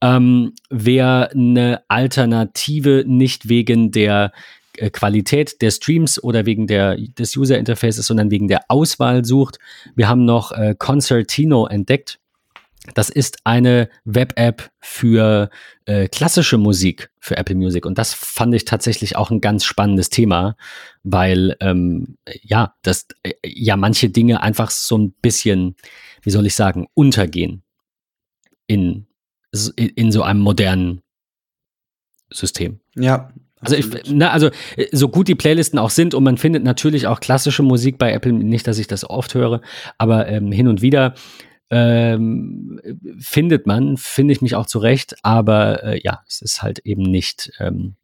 Ähm, 0.00 0.52
wer 0.70 1.30
eine 1.32 1.82
Alternative 1.88 3.04
nicht 3.06 3.48
wegen 3.48 3.90
der 3.90 4.32
äh, 4.76 4.90
Qualität 4.90 5.60
der 5.60 5.70
Streams 5.70 6.22
oder 6.22 6.46
wegen 6.46 6.66
der, 6.66 6.96
des 6.96 7.36
User 7.36 7.58
Interfaces, 7.58 8.06
sondern 8.06 8.30
wegen 8.30 8.48
der 8.48 8.62
Auswahl 8.68 9.24
sucht, 9.24 9.58
wir 9.94 10.08
haben 10.08 10.24
noch 10.24 10.52
äh, 10.52 10.74
Concertino 10.78 11.66
entdeckt. 11.66 12.18
Das 12.94 13.10
ist 13.10 13.38
eine 13.44 13.88
Web-App 14.04 14.70
für 14.80 15.50
äh, 15.84 16.08
klassische 16.08 16.58
Musik 16.58 17.10
für 17.20 17.36
Apple 17.36 17.54
Music. 17.54 17.86
Und 17.86 17.96
das 17.96 18.12
fand 18.12 18.54
ich 18.54 18.64
tatsächlich 18.64 19.14
auch 19.14 19.30
ein 19.30 19.40
ganz 19.40 19.64
spannendes 19.64 20.10
Thema, 20.10 20.56
weil 21.04 21.56
ähm, 21.60 22.16
ja, 22.42 22.74
das 22.82 23.06
äh, 23.22 23.34
ja 23.44 23.76
manche 23.76 24.10
Dinge 24.10 24.42
einfach 24.42 24.70
so 24.70 24.98
ein 24.98 25.12
bisschen, 25.22 25.76
wie 26.22 26.30
soll 26.30 26.46
ich 26.46 26.56
sagen, 26.56 26.88
untergehen 26.94 27.62
in, 28.66 29.06
in 29.76 30.10
so 30.10 30.22
einem 30.22 30.40
modernen 30.40 31.02
System. 32.30 32.80
Ja, 32.96 33.32
also, 33.60 33.76
ich, 33.76 33.86
na, 34.06 34.30
also 34.30 34.50
äh, 34.76 34.88
so 34.90 35.08
gut 35.08 35.28
die 35.28 35.36
Playlisten 35.36 35.78
auch 35.78 35.90
sind 35.90 36.14
und 36.14 36.24
man 36.24 36.36
findet 36.36 36.64
natürlich 36.64 37.06
auch 37.06 37.20
klassische 37.20 37.62
Musik 37.62 37.96
bei 37.96 38.12
Apple, 38.12 38.32
nicht, 38.32 38.66
dass 38.66 38.78
ich 38.78 38.88
das 38.88 39.08
oft 39.08 39.34
höre, 39.34 39.60
aber 39.98 40.26
ähm, 40.26 40.50
hin 40.50 40.66
und 40.66 40.82
wieder 40.82 41.14
ähm, 41.72 42.78
findet 43.18 43.66
man, 43.66 43.96
finde 43.96 44.32
ich 44.32 44.42
mich 44.42 44.54
auch 44.54 44.66
zurecht, 44.66 45.16
aber 45.22 45.82
äh, 45.82 46.00
ja, 46.04 46.20
es 46.28 46.42
ist 46.42 46.62
halt 46.62 46.80
eben 46.80 47.02
nicht, 47.02 47.50
ähm, 47.58 47.94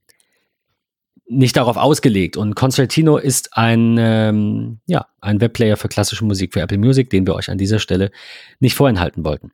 nicht 1.28 1.54
darauf 1.54 1.76
ausgelegt. 1.76 2.38
Und 2.38 2.54
Concertino 2.54 3.18
ist 3.18 3.58
ein, 3.58 3.96
ähm, 3.98 4.78
ja, 4.86 5.06
ein 5.20 5.42
Webplayer 5.42 5.76
für 5.76 5.88
klassische 5.88 6.24
Musik 6.24 6.54
für 6.54 6.60
Apple 6.60 6.78
Music, 6.78 7.10
den 7.10 7.26
wir 7.26 7.34
euch 7.34 7.50
an 7.50 7.58
dieser 7.58 7.78
Stelle 7.78 8.10
nicht 8.58 8.74
vorenthalten 8.74 9.22
wollten. 9.26 9.52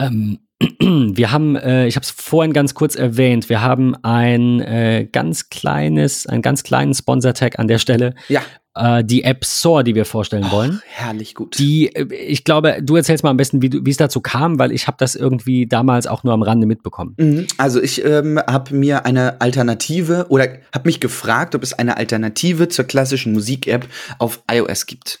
Ähm, 0.00 0.38
wir 0.80 1.32
haben, 1.32 1.56
äh, 1.56 1.86
ich 1.86 1.96
habe 1.96 2.04
es 2.04 2.10
vorhin 2.12 2.54
ganz 2.54 2.72
kurz 2.72 2.96
erwähnt, 2.96 3.50
wir 3.50 3.60
haben 3.60 3.94
ein 4.02 4.62
äh, 4.62 5.06
ganz 5.12 5.50
kleines, 5.50 6.26
einen 6.26 6.40
ganz 6.40 6.62
kleinen 6.62 6.94
Sponsor-Tag 6.94 7.58
an 7.58 7.68
der 7.68 7.78
Stelle. 7.78 8.14
Ja 8.28 8.40
äh, 8.74 9.04
die 9.04 9.24
App 9.24 9.44
Store, 9.44 9.84
die 9.84 9.94
wir 9.94 10.04
vorstellen 10.04 10.50
wollen. 10.50 10.82
Herrlich 10.86 11.34
gut. 11.34 11.58
Die, 11.58 11.94
äh, 11.94 12.12
ich 12.14 12.44
glaube, 12.44 12.78
du 12.82 12.96
erzählst 12.96 13.24
mal 13.24 13.30
am 13.30 13.36
besten, 13.36 13.62
wie, 13.62 13.70
wie 13.72 13.90
es 13.90 13.96
dazu 13.96 14.20
kam, 14.20 14.58
weil 14.58 14.72
ich 14.72 14.86
habe 14.86 14.96
das 14.98 15.14
irgendwie 15.14 15.66
damals 15.66 16.06
auch 16.06 16.24
nur 16.24 16.32
am 16.32 16.42
Rande 16.42 16.66
mitbekommen. 16.66 17.14
Mhm. 17.18 17.46
Also 17.56 17.80
ich 17.80 18.04
ähm, 18.04 18.38
habe 18.38 18.74
mir 18.74 19.06
eine 19.06 19.40
Alternative 19.40 20.26
oder 20.28 20.48
habe 20.72 20.88
mich 20.88 21.00
gefragt, 21.00 21.54
ob 21.54 21.62
es 21.62 21.72
eine 21.72 21.96
Alternative 21.96 22.68
zur 22.68 22.84
klassischen 22.84 23.32
Musik-App 23.32 23.86
auf 24.18 24.42
iOS 24.50 24.86
gibt. 24.86 25.20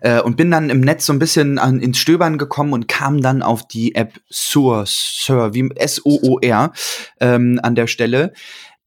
Äh, 0.00 0.20
und 0.20 0.36
bin 0.36 0.50
dann 0.50 0.70
im 0.70 0.80
Netz 0.80 1.06
so 1.06 1.12
ein 1.12 1.18
bisschen 1.18 1.58
an, 1.58 1.80
ins 1.80 1.98
Stöbern 1.98 2.38
gekommen 2.38 2.72
und 2.72 2.88
kam 2.88 3.20
dann 3.20 3.42
auf 3.42 3.66
die 3.66 3.94
App 3.94 4.20
Soar, 4.28 4.84
Soar 4.86 5.54
wie 5.54 5.70
S-O-O-R 5.74 6.72
ähm, 7.20 7.60
an 7.62 7.74
der 7.74 7.86
Stelle, 7.86 8.32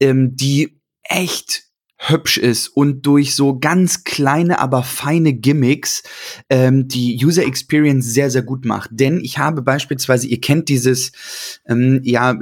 ähm, 0.00 0.36
die 0.36 0.80
echt 1.02 1.64
hübsch 2.08 2.38
ist 2.38 2.68
und 2.68 3.06
durch 3.06 3.34
so 3.34 3.58
ganz 3.58 4.04
kleine, 4.04 4.58
aber 4.58 4.82
feine 4.82 5.32
Gimmicks 5.32 6.02
ähm, 6.50 6.86
die 6.88 7.18
User 7.24 7.44
Experience 7.44 8.12
sehr, 8.12 8.30
sehr 8.30 8.42
gut 8.42 8.64
macht. 8.64 8.90
Denn 8.92 9.20
ich 9.20 9.38
habe 9.38 9.62
beispielsweise, 9.62 10.26
ihr 10.26 10.40
kennt 10.40 10.68
dieses, 10.68 11.12
ähm, 11.66 12.00
ja, 12.04 12.36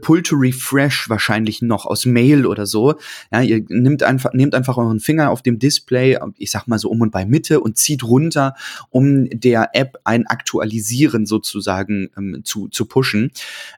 Pull 0.00 0.22
to 0.22 0.36
Refresh 0.36 1.08
wahrscheinlich 1.08 1.62
noch 1.62 1.86
aus 1.86 2.06
Mail 2.06 2.46
oder 2.46 2.66
so. 2.66 2.94
Ja, 3.32 3.42
ihr 3.42 3.64
nehmt 3.68 4.02
einfach, 4.02 4.32
nehmt 4.32 4.54
einfach 4.54 4.76
euren 4.76 5.00
Finger 5.00 5.30
auf 5.30 5.42
dem 5.42 5.58
Display, 5.58 6.18
ich 6.36 6.50
sag 6.50 6.66
mal 6.68 6.78
so 6.78 6.88
um 6.88 7.00
und 7.00 7.10
bei 7.10 7.26
Mitte 7.26 7.60
und 7.60 7.76
zieht 7.76 8.04
runter, 8.04 8.54
um 8.90 9.28
der 9.30 9.70
App 9.72 9.98
ein 10.04 10.26
Aktualisieren 10.26 11.26
sozusagen 11.26 12.10
ähm, 12.16 12.42
zu, 12.44 12.68
zu 12.68 12.86
pushen. 12.86 13.32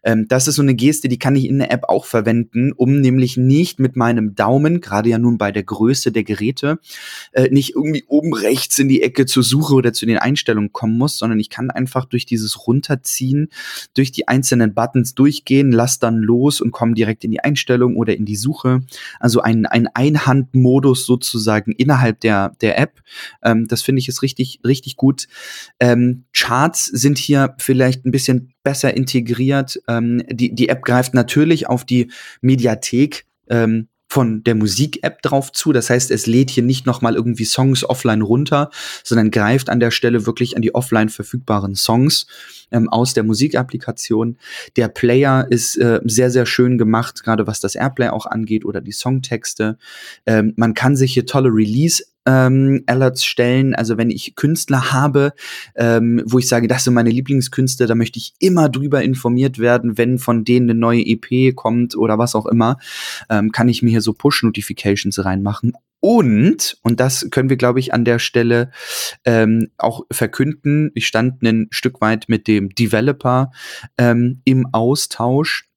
Ähm, 0.04 0.26
das 0.28 0.48
ist 0.48 0.56
so 0.56 0.62
eine 0.62 0.74
Geste, 0.74 1.08
die 1.08 1.18
kann 1.18 1.36
ich 1.36 1.46
in 1.46 1.58
der 1.58 1.72
App 1.72 1.84
auch 1.88 2.04
verwenden, 2.04 2.72
um 2.72 3.00
nämlich 3.00 3.36
nicht 3.36 3.80
mit 3.80 3.96
meinem 3.96 4.34
Daumen, 4.34 4.80
gerade 4.80 5.08
ja 5.08 5.18
nur 5.18 5.29
nun 5.30 5.38
bei 5.38 5.52
der 5.52 5.62
Größe 5.62 6.12
der 6.12 6.24
Geräte 6.24 6.78
äh, 7.32 7.48
nicht 7.50 7.74
irgendwie 7.74 8.04
oben 8.08 8.34
rechts 8.34 8.78
in 8.78 8.88
die 8.88 9.02
Ecke 9.02 9.26
zur 9.26 9.42
Suche 9.42 9.74
oder 9.74 9.92
zu 9.92 10.06
den 10.06 10.18
Einstellungen 10.18 10.72
kommen 10.72 10.98
muss, 10.98 11.18
sondern 11.18 11.40
ich 11.40 11.50
kann 11.50 11.70
einfach 11.70 12.04
durch 12.04 12.26
dieses 12.26 12.66
Runterziehen, 12.66 13.48
durch 13.94 14.12
die 14.12 14.28
einzelnen 14.28 14.74
Buttons 14.74 15.14
durchgehen, 15.14 15.72
lass 15.72 15.98
dann 15.98 16.16
los 16.16 16.60
und 16.60 16.72
komme 16.72 16.94
direkt 16.94 17.24
in 17.24 17.30
die 17.30 17.40
Einstellung 17.40 17.96
oder 17.96 18.16
in 18.16 18.24
die 18.24 18.36
Suche. 18.36 18.80
Also 19.18 19.40
ein, 19.40 19.66
ein 19.66 19.88
Einhandmodus 19.94 21.06
sozusagen 21.06 21.72
innerhalb 21.72 22.20
der, 22.20 22.56
der 22.60 22.78
App. 22.78 23.00
Ähm, 23.42 23.68
das 23.68 23.82
finde 23.82 24.00
ich 24.00 24.08
ist 24.08 24.22
richtig, 24.22 24.60
richtig 24.66 24.96
gut. 24.96 25.28
Ähm, 25.78 26.24
Charts 26.32 26.86
sind 26.86 27.18
hier 27.18 27.54
vielleicht 27.58 28.04
ein 28.04 28.10
bisschen 28.10 28.52
besser 28.62 28.94
integriert. 28.94 29.80
Ähm, 29.88 30.22
die, 30.30 30.54
die 30.54 30.68
App 30.68 30.82
greift 30.82 31.14
natürlich 31.14 31.68
auf 31.68 31.84
die 31.84 32.10
Mediathek 32.40 33.26
ähm, 33.48 33.88
von 34.10 34.42
der 34.42 34.56
Musik-App 34.56 35.22
drauf 35.22 35.52
zu. 35.52 35.72
Das 35.72 35.88
heißt, 35.88 36.10
es 36.10 36.26
lädt 36.26 36.50
hier 36.50 36.64
nicht 36.64 36.84
nochmal 36.84 37.14
irgendwie 37.14 37.44
Songs 37.44 37.84
offline 37.88 38.22
runter, 38.22 38.70
sondern 39.04 39.30
greift 39.30 39.70
an 39.70 39.78
der 39.78 39.92
Stelle 39.92 40.26
wirklich 40.26 40.56
an 40.56 40.62
die 40.62 40.74
offline 40.74 41.08
verfügbaren 41.08 41.76
Songs 41.76 42.26
ähm, 42.72 42.88
aus 42.88 43.14
der 43.14 43.22
Musikapplikation. 43.22 44.36
Der 44.76 44.88
Player 44.88 45.46
ist 45.48 45.76
äh, 45.76 46.00
sehr, 46.04 46.32
sehr 46.32 46.44
schön 46.44 46.76
gemacht, 46.76 47.22
gerade 47.22 47.46
was 47.46 47.60
das 47.60 47.76
Airplay 47.76 48.08
auch 48.08 48.26
angeht 48.26 48.64
oder 48.64 48.80
die 48.80 48.90
Songtexte. 48.90 49.78
Ähm, 50.26 50.54
man 50.56 50.74
kann 50.74 50.96
sich 50.96 51.14
hier 51.14 51.26
tolle 51.26 51.50
Release 51.50 52.02
ähm, 52.26 52.82
Alerts 52.86 53.24
stellen. 53.24 53.74
Also 53.74 53.96
wenn 53.96 54.10
ich 54.10 54.34
Künstler 54.36 54.92
habe, 54.92 55.32
ähm, 55.76 56.22
wo 56.26 56.38
ich 56.38 56.48
sage, 56.48 56.68
das 56.68 56.84
sind 56.84 56.94
meine 56.94 57.10
Lieblingskünstler, 57.10 57.86
da 57.86 57.94
möchte 57.94 58.18
ich 58.18 58.34
immer 58.38 58.68
drüber 58.68 59.02
informiert 59.02 59.58
werden, 59.58 59.98
wenn 59.98 60.18
von 60.18 60.44
denen 60.44 60.70
eine 60.70 60.78
neue 60.78 61.02
EP 61.04 61.54
kommt 61.54 61.96
oder 61.96 62.18
was 62.18 62.34
auch 62.34 62.46
immer, 62.46 62.78
ähm, 63.28 63.52
kann 63.52 63.68
ich 63.68 63.82
mir 63.82 63.90
hier 63.90 64.02
so 64.02 64.12
Push-Notifications 64.12 65.24
reinmachen. 65.24 65.72
Und, 66.00 66.78
und 66.82 66.98
das 66.98 67.28
können 67.30 67.50
wir, 67.50 67.58
glaube 67.58 67.78
ich, 67.78 67.92
an 67.92 68.06
der 68.06 68.18
Stelle 68.18 68.70
ähm, 69.24 69.68
auch 69.76 70.06
verkünden, 70.10 70.90
ich 70.94 71.06
stand 71.06 71.42
ein 71.42 71.68
Stück 71.70 72.00
weit 72.00 72.24
mit 72.28 72.48
dem 72.48 72.70
Developer 72.70 73.50
ähm, 73.98 74.40
im 74.44 74.66
Austausch 74.72 75.69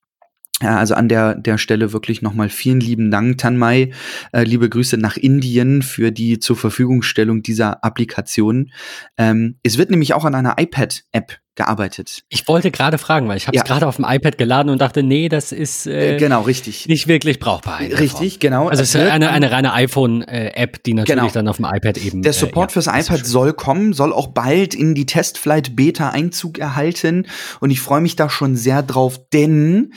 also 0.61 0.93
an 0.95 1.09
der, 1.09 1.35
der 1.35 1.57
Stelle 1.57 1.93
wirklich 1.93 2.21
nochmal 2.21 2.49
vielen 2.49 2.79
lieben 2.79 3.11
Dank, 3.11 3.37
Tanmai. 3.39 3.91
Äh, 4.31 4.43
liebe 4.43 4.69
Grüße 4.69 4.97
nach 4.97 5.17
Indien 5.17 5.81
für 5.81 6.11
die 6.11 6.39
zur 6.39 6.55
Verfügungstellung 6.55 7.41
dieser 7.43 7.83
Applikation. 7.83 8.71
Ähm, 9.17 9.57
es 9.63 9.77
wird 9.77 9.89
nämlich 9.89 10.13
auch 10.13 10.25
an 10.25 10.35
einer 10.35 10.55
iPad-App 10.57 11.39
gearbeitet. 11.55 12.23
Ich 12.29 12.47
wollte 12.47 12.71
gerade 12.71 12.97
fragen, 12.97 13.27
weil 13.27 13.37
ich 13.37 13.47
habe 13.47 13.55
es 13.55 13.59
ja. 13.59 13.63
gerade 13.63 13.85
auf 13.85 13.97
dem 13.97 14.05
iPad 14.07 14.37
geladen 14.39 14.69
und 14.69 14.81
dachte, 14.81 15.03
nee, 15.03 15.29
das 15.29 15.51
ist 15.51 15.85
äh, 15.85 16.15
äh 16.15 16.17
genau 16.17 16.41
richtig 16.41 16.87
nicht 16.87 17.07
wirklich 17.07 17.39
brauchbar. 17.39 17.79
Richtig, 17.79 18.39
genau. 18.39 18.69
Also 18.69 18.81
es 18.81 18.95
ist 18.95 19.01
eine, 19.01 19.29
eine 19.29 19.51
reine 19.51 19.73
iPhone-App, 19.73 20.83
die 20.83 20.95
natürlich 20.95 21.21
genau. 21.21 21.31
dann 21.31 21.47
auf 21.47 21.57
dem 21.57 21.65
iPad 21.65 21.97
eben. 21.97 22.23
Der 22.23 22.33
Support 22.33 22.71
äh, 22.71 22.79
ja, 22.79 22.81
fürs 22.81 22.87
iPad 22.87 23.25
soll 23.25 23.53
kommen, 23.53 23.93
soll 23.93 24.13
auch 24.13 24.27
bald 24.27 24.73
in 24.73 24.95
die 24.95 25.05
Testflight 25.05 25.75
Beta 25.75 26.09
Einzug 26.09 26.57
erhalten 26.57 27.27
und 27.59 27.69
ich 27.69 27.81
freue 27.81 28.01
mich 28.01 28.15
da 28.15 28.29
schon 28.29 28.55
sehr 28.55 28.81
drauf, 28.81 29.19
denn 29.31 29.93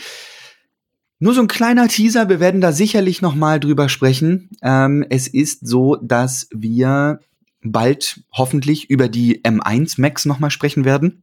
nur 1.18 1.34
so 1.34 1.40
ein 1.40 1.48
kleiner 1.48 1.88
Teaser, 1.88 2.28
wir 2.28 2.40
werden 2.40 2.60
da 2.60 2.72
sicherlich 2.72 3.22
noch 3.22 3.34
mal 3.34 3.58
drüber 3.58 3.88
sprechen. 3.88 4.50
Ähm, 4.62 5.04
es 5.08 5.28
ist 5.28 5.66
so, 5.66 5.96
dass 5.96 6.48
wir 6.52 7.20
bald 7.62 8.22
hoffentlich 8.32 8.90
über 8.90 9.08
die 9.08 9.42
M1 9.42 10.00
Macs 10.00 10.26
noch 10.26 10.38
mal 10.38 10.50
sprechen 10.50 10.84
werden. 10.84 11.22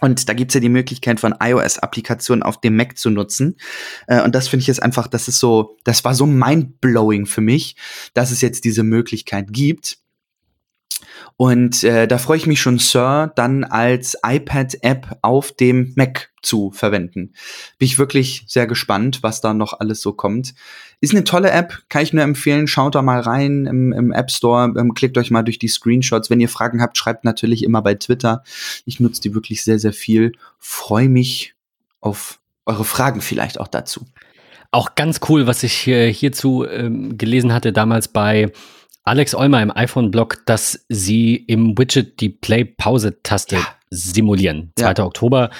Und 0.00 0.28
da 0.28 0.34
gibt's 0.34 0.54
ja 0.54 0.60
die 0.60 0.68
Möglichkeit 0.68 1.20
von 1.20 1.34
iOS-Applikationen 1.40 2.42
auf 2.42 2.60
dem 2.60 2.76
Mac 2.76 2.98
zu 2.98 3.10
nutzen. 3.10 3.56
Äh, 4.06 4.22
und 4.22 4.34
das 4.34 4.48
finde 4.48 4.62
ich 4.62 4.66
jetzt 4.66 4.82
einfach, 4.82 5.06
das 5.06 5.28
ist 5.28 5.40
so, 5.40 5.76
das 5.84 6.04
war 6.04 6.14
so 6.14 6.26
mindblowing 6.26 7.26
für 7.26 7.40
mich, 7.40 7.76
dass 8.12 8.30
es 8.30 8.40
jetzt 8.40 8.64
diese 8.64 8.82
Möglichkeit 8.82 9.52
gibt. 9.52 9.98
Und 11.36 11.82
äh, 11.84 12.06
da 12.06 12.18
freue 12.18 12.36
ich 12.36 12.46
mich 12.46 12.60
schon, 12.60 12.78
Sir, 12.78 13.32
dann 13.34 13.64
als 13.64 14.16
iPad-App 14.24 15.18
auf 15.22 15.52
dem 15.52 15.92
Mac 15.96 16.30
zu 16.44 16.70
verwenden. 16.70 17.32
Bin 17.78 17.86
ich 17.86 17.98
wirklich 17.98 18.44
sehr 18.46 18.66
gespannt, 18.66 19.22
was 19.22 19.40
da 19.40 19.54
noch 19.54 19.80
alles 19.80 20.00
so 20.00 20.12
kommt. 20.12 20.54
Ist 21.00 21.12
eine 21.12 21.24
tolle 21.24 21.50
App, 21.50 21.82
kann 21.88 22.02
ich 22.02 22.12
nur 22.12 22.22
empfehlen. 22.22 22.66
Schaut 22.66 22.94
da 22.94 23.02
mal 23.02 23.20
rein 23.20 23.66
im, 23.66 23.92
im 23.92 24.12
App 24.12 24.30
Store, 24.30 24.72
ähm, 24.78 24.94
klickt 24.94 25.18
euch 25.18 25.30
mal 25.30 25.42
durch 25.42 25.58
die 25.58 25.68
Screenshots. 25.68 26.30
Wenn 26.30 26.40
ihr 26.40 26.48
Fragen 26.48 26.80
habt, 26.80 26.96
schreibt 26.96 27.24
natürlich 27.24 27.64
immer 27.64 27.82
bei 27.82 27.94
Twitter. 27.94 28.42
Ich 28.84 29.00
nutze 29.00 29.20
die 29.20 29.34
wirklich 29.34 29.64
sehr, 29.64 29.78
sehr 29.78 29.92
viel. 29.92 30.32
Freue 30.58 31.08
mich 31.08 31.54
auf 32.00 32.40
eure 32.66 32.84
Fragen 32.84 33.20
vielleicht 33.20 33.60
auch 33.60 33.68
dazu. 33.68 34.06
Auch 34.70 34.94
ganz 34.94 35.20
cool, 35.28 35.46
was 35.46 35.62
ich 35.62 35.74
hierzu 35.74 36.66
ähm, 36.66 37.16
gelesen 37.16 37.52
hatte 37.52 37.72
damals 37.72 38.08
bei 38.08 38.50
Alex 39.04 39.34
Olmer 39.34 39.62
im 39.62 39.70
iPhone-Blog, 39.70 40.46
dass 40.46 40.86
sie 40.88 41.36
im 41.36 41.76
Widget 41.76 42.20
die 42.20 42.30
Play-Pause-Taste 42.30 43.56
ja. 43.56 43.66
simulieren. 43.90 44.72
2. 44.76 44.94
Ja. 44.96 45.04
Oktober 45.04 45.50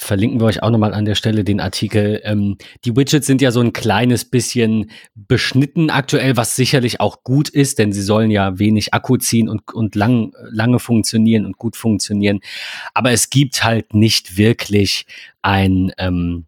verlinken 0.00 0.40
wir 0.40 0.46
euch 0.46 0.62
auch 0.62 0.70
nochmal 0.70 0.94
an 0.94 1.04
der 1.04 1.14
Stelle 1.14 1.44
den 1.44 1.60
Artikel. 1.60 2.22
Ähm, 2.24 2.56
die 2.86 2.96
Widgets 2.96 3.26
sind 3.26 3.42
ja 3.42 3.50
so 3.50 3.60
ein 3.60 3.74
kleines 3.74 4.24
bisschen 4.24 4.90
beschnitten 5.14 5.90
aktuell, 5.90 6.38
was 6.38 6.56
sicherlich 6.56 7.00
auch 7.00 7.22
gut 7.22 7.50
ist, 7.50 7.78
denn 7.78 7.92
sie 7.92 8.00
sollen 8.02 8.30
ja 8.30 8.58
wenig 8.58 8.94
Akku 8.94 9.18
ziehen 9.18 9.48
und, 9.48 9.74
und 9.74 9.94
lang, 9.94 10.32
lange 10.50 10.78
funktionieren 10.78 11.44
und 11.44 11.58
gut 11.58 11.76
funktionieren. 11.76 12.40
Aber 12.94 13.12
es 13.12 13.28
gibt 13.28 13.62
halt 13.62 13.92
nicht 13.92 14.38
wirklich 14.38 15.04
ein, 15.42 15.92
ähm, 15.98 16.46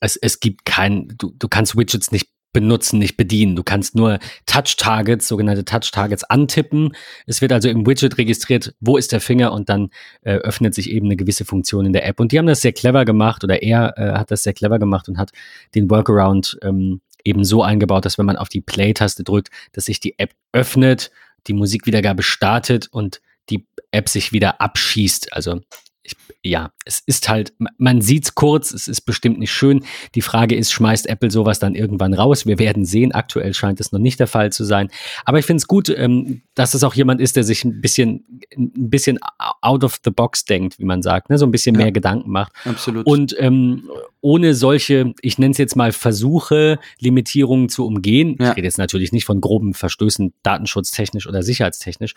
es, 0.00 0.16
es 0.16 0.40
gibt 0.40 0.64
kein, 0.64 1.14
du, 1.16 1.32
du 1.38 1.48
kannst 1.48 1.76
Widgets 1.76 2.10
nicht 2.10 2.28
benutzen, 2.60 2.98
nicht 2.98 3.16
bedienen. 3.16 3.54
Du 3.54 3.62
kannst 3.62 3.94
nur 3.94 4.18
Touch-Targets, 4.46 5.28
sogenannte 5.28 5.64
Touch-Targets 5.64 6.24
antippen. 6.24 6.94
Es 7.26 7.40
wird 7.40 7.52
also 7.52 7.68
im 7.68 7.86
Widget 7.86 8.18
registriert, 8.18 8.74
wo 8.80 8.96
ist 8.96 9.12
der 9.12 9.20
Finger 9.20 9.52
und 9.52 9.68
dann 9.68 9.90
äh, 10.22 10.34
öffnet 10.34 10.74
sich 10.74 10.90
eben 10.90 11.06
eine 11.06 11.16
gewisse 11.16 11.44
Funktion 11.44 11.86
in 11.86 11.92
der 11.92 12.04
App. 12.06 12.18
Und 12.18 12.32
die 12.32 12.38
haben 12.38 12.46
das 12.46 12.60
sehr 12.60 12.72
clever 12.72 13.04
gemacht 13.04 13.44
oder 13.44 13.62
er 13.62 13.94
äh, 13.96 14.18
hat 14.18 14.32
das 14.32 14.42
sehr 14.42 14.54
clever 14.54 14.80
gemacht 14.80 15.08
und 15.08 15.18
hat 15.18 15.30
den 15.76 15.88
Workaround 15.88 16.58
ähm, 16.62 17.00
eben 17.24 17.44
so 17.44 17.62
eingebaut, 17.62 18.04
dass 18.04 18.18
wenn 18.18 18.26
man 18.26 18.36
auf 18.36 18.48
die 18.48 18.60
Play-Taste 18.60 19.22
drückt, 19.22 19.50
dass 19.72 19.84
sich 19.84 20.00
die 20.00 20.18
App 20.18 20.32
öffnet, 20.52 21.12
die 21.46 21.52
Musikwiedergabe 21.52 22.22
startet 22.22 22.88
und 22.90 23.20
die 23.50 23.66
App 23.92 24.08
sich 24.08 24.32
wieder 24.32 24.60
abschießt. 24.60 25.32
Also 25.32 25.60
ich, 26.02 26.16
ja, 26.42 26.72
es 26.88 27.02
ist 27.04 27.28
halt, 27.28 27.52
man 27.76 28.00
sieht's 28.00 28.34
kurz, 28.34 28.72
es 28.72 28.88
ist 28.88 29.02
bestimmt 29.02 29.38
nicht 29.38 29.52
schön. 29.52 29.84
Die 30.14 30.22
Frage 30.22 30.56
ist, 30.56 30.72
schmeißt 30.72 31.06
Apple 31.06 31.30
sowas 31.30 31.58
dann 31.58 31.74
irgendwann 31.74 32.14
raus? 32.14 32.46
Wir 32.46 32.58
werden 32.58 32.86
sehen. 32.86 33.12
Aktuell 33.12 33.52
scheint 33.52 33.78
es 33.78 33.92
noch 33.92 33.98
nicht 33.98 34.18
der 34.18 34.26
Fall 34.26 34.50
zu 34.50 34.64
sein. 34.64 34.88
Aber 35.26 35.38
ich 35.38 35.44
finde 35.44 35.58
es 35.58 35.68
gut, 35.68 35.90
ähm, 35.90 36.40
dass 36.54 36.72
es 36.72 36.82
auch 36.84 36.94
jemand 36.94 37.20
ist, 37.20 37.36
der 37.36 37.44
sich 37.44 37.62
ein 37.64 37.82
bisschen, 37.82 38.40
ein 38.56 38.88
bisschen 38.88 39.18
out 39.60 39.84
of 39.84 40.00
the 40.02 40.10
box 40.10 40.46
denkt, 40.46 40.78
wie 40.78 40.86
man 40.86 41.02
sagt, 41.02 41.28
ne? 41.28 41.36
so 41.36 41.44
ein 41.44 41.50
bisschen 41.50 41.74
ja, 41.74 41.82
mehr 41.82 41.92
Gedanken 41.92 42.30
macht. 42.30 42.52
Absolut. 42.64 43.04
Und 43.04 43.36
ähm, 43.38 43.90
ohne 44.20 44.54
solche, 44.54 45.12
ich 45.20 45.38
nenne 45.38 45.52
es 45.52 45.58
jetzt 45.58 45.76
mal 45.76 45.92
Versuche, 45.92 46.78
Limitierungen 46.98 47.68
zu 47.68 47.86
umgehen. 47.86 48.36
Ja. 48.40 48.50
Ich 48.50 48.56
rede 48.56 48.66
jetzt 48.66 48.78
natürlich 48.78 49.12
nicht 49.12 49.26
von 49.26 49.40
groben 49.42 49.74
Verstößen, 49.74 50.32
datenschutztechnisch 50.42 51.26
oder 51.26 51.42
sicherheitstechnisch. 51.42 52.14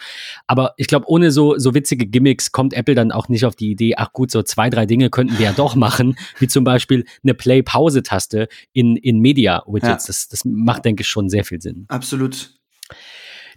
Aber 0.48 0.74
ich 0.78 0.88
glaube, 0.88 1.08
ohne 1.10 1.32
so, 1.32 1.58
so 1.58 1.74
witzige 1.74 2.08
Gimmicks 2.08 2.52
kommt 2.52 2.74
Apple 2.74 2.96
dann 2.96 3.12
auch 3.12 3.28
nicht 3.28 3.46
auf 3.46 3.56
die 3.56 3.72
Idee, 3.72 3.96
ach 3.98 4.14
gut, 4.14 4.32
so 4.32 4.42
zwei, 4.44 4.61
drei 4.70 4.86
Dinge 4.86 5.10
könnten 5.10 5.38
wir 5.38 5.46
ja 5.46 5.54
doch 5.54 5.76
machen, 5.76 6.16
wie 6.40 6.48
zum 6.48 6.64
Beispiel 6.64 7.06
eine 7.24 7.34
Play-Pause-Taste 7.34 8.48
in, 8.74 8.96
in 8.96 9.20
Media-Widgets. 9.20 10.04
Ja. 10.04 10.08
Das, 10.08 10.28
das 10.28 10.46
macht, 10.46 10.86
denke 10.86 11.02
ich, 11.02 11.08
schon 11.08 11.30
sehr 11.30 11.46
viel 11.46 11.62
Sinn. 11.62 11.86
Absolut. 11.88 12.52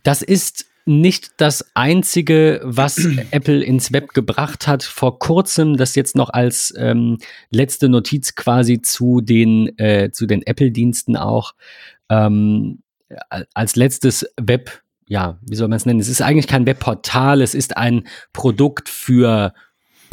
Das 0.03 0.23
ist 0.23 0.67
nicht 0.87 1.33
das 1.39 1.65
einzige, 1.75 2.61
was 2.63 2.99
Apple 3.31 3.63
ins 3.63 3.93
Web 3.93 4.15
gebracht 4.15 4.67
hat. 4.67 4.83
Vor 4.83 5.19
kurzem, 5.19 5.77
das 5.77 5.95
jetzt 5.95 6.17
noch 6.17 6.31
als 6.31 6.75
ähm, 6.77 7.19
letzte 7.51 7.89
Notiz 7.89 8.35
quasi 8.35 8.83
zu 8.83 9.21
den, 9.21 9.77
äh, 9.79 10.11
zu 10.13 10.27
den 10.27 10.43
Apple-Diensten 10.43 11.17
auch, 11.17 11.55
ähm, 12.11 12.81
als 13.55 13.77
letztes 13.77 14.27
Web, 14.41 14.83
ja, 15.07 15.39
wie 15.43 15.57
soll 15.57 15.69
man 15.69 15.77
es 15.77 15.87
nennen? 15.87 16.01
Es 16.01 16.09
ist 16.09 16.23
eigentlich 16.23 16.49
kein 16.49 16.67
Webportal, 16.67 17.43
es 17.43 17.55
ist 17.55 17.77
ein 17.77 18.07
Produkt 18.33 18.89
für 18.89 19.55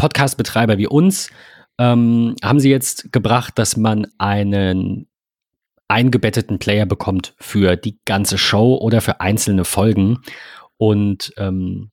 Podcast-Betreiber 0.02 0.80
wie 0.80 0.88
uns. 0.88 1.30
Ähm, 1.78 2.36
haben 2.44 2.60
sie 2.60 2.72
jetzt 2.72 3.12
gebracht, 3.12 3.60
dass 3.60 3.78
man 3.78 4.08
einen 4.18 5.08
eingebetteten 5.88 6.58
Player 6.58 6.88
bekommt 6.88 7.36
für 7.38 7.76
die 7.76 8.00
ganze 8.06 8.40
Show 8.40 8.78
oder 8.78 9.02
für 9.02 9.22
einzelne 9.22 9.64
Folgen. 9.64 10.18
Und 10.78 11.32
ähm, 11.38 11.92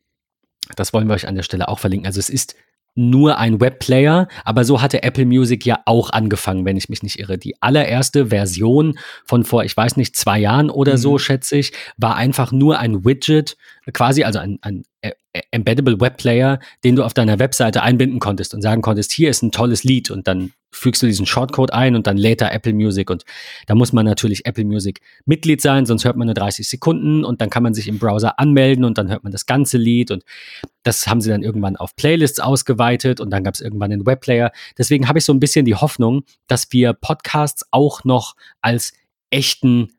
das 0.75 0.95
wollen 0.95 1.07
wir 1.07 1.15
euch 1.15 1.29
an 1.29 1.35
der 1.35 1.43
Stelle 1.43 1.69
auch 1.69 1.81
verlinken. 1.81 2.07
Also 2.07 2.19
es 2.19 2.31
ist 2.31 2.55
nur 2.95 3.37
ein 3.37 3.61
Webplayer, 3.61 4.27
aber 4.43 4.65
so 4.65 4.81
hatte 4.81 5.03
Apple 5.03 5.27
Music 5.27 5.67
ja 5.67 5.81
auch 5.85 6.09
angefangen, 6.11 6.65
wenn 6.65 6.79
ich 6.79 6.89
mich 6.89 7.03
nicht 7.03 7.19
irre. 7.19 7.37
Die 7.37 7.61
allererste 7.61 8.29
Version 8.29 8.99
von 9.27 9.45
vor, 9.45 9.65
ich 9.65 9.77
weiß 9.77 9.97
nicht, 9.99 10.17
zwei 10.17 10.39
Jahren 10.39 10.71
oder 10.71 10.95
mhm. 10.95 10.99
so, 10.99 11.19
schätze 11.19 11.59
ich, 11.59 11.73
war 11.99 12.17
einfach 12.17 12.53
nur 12.53 12.79
ein 12.79 13.05
Widget, 13.05 13.59
quasi 13.93 14.24
also 14.24 14.39
ein, 14.39 14.59
ein 14.62 14.84
Embeddable 15.51 16.01
Webplayer, 16.01 16.59
den 16.84 16.97
du 16.97 17.05
auf 17.05 17.14
deiner 17.14 17.39
Webseite 17.39 17.82
einbinden 17.82 18.18
konntest 18.18 18.55
und 18.55 18.62
sagen 18.62 18.82
konntest, 18.82 19.12
hier 19.12 19.30
ist 19.30 19.43
ein 19.43 19.53
tolles 19.53 19.84
Lied 19.84 20.11
und 20.11 20.26
dann 20.26 20.53
fügst 20.70 21.03
du 21.03 21.07
diesen 21.07 21.26
Shortcode 21.26 21.72
ein 21.72 21.95
und 21.95 22.07
dann 22.07 22.16
lädt 22.16 22.41
er 22.43 22.53
Apple 22.53 22.74
Music 22.74 23.09
und 23.11 23.24
da 23.66 23.74
muss 23.74 23.93
man 23.93 24.05
natürlich 24.05 24.45
Apple 24.47 24.64
Music 24.64 25.01
Mitglied 25.24 25.62
sein, 25.62 25.86
sonst 25.86 26.05
hört 26.05 26.16
man 26.16 26.26
nur 26.26 26.34
30 26.34 26.68
Sekunden 26.68 27.24
und 27.24 27.41
dann 27.41 27.51
kann 27.51 27.62
man 27.62 27.74
sich 27.74 27.89
im 27.89 27.99
Browser 27.99 28.39
anmelden 28.39 28.84
und 28.84 28.99
dann 28.99 29.09
hört 29.09 29.22
man 29.22 29.32
das 29.32 29.47
ganze 29.47 29.78
Lied 29.78 30.11
und 30.11 30.24
das 30.82 31.07
haben 31.07 31.20
sie 31.20 31.30
dann 31.30 31.43
irgendwann 31.43 31.76
auf 31.76 31.97
Playlists 31.97 32.41
ausgeweitet 32.41 33.20
und 33.20 33.30
dann 33.30 33.45
gab 33.45 33.55
es 33.55 33.61
irgendwann 33.61 33.93
einen 33.93 34.07
Webplayer. 34.07 34.53
Deswegen 34.76 35.09
habe 35.09 35.18
ich 35.18 35.24
so 35.24 35.32
ein 35.32 35.41
bisschen 35.41 35.64
die 35.64 35.74
Hoffnung, 35.74 36.24
dass 36.47 36.70
wir 36.72 36.93
Podcasts 36.93 37.66
auch 37.70 38.05
noch 38.05 38.34
als 38.61 38.93
echten, 39.30 39.93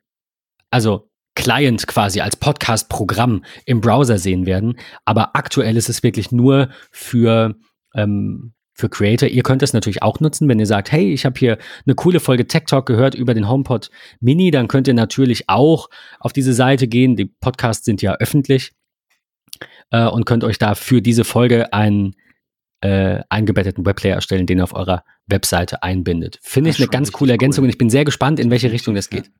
also 0.70 1.09
Client 1.40 1.86
quasi 1.86 2.20
als 2.20 2.36
Podcast-Programm 2.36 3.44
im 3.64 3.80
Browser 3.80 4.18
sehen 4.18 4.44
werden. 4.44 4.76
Aber 5.06 5.34
aktuell 5.34 5.78
ist 5.78 5.88
es 5.88 6.02
wirklich 6.02 6.32
nur 6.32 6.68
für, 6.90 7.56
ähm, 7.94 8.52
für 8.74 8.90
Creator. 8.90 9.26
Ihr 9.26 9.42
könnt 9.42 9.62
es 9.62 9.72
natürlich 9.72 10.02
auch 10.02 10.20
nutzen, 10.20 10.50
wenn 10.50 10.58
ihr 10.58 10.66
sagt, 10.66 10.92
hey, 10.92 11.10
ich 11.10 11.24
habe 11.24 11.38
hier 11.38 11.56
eine 11.86 11.94
coole 11.94 12.20
Folge 12.20 12.46
Tech 12.46 12.64
Talk 12.66 12.84
gehört 12.84 13.14
über 13.14 13.32
den 13.32 13.48
HomePod 13.48 13.90
Mini, 14.20 14.50
dann 14.50 14.68
könnt 14.68 14.86
ihr 14.86 14.92
natürlich 14.92 15.48
auch 15.48 15.88
auf 16.18 16.34
diese 16.34 16.52
Seite 16.52 16.88
gehen. 16.88 17.16
Die 17.16 17.24
Podcasts 17.24 17.86
sind 17.86 18.02
ja 18.02 18.16
öffentlich 18.16 18.72
äh, 19.92 20.06
und 20.06 20.26
könnt 20.26 20.44
euch 20.44 20.58
da 20.58 20.74
für 20.74 21.00
diese 21.00 21.24
Folge 21.24 21.72
einen 21.72 22.16
äh, 22.82 23.22
eingebetteten 23.30 23.86
Webplayer 23.86 24.16
erstellen, 24.16 24.46
den 24.46 24.58
ihr 24.58 24.64
auf 24.64 24.74
eurer 24.74 25.04
Webseite 25.26 25.82
einbindet. 25.82 26.38
Finde 26.42 26.68
ich 26.68 26.78
eine 26.78 26.88
ganz 26.88 27.12
coole 27.12 27.32
Ergänzung 27.32 27.62
cool. 27.62 27.68
und 27.68 27.70
ich 27.70 27.78
bin 27.78 27.88
sehr 27.88 28.04
gespannt, 28.04 28.38
in 28.40 28.50
welche 28.50 28.70
Richtung 28.70 28.94
das 28.94 29.08
geht. 29.08 29.30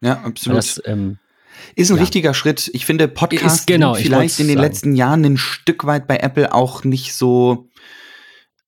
Ja, 0.00 0.20
absolut. 0.22 0.58
Das, 0.58 0.80
ähm, 0.84 1.18
ist 1.74 1.90
ein 1.90 1.96
ja. 1.96 2.02
richtiger 2.02 2.34
Schritt. 2.34 2.70
Ich 2.72 2.86
finde, 2.86 3.08
Podcasts 3.08 3.66
genau, 3.66 3.94
vielleicht 3.94 4.40
in 4.40 4.48
den 4.48 4.56
sagen. 4.56 4.66
letzten 4.66 4.94
Jahren 4.94 5.24
ein 5.24 5.36
Stück 5.36 5.84
weit 5.84 6.06
bei 6.06 6.18
Apple 6.18 6.54
auch 6.54 6.84
nicht 6.84 7.14
so 7.14 7.68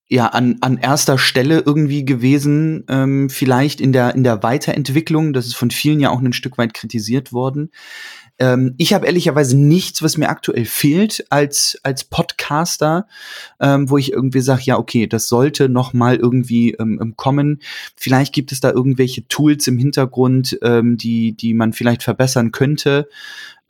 ja 0.08 0.26
an, 0.26 0.58
an 0.60 0.76
erster 0.76 1.18
Stelle 1.18 1.62
irgendwie 1.64 2.04
gewesen, 2.04 2.84
ähm, 2.88 3.30
vielleicht 3.30 3.80
in 3.80 3.92
der 3.92 4.14
in 4.14 4.24
der 4.24 4.42
Weiterentwicklung. 4.42 5.32
Das 5.32 5.46
ist 5.46 5.54
von 5.54 5.70
vielen 5.70 6.00
ja 6.00 6.10
auch 6.10 6.20
ein 6.20 6.32
Stück 6.32 6.58
weit 6.58 6.74
kritisiert 6.74 7.32
worden. 7.32 7.70
Ähm, 8.40 8.74
ich 8.78 8.94
habe 8.94 9.06
ehrlicherweise 9.06 9.56
nichts, 9.56 10.02
was 10.02 10.16
mir 10.16 10.30
aktuell 10.30 10.64
fehlt 10.64 11.24
als 11.28 11.78
als 11.82 12.04
Podcaster, 12.04 13.06
ähm, 13.60 13.90
wo 13.90 13.98
ich 13.98 14.12
irgendwie 14.12 14.40
sage, 14.40 14.62
ja 14.64 14.78
okay, 14.78 15.06
das 15.06 15.28
sollte 15.28 15.68
noch 15.68 15.92
mal 15.92 16.16
irgendwie 16.16 16.72
ähm, 16.72 16.98
ähm, 17.00 17.16
kommen. 17.16 17.60
Vielleicht 17.96 18.32
gibt 18.32 18.50
es 18.50 18.60
da 18.60 18.70
irgendwelche 18.70 19.28
Tools 19.28 19.68
im 19.68 19.78
Hintergrund, 19.78 20.58
ähm, 20.62 20.96
die 20.96 21.36
die 21.36 21.54
man 21.54 21.74
vielleicht 21.74 22.02
verbessern 22.02 22.50
könnte. 22.50 23.08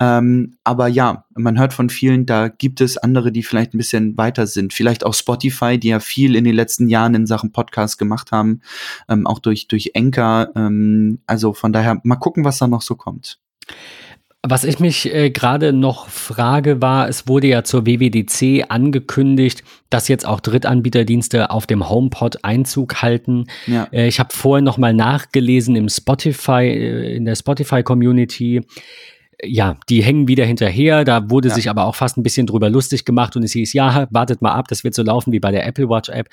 Ähm, 0.03 0.57
aber 0.65 0.89
ja, 0.89 1.27
man 1.35 1.59
hört 1.59 1.75
von 1.75 1.91
vielen, 1.91 2.25
da 2.25 2.49
gibt 2.49 2.81
es 2.81 2.97
andere, 2.97 3.33
die 3.33 3.43
vielleicht 3.43 3.75
ein 3.75 3.79
bisschen 3.79 4.17
weiter 4.17 4.47
sind. 4.47 4.73
Vielleicht 4.73 5.05
auch 5.05 5.13
Spotify, 5.13 5.79
die 5.79 5.89
ja 5.89 6.01
viel 6.01 6.37
in 6.37 6.45
den 6.45 6.55
letzten 6.55 6.89
Jahren 6.89 7.15
in 7.15 7.27
Sachen 7.27 7.53
Podcast 7.53 7.99
gemacht 7.99 8.33
haben, 8.33 8.63
ähm, 9.11 9.27
auch 9.27 9.41
durch, 9.41 9.69
durch 9.69 9.95
Anchor. 9.95 10.53
Ähm, 10.57 11.19
also 11.27 11.53
von 11.53 11.75
daher 11.75 12.01
mal 12.03 12.17
gucken, 12.17 12.45
was 12.47 12.59
da 12.59 12.67
noch 12.67 12.81
so 12.81 12.95
kommt. 12.95 13.39
Was 14.43 14.65
ich 14.65 14.81
mich 14.81 15.13
äh, 15.13 15.29
gerade 15.29 15.75
noch 15.75 16.09
frage, 16.09 16.81
war, 16.81 17.11
es 17.11 17.29
wurde 17.29 17.47
ja 17.49 17.63
zur 17.63 17.85
WWDC 17.85 18.65
angekündigt, 18.71 19.63
dass 19.91 20.09
jetzt 20.09 20.27
auch 20.27 20.41
Drittanbieterdienste 20.41 21.51
auf 21.51 21.67
dem 21.67 21.91
HomePod 21.91 22.43
Einzug 22.43 23.03
halten. 23.03 23.45
Ja. 23.67 23.89
Äh, 23.93 24.09
ich 24.09 24.19
habe 24.19 24.31
vorher 24.33 24.63
noch 24.63 24.79
mal 24.79 24.95
nachgelesen 24.95 25.77
im 25.77 25.91
Spotify, 25.91 26.63
äh, 26.63 27.17
in 27.17 27.27
der 27.27 27.35
Spotify-Community. 27.35 28.63
Ja, 29.45 29.77
die 29.91 30.03
hängen 30.03 30.27
wieder 30.27 30.47
hinterher. 30.47 31.05
Da 31.05 31.29
wurde 31.29 31.49
ja. 31.49 31.55
sich 31.55 31.69
aber 31.69 31.85
auch 31.85 31.95
fast 31.95 32.17
ein 32.17 32.23
bisschen 32.23 32.47
drüber 32.47 32.71
lustig 32.71 33.05
gemacht 33.05 33.37
und 33.37 33.43
es 33.43 33.53
hieß, 33.53 33.75
ja, 33.75 34.07
wartet 34.11 34.41
mal 34.41 34.53
ab, 34.53 34.69
das 34.69 34.85
wird 34.85 34.95
so 34.95 35.03
laufen 35.03 35.33
wie 35.33 35.41
bei 35.41 35.51
der 35.51 35.67
Apple 35.67 35.91
Watch 35.91 36.09
App. 36.09 36.31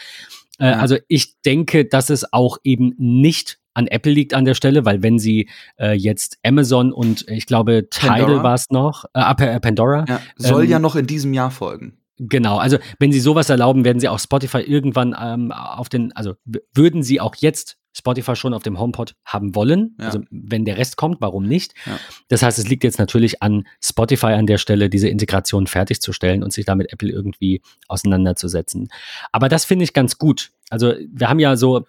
Äh, 0.58 0.68
ja. 0.68 0.80
Also 0.80 0.98
ich 1.08 1.40
denke, 1.42 1.86
dass 1.86 2.10
es 2.10 2.32
auch 2.34 2.58
eben 2.64 2.94
nicht 2.98 3.60
an 3.74 3.88
Apple 3.88 4.12
liegt 4.12 4.34
an 4.34 4.46
der 4.46 4.56
Stelle, 4.56 4.86
weil 4.86 5.04
wenn 5.04 5.20
sie 5.20 5.50
äh, 5.80 5.94
jetzt 5.94 6.40
Amazon 6.44 6.92
und 6.92 7.28
ich 7.30 7.46
glaube 7.46 7.88
Tidal 7.90 8.42
war 8.44 8.56
es 8.56 8.72
noch, 8.72 9.06
äh, 9.14 9.22
äh, 9.22 9.60
Pandora. 9.60 10.06
Ja, 10.08 10.20
soll 10.36 10.64
ähm, 10.64 10.72
ja 10.72 10.80
noch 10.80 10.96
in 10.96 11.06
diesem 11.06 11.34
Jahr 11.34 11.52
folgen. 11.52 11.98
Genau, 12.20 12.58
also 12.58 12.80
wenn 12.98 13.12
sie 13.12 13.20
sowas 13.20 13.50
erlauben, 13.50 13.86
werden 13.86 14.00
sie 14.00 14.10
auch 14.10 14.18
Spotify 14.18 14.62
irgendwann 14.62 15.16
ähm, 15.22 15.52
auf 15.52 15.88
den, 15.88 16.12
also 16.14 16.34
würden 16.74 17.04
sie 17.04 17.22
auch 17.22 17.36
jetzt 17.36 17.78
Spotify 17.98 18.36
schon 18.36 18.54
auf 18.54 18.64
dem 18.64 18.80
HomePod 18.80 19.16
haben 19.26 19.56
wollen. 19.56 19.96
Ja. 20.00 20.06
Also 20.06 20.22
wenn 20.30 20.66
der 20.66 20.78
Rest 20.78 20.98
kommt, 20.98 21.20
warum 21.20 21.44
nicht? 21.44 21.74
Ja. 21.86 22.00
Das 22.28 22.44
heißt, 22.44 22.60
es 22.60 22.68
liegt 22.68 22.84
jetzt 22.84 23.00
natürlich 23.00 23.42
an 23.42 23.68
Spotify 23.84 24.28
an 24.28 24.46
der 24.46 24.58
Stelle, 24.58 24.90
diese 24.90 25.10
Integration 25.10 25.68
fertigzustellen 25.68 26.44
und 26.44 26.54
sich 26.54 26.66
damit 26.66 26.94
Apple 26.94 27.10
irgendwie 27.10 27.62
auseinanderzusetzen. 27.88 28.90
Aber 29.32 29.50
das 29.50 29.66
finde 29.66 29.84
ich 29.84 29.94
ganz 29.94 30.18
gut. 30.18 30.52
Also 30.70 30.94
wir 31.10 31.30
haben 31.30 31.40
ja 31.40 31.56
so 31.56 31.86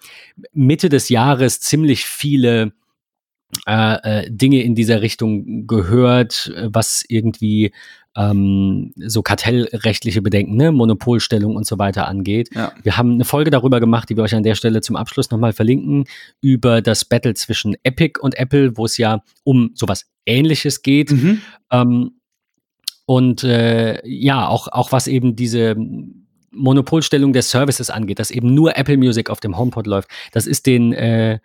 Mitte 0.52 0.88
des 0.88 1.08
Jahres 1.08 1.60
ziemlich 1.60 2.06
viele 2.06 2.72
äh, 3.66 4.24
äh, 4.24 4.30
Dinge 4.30 4.62
in 4.62 4.74
dieser 4.74 5.02
Richtung 5.02 5.66
gehört, 5.66 6.52
was 6.64 7.04
irgendwie 7.08 7.72
ähm, 8.18 8.92
so 8.96 9.22
kartellrechtliche 9.22 10.20
Bedenken, 10.20 10.56
ne, 10.56 10.72
Monopolstellung 10.72 11.54
und 11.54 11.66
so 11.66 11.78
weiter 11.78 12.08
angeht. 12.08 12.50
Ja. 12.54 12.72
Wir 12.82 12.96
haben 12.96 13.12
eine 13.12 13.24
Folge 13.24 13.50
darüber 13.50 13.78
gemacht, 13.78 14.10
die 14.10 14.16
wir 14.16 14.24
euch 14.24 14.34
an 14.34 14.42
der 14.42 14.56
Stelle 14.56 14.80
zum 14.80 14.96
Abschluss 14.96 15.30
nochmal 15.30 15.52
verlinken, 15.52 16.04
über 16.40 16.82
das 16.82 17.04
Battle 17.04 17.34
zwischen 17.34 17.76
Epic 17.84 18.18
und 18.20 18.36
Apple, 18.36 18.76
wo 18.76 18.84
es 18.84 18.98
ja 18.98 19.22
um 19.44 19.70
sowas 19.74 20.10
Ähnliches 20.26 20.82
geht. 20.82 21.12
Mhm. 21.12 21.40
Ähm, 21.70 22.10
und 23.06 23.44
äh, 23.44 24.06
ja, 24.06 24.48
auch, 24.48 24.68
auch 24.68 24.90
was 24.90 25.06
eben 25.06 25.36
diese 25.36 25.76
Monopolstellung 26.50 27.32
der 27.32 27.42
Services 27.42 27.88
angeht, 27.88 28.18
dass 28.18 28.30
eben 28.32 28.52
nur 28.52 28.76
Apple 28.76 28.96
Music 28.96 29.30
auf 29.30 29.40
dem 29.40 29.56
HomePod 29.56 29.86
läuft, 29.86 30.10
das 30.32 30.46
ist 30.46 30.66
den, 30.66 30.92
äh, 30.92 31.38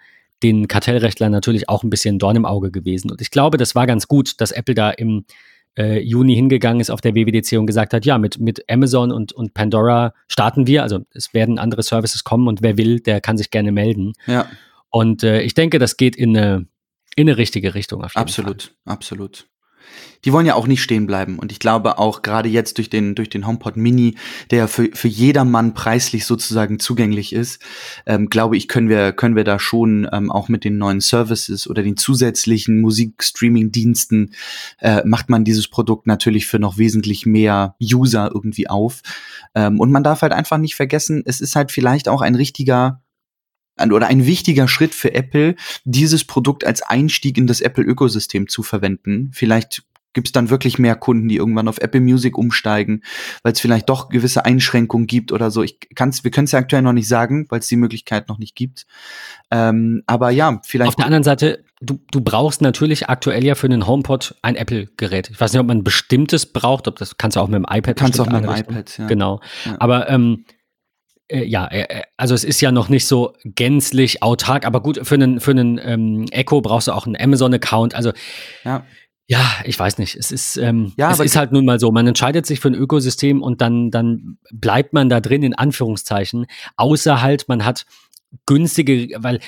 den 0.44 0.68
Kartellrechtlern 0.68 1.32
natürlich 1.32 1.70
auch 1.70 1.84
ein 1.84 1.90
bisschen 1.90 2.20
Dorn 2.20 2.36
im 2.36 2.46
Auge 2.46 2.72
gewesen. 2.72 3.10
Und 3.10 3.22
ich 3.22 3.32
glaube, 3.32 3.58
das 3.58 3.76
war 3.76 3.88
ganz 3.88 4.08
gut, 4.08 4.40
dass 4.42 4.52
Apple 4.52 4.76
da 4.76 4.92
im 4.92 5.26
äh, 5.78 6.00
Juni 6.00 6.36
hingegangen 6.36 6.82
ist 6.82 6.92
auf 6.92 7.02
der 7.02 7.16
WWDC 7.16 7.58
und 7.58 7.66
gesagt 7.66 7.94
hat, 7.94 8.06
ja, 8.06 8.18
mit, 8.18 8.40
mit 8.40 8.70
Amazon 8.70 9.12
und, 9.12 9.34
und 9.34 9.54
Pandora 9.54 10.14
starten 10.28 10.68
wir. 10.68 10.84
Also 10.84 11.00
es 11.12 11.34
werden 11.34 11.58
andere 11.58 11.82
Services 11.82 12.24
kommen 12.24 12.48
und 12.48 12.62
wer 12.62 12.78
will, 12.78 13.00
der 13.00 13.22
kann 13.22 13.38
sich 13.38 13.50
gerne 13.50 13.72
melden. 13.72 14.14
Ja. 14.28 14.48
Und 14.90 15.24
äh, 15.24 15.42
ich 15.42 15.54
denke, 15.56 15.80
das 15.80 15.98
geht 15.98 16.16
in 16.16 16.38
eine, 16.38 16.68
in 17.16 17.28
eine 17.28 17.38
richtige 17.38 17.74
Richtung. 17.74 18.04
Auf 18.04 18.14
jeden 18.14 18.22
absolut, 18.22 18.64
Fall. 18.64 18.94
absolut 18.94 19.48
die 20.26 20.32
wollen 20.32 20.46
ja 20.46 20.56
auch 20.56 20.68
nicht 20.68 20.82
stehen 20.82 21.06
bleiben. 21.06 21.38
Und 21.40 21.52
ich 21.52 21.60
glaube 21.60 21.98
auch 21.98 22.22
gerade 22.22 22.50
jetzt 22.50 22.78
durch 22.78 22.90
den, 22.90 23.16
durch 23.16 23.30
den 23.30 23.46
HomePod 23.46 23.78
Mini, 23.78 24.16
der 24.52 24.68
für, 24.68 24.90
für 24.94 25.08
jedermann 25.08 25.74
preislich 25.74 26.26
sozusagen 26.26 26.80
zugänglich 26.80 27.34
ist, 27.34 27.62
ähm, 28.06 28.30
glaube 28.30 28.58
ich, 28.58 28.68
können 28.68 28.90
wir, 28.90 29.12
können 29.12 29.36
wir 29.36 29.44
da 29.44 29.60
schon 29.60 30.08
ähm, 30.12 30.32
auch 30.32 30.50
mit 30.50 30.64
den 30.64 30.78
neuen 30.78 31.02
Services 31.02 31.68
oder 31.68 31.84
den 31.84 31.98
zusätzlichen 31.98 32.80
Musikstreaming-Diensten 32.82 34.34
äh, 34.80 35.02
macht 35.06 35.30
man 35.30 35.44
dieses 35.44 35.68
Produkt 35.68 36.08
natürlich 36.08 36.48
für 36.48 36.60
noch 36.60 36.78
wesentlich 36.78 37.26
mehr 37.26 37.76
User 37.82 38.32
irgendwie 38.34 38.70
auf. 38.70 39.02
Ähm, 39.56 39.80
und 39.80 39.92
man 39.92 40.04
darf 40.04 40.22
halt 40.22 40.32
einfach 40.32 40.58
nicht 40.58 40.76
vergessen, 40.76 41.24
es 41.26 41.42
ist 41.42 41.56
halt 41.56 41.72
vielleicht 41.72 42.08
auch 42.08 42.22
ein 42.22 42.36
richtiger 42.36 43.03
oder 43.80 44.08
ein 44.08 44.26
wichtiger 44.26 44.68
Schritt 44.68 44.94
für 44.94 45.14
Apple, 45.14 45.56
dieses 45.84 46.26
Produkt 46.26 46.66
als 46.66 46.82
Einstieg 46.82 47.38
in 47.38 47.48
das 47.48 47.62
Apple-Ökosystem 47.62 48.48
zu 48.48 48.64
verwenden. 48.64 49.32
Vielleicht 49.34 49.84
gibt 50.14 50.28
es 50.28 50.32
dann 50.32 50.50
wirklich 50.50 50.80
mehr 50.80 50.96
Kunden, 50.96 51.28
die 51.28 51.38
irgendwann 51.38 51.68
auf 51.68 51.80
Apple 51.80 52.00
Music 52.00 52.38
umsteigen, 52.38 53.02
weil 53.42 53.54
es 53.54 53.60
vielleicht 53.60 53.90
doch 53.90 54.10
gewisse 54.10 54.46
Einschränkungen 54.46 55.08
gibt 55.08 55.32
oder 55.32 55.52
so. 55.52 55.64
Ich 55.64 55.80
kann's, 55.96 56.24
wir 56.24 56.32
können 56.32 56.46
es 56.46 56.52
ja 56.52 56.60
aktuell 56.60 56.84
noch 56.84 56.94
nicht 56.94 57.08
sagen, 57.08 57.48
weil 57.50 57.60
es 57.60 57.68
die 57.68 57.76
Möglichkeit 57.76 58.30
noch 58.30 58.38
nicht 58.38 58.56
gibt. 58.56 58.86
Ähm, 59.52 60.04
aber 60.06 60.30
ja, 60.30 60.62
vielleicht. 60.66 60.90
Auf 60.90 60.96
der 60.96 61.06
anderen 61.06 61.24
Seite, 61.24 61.66
du, 61.82 62.00
du 62.12 62.22
brauchst 62.22 62.62
natürlich 62.62 63.10
aktuell 63.10 63.44
ja 63.44 63.56
für 63.56 63.68
einen 63.68 63.88
HomePod 63.88 64.36
ein 64.42 64.56
Apple-Gerät. 64.56 65.30
Ich 65.32 65.42
weiß 65.42 65.52
nicht, 65.52 65.60
ob 65.60 65.68
man 65.68 65.80
ein 65.80 65.84
bestimmtes 65.84 66.46
braucht, 66.46 66.88
ob 66.88 66.98
das 66.98 67.18
kannst 67.18 67.36
du 67.36 67.42
auch 67.42 67.48
mit 67.48 67.56
dem 67.56 67.66
iPad. 67.70 67.96
Kannst 67.96 68.20
du 68.20 68.24
auch 68.24 68.30
mit 68.30 68.44
dem 68.44 68.52
iPad, 68.52 68.98
ja. 68.98 69.08
Genau. 69.08 69.42
Ja. 69.66 69.76
Aber 69.80 70.10
ähm, 70.10 70.46
äh, 71.28 71.44
ja, 71.44 71.66
äh, 71.68 71.82
äh, 71.82 72.02
also 72.18 72.36
es 72.36 72.44
ist 72.44 72.62
ja 72.62 72.72
noch 72.72 72.90
nicht 72.90 73.08
so 73.08 73.34
gänzlich 73.44 74.22
autark, 74.24 74.66
aber 74.66 74.82
gut, 74.82 75.00
für 75.04 75.16
einen, 75.16 75.40
für 75.40 75.52
einen 75.52 75.80
ähm, 75.84 76.26
Echo 76.32 76.62
brauchst 76.62 76.88
du 76.88 76.92
auch 76.92 77.06
einen 77.06 77.16
Amazon-Account. 77.20 77.96
Also 77.96 78.12
ja. 78.64 78.86
Ja, 79.26 79.50
ich 79.64 79.80
weiß 79.80 80.00
nicht. 80.00 80.18
Es 80.18 80.34
ist, 80.34 80.58
ähm, 80.58 80.92
ja, 80.98 81.10
es 81.10 81.20
ist 81.22 81.38
halt 81.38 81.54
nun 81.54 81.64
mal 81.64 81.80
so. 81.80 81.92
Man 81.92 82.06
entscheidet 82.06 82.46
sich 82.46 82.60
für 82.60 82.68
ein 82.68 82.76
Ökosystem 82.76 83.42
und 83.42 83.62
dann, 83.62 83.90
dann 83.90 84.38
bleibt 84.52 84.92
man 84.92 85.08
da 85.08 85.22
drin, 85.22 85.44
in 85.44 85.56
Anführungszeichen. 85.56 86.46
Außer 86.76 87.22
halt, 87.22 87.48
man 87.48 87.64
hat 87.64 87.86
günstige, 88.46 89.10
weil 89.18 89.40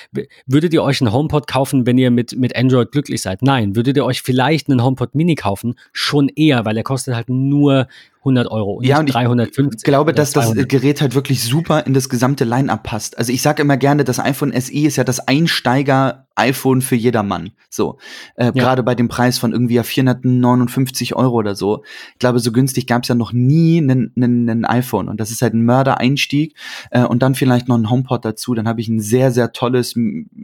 würdet 0.46 0.74
ihr 0.74 0.82
euch 0.82 1.02
einen 1.02 1.12
HomePod 1.12 1.48
kaufen, 1.48 1.86
wenn 1.86 1.98
ihr 1.98 2.10
mit, 2.10 2.38
mit 2.38 2.56
Android 2.56 2.92
glücklich 2.94 3.22
seid? 3.22 3.42
Nein. 3.42 3.76
Würdet 3.76 3.98
ihr 3.98 4.06
euch 4.06 4.22
vielleicht 4.22 4.70
einen 4.70 4.82
HomePod 4.82 5.14
Mini 5.14 5.36
kaufen? 5.36 5.76
Schon 5.92 6.30
eher, 6.30 6.64
weil 6.64 6.78
er 6.78 6.84
kostet 6.84 7.14
halt 7.14 7.28
nur 7.28 7.88
100 8.26 8.50
Euro 8.50 8.74
und 8.74 8.86
ja, 8.86 9.00
und 9.00 9.06
350. 9.06 9.78
Ich 9.78 9.84
glaube, 9.84 10.12
dass 10.12 10.32
200. 10.32 10.58
das 10.58 10.68
Gerät 10.68 11.02
halt 11.02 11.14
wirklich 11.14 11.44
super 11.44 11.86
in 11.86 11.94
das 11.94 12.10
gesamte 12.10 12.44
Line-Up 12.44 12.82
passt. 12.82 13.18
Also 13.20 13.32
ich 13.32 13.42
sage 13.42 13.62
immer 13.62 13.78
gerne, 13.78 14.04
das 14.04 14.20
iPhone 14.20 14.52
SE 14.60 14.74
ist 14.74 14.96
ja 14.96 15.04
das 15.04 15.28
Einsteiger-iPhone 15.28 16.82
für 16.82 16.96
jedermann. 16.96 17.52
So, 17.70 18.00
äh, 18.36 18.46
ja. 18.46 18.52
gerade 18.52 18.82
bei 18.82 18.96
dem 18.96 19.10
Preis 19.10 19.38
von 19.38 19.54
irgendwie 19.54 19.82
459 19.82 21.16
Euro 21.16 21.36
oder 21.36 21.56
so. 21.56 21.84
Ich 22.14 22.20
glaube, 22.20 22.40
so 22.40 22.52
günstig 22.52 22.88
gab 22.88 23.04
es 23.04 23.10
ja 23.10 23.16
noch 23.16 23.32
nie 23.32 23.80
ein 23.80 24.66
iPhone 24.66 25.08
und 25.08 25.20
das 25.20 25.30
ist 25.30 25.44
halt 25.44 25.54
ein 25.54 25.64
Mörder-Einstieg 25.64 26.56
äh, 26.90 27.04
und 27.04 27.22
dann 27.22 27.36
vielleicht 27.36 27.68
noch 27.68 27.78
ein 27.78 27.90
HomePod 27.90 28.26
dazu. 28.26 28.56
Dann 28.56 28.68
habe 28.68 28.82
ich 28.82 28.88
ein 28.88 29.00
sehr, 29.00 29.32
sehr 29.32 29.52
tolles 29.52 29.96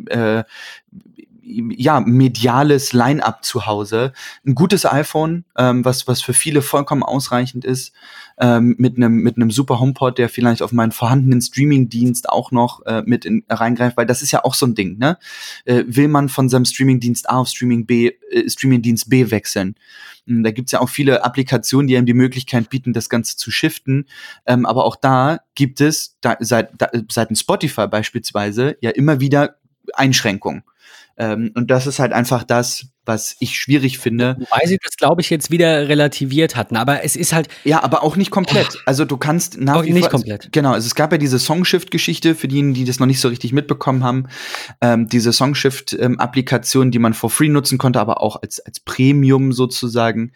äh, 0.07 0.43
ja, 1.43 1.99
mediales 1.99 2.93
Line-up 2.93 3.43
zu 3.43 3.65
Hause. 3.65 4.13
Ein 4.45 4.55
gutes 4.55 4.85
iPhone, 4.85 5.45
ähm, 5.57 5.83
was, 5.83 6.07
was 6.07 6.21
für 6.21 6.33
viele 6.33 6.61
vollkommen 6.61 7.03
ausreichend 7.03 7.65
ist, 7.65 7.93
ähm, 8.39 8.75
mit 8.77 8.97
einem 8.97 9.17
mit 9.17 9.35
einem 9.35 9.51
super 9.51 9.79
HomePod, 9.79 10.17
der 10.17 10.29
vielleicht 10.29 10.61
auf 10.61 10.71
meinen 10.71 10.91
vorhandenen 10.91 11.41
Streaming-Dienst 11.41 12.29
auch 12.29 12.51
noch 12.51 12.85
äh, 12.85 13.03
mit 13.05 13.25
in, 13.25 13.43
reingreift, 13.49 13.97
weil 13.97 14.05
das 14.05 14.21
ist 14.21 14.31
ja 14.31 14.43
auch 14.43 14.53
so 14.53 14.65
ein 14.65 14.75
Ding, 14.75 14.97
ne? 14.97 15.17
Äh, 15.65 15.83
will 15.87 16.07
man 16.07 16.29
von 16.29 16.49
seinem 16.49 16.65
Streaming-Dienst 16.65 17.29
A 17.29 17.37
auf 17.37 17.49
Streaming 17.49 17.85
B, 17.85 18.07
äh, 18.31 18.49
Streaming-Dienst 18.49 19.09
B 19.09 19.31
wechseln? 19.31 19.75
Hm, 20.27 20.43
da 20.43 20.51
gibt's 20.51 20.71
ja 20.71 20.79
auch 20.79 20.89
viele 20.89 21.23
Applikationen, 21.23 21.87
die 21.87 21.97
einem 21.97 22.05
die 22.05 22.13
Möglichkeit 22.13 22.69
bieten, 22.69 22.93
das 22.93 23.09
Ganze 23.09 23.37
zu 23.37 23.51
shiften. 23.51 24.05
Ähm, 24.45 24.65
aber 24.65 24.85
auch 24.85 24.95
da 24.95 25.39
gibt 25.55 25.81
es 25.81 26.17
da, 26.21 26.37
seit, 26.39 26.69
da, 26.77 26.89
seit 27.09 27.35
Spotify 27.37 27.87
beispielsweise 27.87 28.77
ja 28.81 28.91
immer 28.91 29.19
wieder 29.19 29.57
Einschränkungen. 29.93 30.63
Ähm, 31.17 31.51
und 31.55 31.71
das 31.71 31.87
ist 31.87 31.99
halt 31.99 32.13
einfach 32.13 32.43
das, 32.43 32.87
was 33.05 33.35
ich 33.39 33.55
schwierig 33.55 33.97
finde. 33.97 34.35
Wobei 34.39 34.65
sie 34.65 34.77
das, 34.81 34.95
glaube 34.95 35.21
ich, 35.21 35.29
jetzt 35.29 35.49
wieder 35.49 35.89
relativiert 35.89 36.55
hatten. 36.55 36.75
Aber 36.75 37.03
es 37.03 37.15
ist 37.15 37.33
halt. 37.33 37.47
Ja, 37.63 37.83
aber 37.83 38.03
auch 38.03 38.15
nicht 38.15 38.29
komplett. 38.29 38.77
Also 38.85 39.05
du 39.05 39.17
kannst 39.17 39.59
nach 39.59 39.77
auch 39.77 39.83
wie 39.83 39.91
nicht 39.91 40.03
vor, 40.03 40.11
komplett. 40.11 40.51
Genau, 40.51 40.73
also 40.73 40.85
es 40.85 40.93
gab 40.93 41.11
ja 41.11 41.17
diese 41.17 41.39
Songshift-Geschichte, 41.39 42.35
für 42.35 42.47
diejenigen, 42.47 42.75
die 42.75 42.85
das 42.85 42.99
noch 42.99 43.07
nicht 43.07 43.19
so 43.19 43.27
richtig 43.27 43.53
mitbekommen 43.53 44.03
haben. 44.03 44.27
Ähm, 44.81 45.07
diese 45.07 45.31
Songshift-Applikation, 45.31 46.91
die 46.91 46.99
man 46.99 47.13
for 47.13 47.29
free 47.29 47.49
nutzen 47.49 47.79
konnte, 47.79 47.99
aber 47.99 48.21
auch 48.21 48.41
als, 48.41 48.59
als 48.59 48.79
Premium 48.79 49.51
sozusagen. 49.51 50.33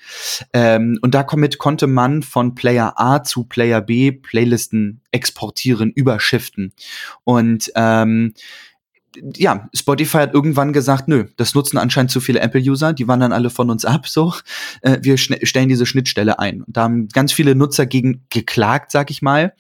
Ähm, 0.51 0.97
und 1.01 1.13
damit 1.13 1.59
konnte 1.59 1.85
man 1.85 2.23
von 2.23 2.55
Player 2.55 2.93
A 2.97 3.23
zu 3.23 3.43
Player 3.43 3.81
B 3.81 4.11
Playlisten 4.11 5.01
exportieren, 5.11 5.91
überschiften. 5.91 6.73
Und 7.23 7.71
ähm, 7.75 8.33
ja, 9.35 9.69
Spotify 9.73 10.17
hat 10.17 10.33
irgendwann 10.33 10.73
gesagt, 10.73 11.07
nö, 11.07 11.25
das 11.37 11.53
nutzen 11.55 11.77
anscheinend 11.77 12.11
zu 12.11 12.19
viele 12.19 12.39
Apple-User, 12.39 12.93
die 12.93 13.07
wandern 13.07 13.31
alle 13.31 13.49
von 13.49 13.69
uns 13.69 13.85
ab, 13.85 14.07
so. 14.07 14.33
Äh, 14.81 14.99
wir 15.01 15.17
stellen 15.17 15.69
diese 15.69 15.85
Schnittstelle 15.85 16.39
ein. 16.39 16.61
Und 16.61 16.75
da 16.75 16.83
haben 16.83 17.07
ganz 17.09 17.31
viele 17.31 17.55
Nutzer 17.55 17.85
gegen 17.85 18.25
geklagt, 18.29 18.91
sag 18.91 19.11
ich 19.11 19.21
mal. 19.21 19.53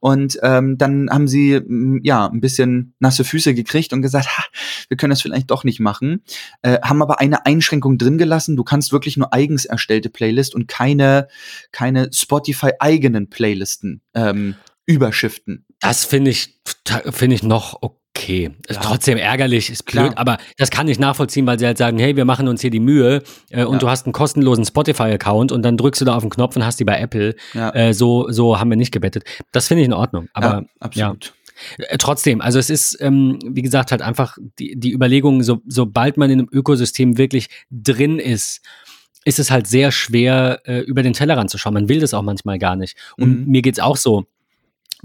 Und 0.00 0.38
ähm, 0.42 0.78
dann 0.78 1.08
haben 1.10 1.28
sie 1.28 1.60
ja 2.02 2.26
ein 2.26 2.40
bisschen 2.40 2.94
nasse 2.98 3.24
Füße 3.24 3.54
gekriegt 3.54 3.92
und 3.92 4.02
gesagt, 4.02 4.28
ha, 4.28 4.44
wir 4.88 4.96
können 4.96 5.10
das 5.10 5.22
vielleicht 5.22 5.50
doch 5.50 5.64
nicht 5.64 5.80
machen. 5.80 6.22
Äh, 6.62 6.78
haben 6.82 7.02
aber 7.02 7.20
eine 7.20 7.46
Einschränkung 7.46 7.98
drin 7.98 8.18
gelassen. 8.18 8.56
Du 8.56 8.64
kannst 8.64 8.92
wirklich 8.92 9.16
nur 9.16 9.32
eigens 9.32 9.64
erstellte 9.64 10.10
Playlist 10.10 10.54
und 10.54 10.68
keine, 10.68 11.28
keine 11.72 12.10
Spotify-eigenen 12.12 13.30
Playlisten 13.30 14.02
ähm, 14.14 14.54
überschiften. 14.86 15.66
Das 15.80 16.04
finde 16.04 16.30
ich, 16.30 16.60
finde 17.10 17.34
ich 17.36 17.42
noch 17.42 17.78
okay 17.82 18.05
okay. 18.16 18.50
Ist 18.66 18.76
ja. 18.76 18.82
trotzdem 18.82 19.18
ärgerlich, 19.18 19.70
ist 19.70 19.84
blöd, 19.84 20.12
Klar. 20.12 20.18
aber 20.18 20.38
das 20.56 20.70
kann 20.70 20.88
ich 20.88 20.98
nachvollziehen, 20.98 21.46
weil 21.46 21.58
sie 21.58 21.66
halt 21.66 21.78
sagen, 21.78 21.98
hey, 21.98 22.16
wir 22.16 22.24
machen 22.24 22.48
uns 22.48 22.60
hier 22.60 22.70
die 22.70 22.80
Mühe 22.80 23.22
äh, 23.50 23.64
und 23.64 23.74
ja. 23.74 23.78
du 23.80 23.88
hast 23.88 24.06
einen 24.06 24.12
kostenlosen 24.12 24.64
Spotify-Account 24.64 25.52
und 25.52 25.62
dann 25.62 25.76
drückst 25.76 26.00
du 26.00 26.04
da 26.04 26.16
auf 26.16 26.22
den 26.22 26.30
Knopf 26.30 26.56
und 26.56 26.64
hast 26.64 26.80
die 26.80 26.84
bei 26.84 26.98
Apple. 26.98 27.34
Ja. 27.54 27.70
Äh, 27.74 27.94
so, 27.94 28.30
so 28.30 28.58
haben 28.58 28.70
wir 28.70 28.76
nicht 28.76 28.92
gebettet. 28.92 29.24
Das 29.52 29.68
finde 29.68 29.82
ich 29.82 29.86
in 29.86 29.92
Ordnung. 29.92 30.28
Aber 30.32 30.64
absolut. 30.80 31.34
Äh, 31.78 31.98
trotzdem, 31.98 32.40
also 32.40 32.58
es 32.58 32.70
ist, 32.70 32.98
ähm, 33.00 33.38
wie 33.46 33.62
gesagt, 33.62 33.90
halt 33.90 34.02
einfach 34.02 34.36
die, 34.58 34.78
die 34.78 34.92
Überlegung, 34.92 35.42
so, 35.42 35.60
sobald 35.66 36.16
man 36.16 36.30
in 36.30 36.40
einem 36.40 36.48
Ökosystem 36.50 37.18
wirklich 37.18 37.48
drin 37.70 38.18
ist, 38.18 38.60
ist 39.24 39.38
es 39.40 39.50
halt 39.50 39.66
sehr 39.66 39.90
schwer, 39.90 40.60
äh, 40.64 40.80
über 40.80 41.02
den 41.02 41.12
Tellerrand 41.12 41.50
zu 41.50 41.58
schauen. 41.58 41.74
Man 41.74 41.88
will 41.88 41.98
das 41.98 42.14
auch 42.14 42.22
manchmal 42.22 42.58
gar 42.58 42.76
nicht. 42.76 42.96
Und 43.16 43.40
mhm. 43.40 43.50
mir 43.50 43.62
geht's 43.62 43.80
auch 43.80 43.96
so 43.96 44.26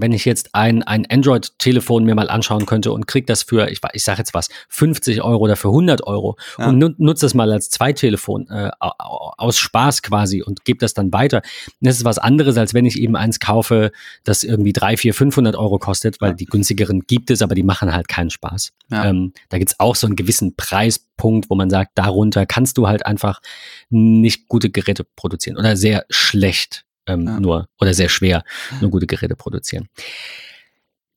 wenn 0.02 0.12
ich 0.12 0.26
jetzt 0.26 0.54
ein, 0.54 0.84
ein 0.84 1.06
Android-Telefon 1.10 2.04
mir 2.04 2.16
mal 2.16 2.30
anschauen 2.30 2.66
könnte 2.66 2.92
und 2.92 3.08
krieg 3.08 3.28
das 3.28 3.44
für, 3.44 3.70
ich, 3.70 3.80
ich 3.94 4.04
sage 4.04 4.20
jetzt 4.20 4.34
was, 4.34 4.50
50 4.70 5.22
Euro 5.22 5.38
oder 5.44 5.56
für 5.56 5.70
100 5.70 6.06
Euro 6.06 6.38
ja. 6.58 6.68
und 6.68 7.00
nutze 7.00 7.26
das 7.26 7.34
mal 7.34 7.52
als 7.52 7.70
Zweitelefon 7.70 8.50
äh, 8.50 8.72
aus 8.80 9.58
Spaß 9.58 10.02
quasi 10.02 10.42
und 10.42 10.66
gebe 10.66 10.80
das 10.80 10.94
dann 10.94 11.14
weiter, 11.14 11.42
das 11.80 11.98
ist 11.98 12.06
was 12.06 12.18
anderes, 12.18 12.58
als 12.58 12.74
wenn 12.74 12.86
ich 12.86 13.00
eben 13.00 13.16
eins 13.16 13.40
kaufe, 13.40 13.92
das 14.24 14.44
irgendwie 14.44 14.74
3, 14.74 14.98
4, 14.98 15.14
500 15.14 15.56
Euro 15.56 15.78
kostet, 15.80 16.20
weil 16.22 16.32
ja. 16.32 16.36
die 16.36 16.46
günstigeren 16.46 17.02
gibt 17.02 17.30
es, 17.30 17.42
aber 17.42 17.56
die 17.56 17.64
machen 17.64 17.94
halt 17.94 18.08
keinen 18.08 18.30
Spaß. 18.30 18.72
Ja. 18.90 19.06
Ähm, 19.06 19.34
da 19.50 19.58
gibt's 19.58 19.80
auch 19.80 19.96
so 19.96 20.08
einen 20.08 20.16
gewissen 20.16 20.56
Preispunkt, 20.56 21.50
wo 21.50 21.56
man 21.56 21.70
sagt, 21.70 21.92
darunter 21.96 22.46
kannst 22.46 22.78
du 22.78 22.88
halt 22.88 23.06
einfach 23.06 23.42
nicht 23.90 24.48
gute 24.48 24.70
Geräte 24.70 25.06
produzieren 25.16 25.58
oder 25.58 25.78
sehr 25.78 26.06
schlecht 26.10 26.86
ähm, 27.08 27.26
ja. 27.26 27.40
nur 27.40 27.68
oder 27.80 27.94
sehr 27.94 28.10
schwer 28.10 28.44
nur 28.80 28.92
gute 28.92 29.08
Geräte 29.08 29.36
produzieren. 29.36 29.88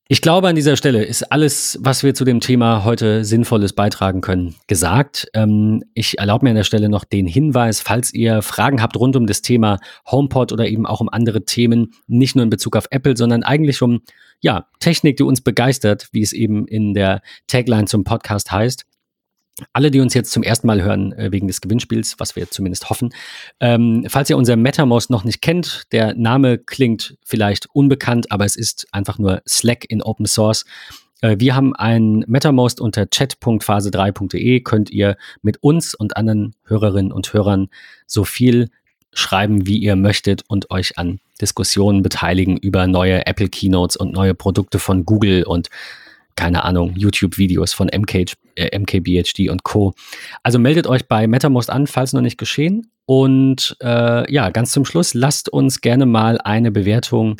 Ich 0.06 0.20
glaube, 0.20 0.48
an 0.48 0.54
dieser 0.54 0.76
Stelle 0.76 1.02
ist 1.02 1.32
alles, 1.32 1.78
was 1.80 2.02
wir 2.02 2.12
zu 2.12 2.26
dem 2.26 2.40
Thema 2.40 2.84
heute 2.84 3.24
Sinnvolles 3.24 3.72
beitragen 3.72 4.20
können, 4.20 4.54
gesagt. 4.66 5.28
Ähm, 5.32 5.82
ich 5.94 6.18
erlaube 6.18 6.44
mir 6.44 6.50
an 6.50 6.56
der 6.56 6.64
Stelle 6.64 6.90
noch 6.90 7.04
den 7.04 7.26
Hinweis, 7.26 7.80
falls 7.80 8.12
ihr 8.12 8.42
Fragen 8.42 8.82
habt 8.82 8.98
rund 8.98 9.16
um 9.16 9.26
das 9.26 9.40
Thema 9.40 9.78
HomePod 10.10 10.52
oder 10.52 10.68
eben 10.68 10.84
auch 10.84 11.00
um 11.00 11.08
andere 11.08 11.46
Themen, 11.46 11.94
nicht 12.06 12.36
nur 12.36 12.42
in 12.42 12.50
Bezug 12.50 12.76
auf 12.76 12.86
Apple, 12.90 13.16
sondern 13.16 13.44
eigentlich 13.44 13.80
um 13.80 14.02
ja, 14.40 14.66
Technik, 14.78 15.16
die 15.16 15.22
uns 15.22 15.40
begeistert, 15.40 16.08
wie 16.12 16.20
es 16.20 16.34
eben 16.34 16.68
in 16.68 16.92
der 16.92 17.22
Tagline 17.46 17.86
zum 17.86 18.04
Podcast 18.04 18.52
heißt, 18.52 18.84
alle, 19.72 19.90
die 19.90 20.00
uns 20.00 20.14
jetzt 20.14 20.32
zum 20.32 20.42
ersten 20.42 20.66
Mal 20.66 20.82
hören 20.82 21.12
äh, 21.12 21.30
wegen 21.30 21.46
des 21.46 21.60
Gewinnspiels, 21.60 22.16
was 22.18 22.36
wir 22.36 22.50
zumindest 22.50 22.90
hoffen, 22.90 23.14
ähm, 23.60 24.04
falls 24.08 24.30
ihr 24.30 24.36
unser 24.36 24.56
MetaMost 24.56 25.10
noch 25.10 25.24
nicht 25.24 25.42
kennt, 25.42 25.84
der 25.92 26.14
Name 26.14 26.58
klingt 26.58 27.16
vielleicht 27.24 27.68
unbekannt, 27.72 28.32
aber 28.32 28.44
es 28.44 28.56
ist 28.56 28.86
einfach 28.92 29.18
nur 29.18 29.42
Slack 29.48 29.84
in 29.88 30.02
Open 30.02 30.26
Source. 30.26 30.64
Äh, 31.20 31.36
wir 31.38 31.54
haben 31.54 31.74
ein 31.74 32.24
MetaMost 32.26 32.80
unter 32.80 33.08
chat.phase3.de, 33.08 34.60
könnt 34.60 34.90
ihr 34.90 35.16
mit 35.42 35.62
uns 35.62 35.94
und 35.94 36.16
anderen 36.16 36.54
Hörerinnen 36.64 37.12
und 37.12 37.32
Hörern 37.32 37.68
so 38.06 38.24
viel 38.24 38.70
schreiben, 39.12 39.66
wie 39.66 39.78
ihr 39.78 39.94
möchtet 39.94 40.42
und 40.48 40.70
euch 40.70 40.98
an 40.98 41.20
Diskussionen 41.40 42.02
beteiligen 42.02 42.56
über 42.56 42.86
neue 42.86 43.26
Apple 43.26 43.48
Keynotes 43.48 43.96
und 43.96 44.12
neue 44.12 44.34
Produkte 44.34 44.80
von 44.80 45.04
Google 45.04 45.44
und 45.44 45.68
keine 46.36 46.64
Ahnung, 46.64 46.94
YouTube-Videos 46.96 47.72
von 47.72 47.88
MK, 47.88 48.34
äh, 48.56 48.78
MKBHD 48.78 49.50
und 49.50 49.62
Co. 49.62 49.94
Also 50.42 50.58
meldet 50.58 50.86
euch 50.86 51.06
bei 51.06 51.26
MetaMost 51.26 51.70
an, 51.70 51.86
falls 51.86 52.12
noch 52.12 52.22
nicht 52.22 52.38
geschehen. 52.38 52.90
Und 53.06 53.76
äh, 53.82 54.32
ja, 54.32 54.50
ganz 54.50 54.72
zum 54.72 54.84
Schluss, 54.84 55.14
lasst 55.14 55.48
uns 55.48 55.80
gerne 55.80 56.06
mal 56.06 56.38
eine 56.38 56.70
Bewertung 56.70 57.36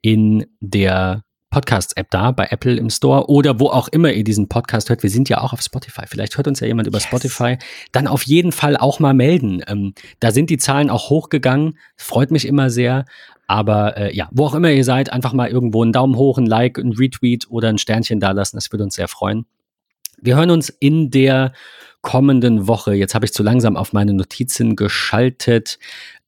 in 0.00 0.46
der 0.60 1.24
Podcasts-App 1.50 2.10
da, 2.10 2.30
bei 2.30 2.46
Apple 2.50 2.76
im 2.76 2.90
Store 2.90 3.28
oder 3.28 3.58
wo 3.58 3.68
auch 3.68 3.88
immer 3.88 4.12
ihr 4.12 4.24
diesen 4.24 4.48
Podcast 4.48 4.90
hört. 4.90 5.02
Wir 5.02 5.10
sind 5.10 5.28
ja 5.28 5.40
auch 5.40 5.52
auf 5.52 5.62
Spotify. 5.62 6.02
Vielleicht 6.06 6.36
hört 6.36 6.46
uns 6.46 6.60
ja 6.60 6.66
jemand 6.66 6.86
über 6.88 6.98
yes. 6.98 7.06
Spotify. 7.06 7.56
Dann 7.92 8.06
auf 8.06 8.22
jeden 8.24 8.52
Fall 8.52 8.76
auch 8.76 9.00
mal 9.00 9.14
melden. 9.14 9.62
Ähm, 9.66 9.94
da 10.20 10.30
sind 10.30 10.50
die 10.50 10.58
Zahlen 10.58 10.90
auch 10.90 11.08
hochgegangen. 11.10 11.78
Freut 11.96 12.30
mich 12.30 12.46
immer 12.46 12.68
sehr. 12.68 13.06
Aber 13.48 13.96
äh, 13.96 14.14
ja, 14.14 14.28
wo 14.30 14.44
auch 14.44 14.54
immer 14.54 14.70
ihr 14.70 14.84
seid, 14.84 15.10
einfach 15.10 15.32
mal 15.32 15.48
irgendwo 15.48 15.82
einen 15.82 15.92
Daumen 15.92 16.16
hoch, 16.16 16.38
ein 16.38 16.46
Like, 16.46 16.78
ein 16.78 16.92
Retweet 16.92 17.50
oder 17.50 17.70
ein 17.70 17.78
Sternchen 17.78 18.20
dalassen. 18.20 18.58
Das 18.58 18.70
würde 18.70 18.84
uns 18.84 18.94
sehr 18.94 19.08
freuen. 19.08 19.46
Wir 20.20 20.36
hören 20.36 20.50
uns 20.50 20.68
in 20.68 21.10
der 21.10 21.52
kommenden 22.02 22.68
Woche. 22.68 22.94
Jetzt 22.94 23.14
habe 23.14 23.24
ich 23.24 23.32
zu 23.32 23.42
langsam 23.42 23.76
auf 23.76 23.94
meine 23.94 24.12
Notizen 24.12 24.76
geschaltet. 24.76 25.78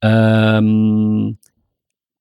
Ähm, 0.00 1.36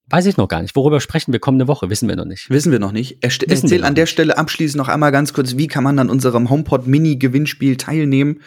weiß 0.08 0.26
ich 0.26 0.36
noch 0.36 0.50
gar 0.50 0.62
nicht. 0.62 0.76
Worüber 0.76 1.00
sprechen 1.00 1.32
wir 1.32 1.39
kommende 1.39 1.68
Woche? 1.68 1.89
Wissen 1.89 2.10
wir 2.10 2.18
noch 2.18 2.26
nicht. 2.26 2.50
Wissen 2.50 2.72
wir 2.72 2.80
noch 2.80 2.91
nicht. 2.91 3.20
Erst 3.22 3.43
erzähl 3.43 3.86
an 3.86 3.95
der 3.95 4.06
Stelle 4.06 4.38
abschließend 4.38 4.78
noch 4.78 4.89
einmal 4.89 5.14
ganz 5.14 5.32
kurz, 5.34 5.56
wie 5.56 5.68
kann 5.68 5.84
man 5.84 5.97
an 5.97 6.10
unserem 6.10 6.50
HomePod 6.50 6.88
Mini 6.88 7.16
Gewinnspiel 7.16 7.78
teilnehmen? 7.78 8.41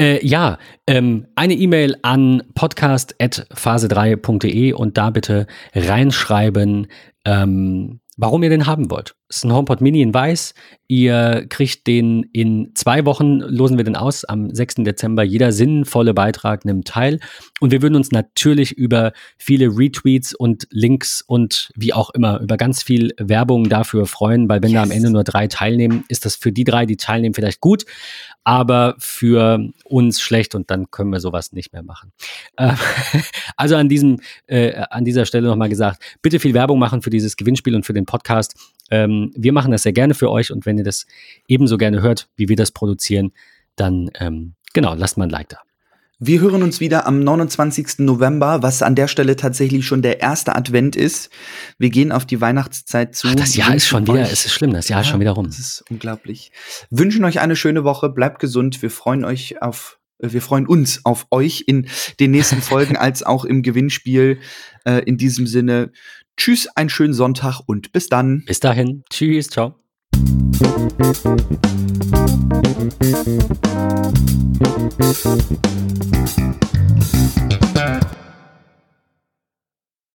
Äh, 0.00 0.26
ja, 0.26 0.58
ähm, 0.86 1.26
eine 1.34 1.52
E-Mail 1.54 1.96
an 2.02 2.42
podcast.phase3.de 2.54 4.72
und 4.72 4.96
da 4.98 5.10
bitte 5.10 5.46
reinschreiben, 5.74 6.86
ähm, 7.24 8.00
warum 8.16 8.42
ihr 8.42 8.50
den 8.50 8.66
haben 8.66 8.90
wollt. 8.90 9.14
Es 9.28 9.38
ist 9.38 9.44
ein 9.44 9.54
HomePod 9.54 9.80
Mini 9.80 10.02
in 10.02 10.12
weiß. 10.12 10.54
Ihr 10.88 11.46
kriegt 11.48 11.86
den 11.86 12.24
in 12.32 12.72
zwei 12.74 13.06
Wochen, 13.06 13.40
losen 13.40 13.78
wir 13.78 13.84
den 13.84 13.96
aus, 13.96 14.24
am 14.24 14.54
6. 14.54 14.84
Dezember. 14.84 15.22
Jeder 15.22 15.52
sinnvolle 15.52 16.12
Beitrag 16.12 16.64
nimmt 16.64 16.88
teil. 16.88 17.20
Und 17.60 17.70
wir 17.70 17.80
würden 17.80 17.96
uns 17.96 18.12
natürlich 18.12 18.72
über 18.72 19.12
viele 19.38 19.68
Retweets 19.68 20.34
und 20.34 20.66
Links 20.70 21.22
und 21.26 21.70
wie 21.74 21.94
auch 21.94 22.10
immer, 22.10 22.40
über 22.40 22.58
ganz 22.58 22.82
viel 22.82 23.14
Werbung 23.18 23.70
dafür 23.70 24.06
freuen, 24.06 24.48
weil 24.48 24.62
wenn 24.62 24.70
yes. 24.70 24.78
da 24.78 24.82
am 24.82 24.90
Ende 24.90 25.10
nur 25.10 25.24
drei 25.24 25.46
teilnehmen, 25.46 26.04
ist 26.08 26.26
das 26.26 26.36
für 26.36 26.52
die 26.52 26.64
drei, 26.64 26.84
die 26.84 26.96
teilnehmen, 26.96 27.34
vielleicht 27.34 27.60
gut 27.60 27.84
aber 28.44 28.96
für 28.98 29.70
uns 29.84 30.20
schlecht 30.20 30.54
und 30.54 30.70
dann 30.70 30.90
können 30.90 31.10
wir 31.10 31.20
sowas 31.20 31.52
nicht 31.52 31.72
mehr 31.72 31.82
machen. 31.82 32.12
Äh, 32.56 32.74
also 33.56 33.76
an 33.76 33.88
diesem, 33.88 34.20
äh, 34.46 34.74
an 34.90 35.04
dieser 35.04 35.26
Stelle 35.26 35.48
nochmal 35.48 35.68
gesagt, 35.68 36.02
bitte 36.22 36.40
viel 36.40 36.54
Werbung 36.54 36.78
machen 36.78 37.02
für 37.02 37.10
dieses 37.10 37.36
Gewinnspiel 37.36 37.74
und 37.74 37.86
für 37.86 37.92
den 37.92 38.06
Podcast. 38.06 38.54
Ähm, 38.90 39.32
wir 39.36 39.52
machen 39.52 39.70
das 39.70 39.82
sehr 39.82 39.92
gerne 39.92 40.14
für 40.14 40.30
euch 40.30 40.52
und 40.52 40.66
wenn 40.66 40.78
ihr 40.78 40.84
das 40.84 41.06
ebenso 41.46 41.78
gerne 41.78 42.02
hört, 42.02 42.28
wie 42.36 42.48
wir 42.48 42.56
das 42.56 42.72
produzieren, 42.72 43.32
dann 43.76 44.10
ähm, 44.18 44.54
genau, 44.72 44.94
lasst 44.94 45.16
mal 45.16 45.24
ein 45.24 45.30
Like 45.30 45.48
da. 45.48 45.58
Wir 46.24 46.40
hören 46.40 46.62
uns 46.62 46.78
wieder 46.78 47.08
am 47.08 47.18
29. 47.18 47.98
November, 47.98 48.62
was 48.62 48.80
an 48.82 48.94
der 48.94 49.08
Stelle 49.08 49.34
tatsächlich 49.34 49.84
schon 49.84 50.02
der 50.02 50.20
erste 50.20 50.54
Advent 50.54 50.94
ist. 50.94 51.30
Wir 51.78 51.90
gehen 51.90 52.12
auf 52.12 52.24
die 52.24 52.40
Weihnachtszeit 52.40 53.16
zu. 53.16 53.26
Ach, 53.26 53.34
das 53.34 53.56
Jahr 53.56 53.74
ist 53.74 53.88
schon 53.88 54.06
wieder, 54.06 54.30
es 54.30 54.46
ist 54.46 54.52
schlimm, 54.52 54.72
das 54.72 54.86
Jahr 54.88 55.00
ja, 55.00 55.02
ist 55.02 55.08
schon 55.08 55.18
wieder 55.18 55.32
rum. 55.32 55.46
Das 55.46 55.58
ist 55.58 55.82
unglaublich. 55.90 56.52
Wünschen 56.90 57.24
euch 57.24 57.40
eine 57.40 57.56
schöne 57.56 57.82
Woche, 57.82 58.08
bleibt 58.08 58.38
gesund. 58.38 58.82
Wir 58.82 58.90
freuen 58.90 59.24
euch 59.24 59.62
auf 59.62 59.98
wir 60.20 60.42
freuen 60.42 60.68
uns 60.68 61.04
auf 61.04 61.26
euch 61.32 61.64
in 61.66 61.88
den 62.20 62.30
nächsten 62.30 62.62
Folgen 62.62 62.96
als 62.96 63.24
auch 63.24 63.44
im 63.44 63.62
Gewinnspiel. 63.62 64.38
Äh, 64.84 65.00
in 65.00 65.16
diesem 65.16 65.48
Sinne, 65.48 65.90
tschüss, 66.36 66.68
einen 66.76 66.88
schönen 66.88 67.14
Sonntag 67.14 67.62
und 67.66 67.90
bis 67.90 68.08
dann. 68.08 68.44
Bis 68.46 68.60
dahin, 68.60 69.02
tschüss, 69.10 69.48
ciao. 69.48 69.81
Thank 75.24 75.52
you. 77.52 77.58